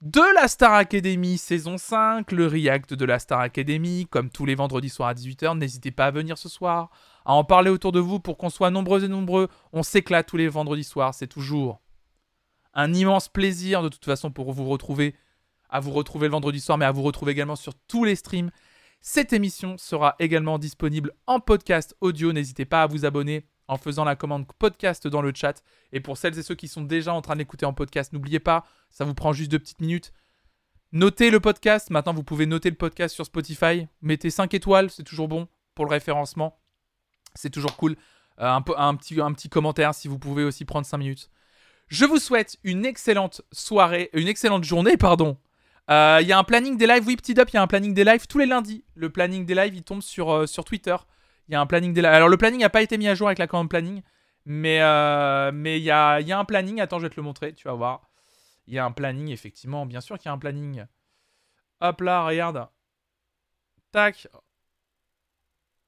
[0.01, 4.55] de la Star Academy saison 5, le react de la Star Academy, comme tous les
[4.55, 5.59] vendredis soirs à 18h.
[5.59, 6.91] N'hésitez pas à venir ce soir,
[7.27, 9.49] à en parler autour de vous pour qu'on soit nombreux et nombreux.
[9.73, 11.81] On s'éclate tous les vendredis soirs, c'est toujours
[12.77, 15.17] un immense plaisir de toute façon pour vous retrouver,
[15.71, 18.51] à vous retrouver le vendredi soir, mais à vous retrouver également sur tous les streams.
[19.01, 22.33] Cette émission sera également disponible en podcast audio.
[22.33, 25.63] N'hésitez pas à vous abonner en faisant la commande podcast dans le chat.
[25.93, 28.67] Et pour celles et ceux qui sont déjà en train d'écouter en podcast, n'oubliez pas,
[28.91, 30.13] ça vous prend juste deux petites minutes.
[30.93, 31.91] Notez le podcast.
[31.91, 33.89] Maintenant, vous pouvez noter le podcast sur Spotify.
[34.03, 36.59] Mettez 5 étoiles, c'est toujours bon pour le référencement.
[37.37, 37.97] C'est toujours cool.
[38.41, 41.31] Euh, un, petit, commentaire si vous pouvez aussi prendre 5 minutes.
[41.89, 45.39] Je vous souhaite une excellente soirée, une excellente journée, pardon.
[45.91, 47.67] Euh, Il y a un planning des lives, oui, petit up, il y a un
[47.67, 48.85] planning des lives tous les lundis.
[48.95, 50.97] Le planning des lives, il tombe sur, euh, Twitter.
[51.53, 54.03] Alors, le planning n'a pas été mis à jour avec la commande planning,
[54.47, 56.81] mais il y a, y a un planning.
[56.81, 58.11] Attends, je vais te le montrer, tu vas voir.
[58.67, 60.85] Il y a un planning, effectivement, bien sûr qu'il y a un planning.
[61.81, 62.69] Hop là, regarde.
[63.93, 64.29] Tac.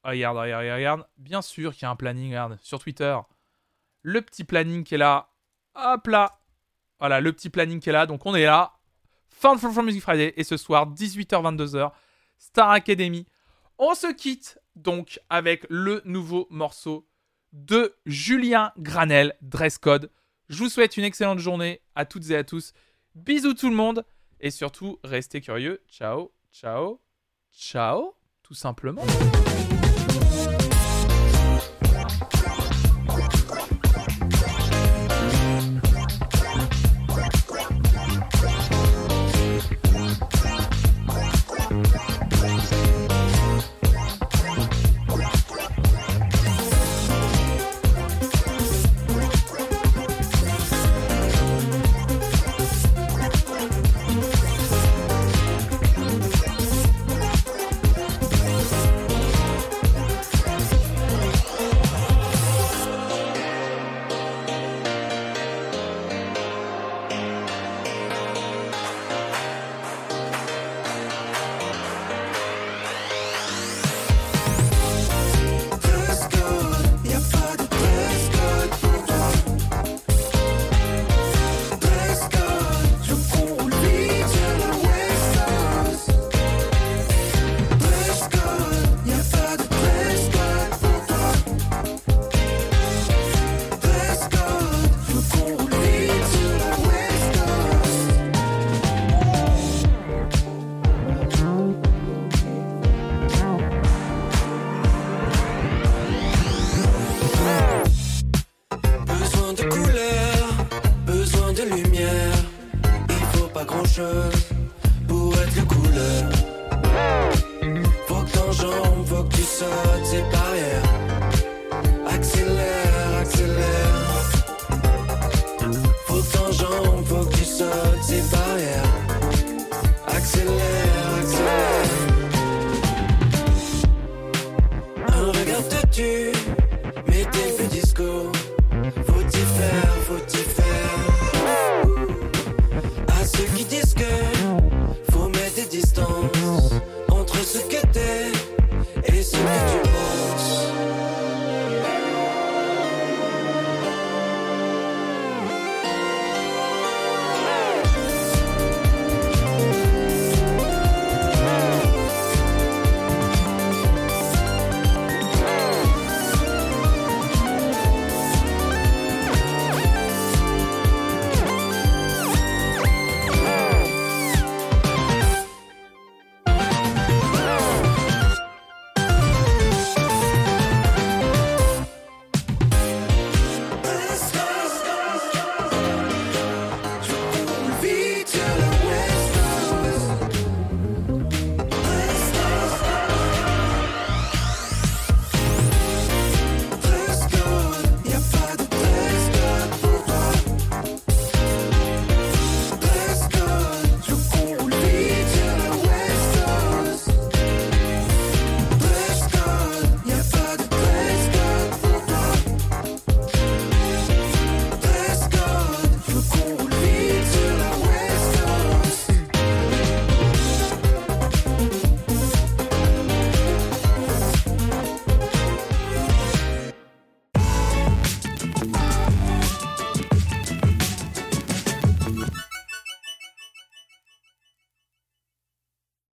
[0.04, 1.08] Regarde, regarde, regarde, regarde.
[1.16, 3.16] Bien sûr qu'il y a un planning, regarde, sur Twitter.
[4.02, 5.30] Le petit planning qui est là.
[5.74, 6.40] Hop là.
[6.98, 8.06] Voilà, le petit planning qui est là.
[8.06, 8.74] Donc on est là.
[9.28, 10.34] Fin de From Music Friday.
[10.36, 11.92] Et ce soir, 18h-22h,
[12.38, 13.26] Star Academy.
[13.78, 17.08] On se quitte donc avec le nouveau morceau
[17.52, 20.10] de Julien Granel, Dress Code.
[20.48, 22.72] Je vous souhaite une excellente journée à toutes et à tous.
[23.14, 24.04] Bisous tout le monde.
[24.40, 25.82] Et surtout, restez curieux.
[25.88, 27.00] Ciao, ciao,
[27.52, 28.14] ciao.
[28.42, 29.04] Tout simplement.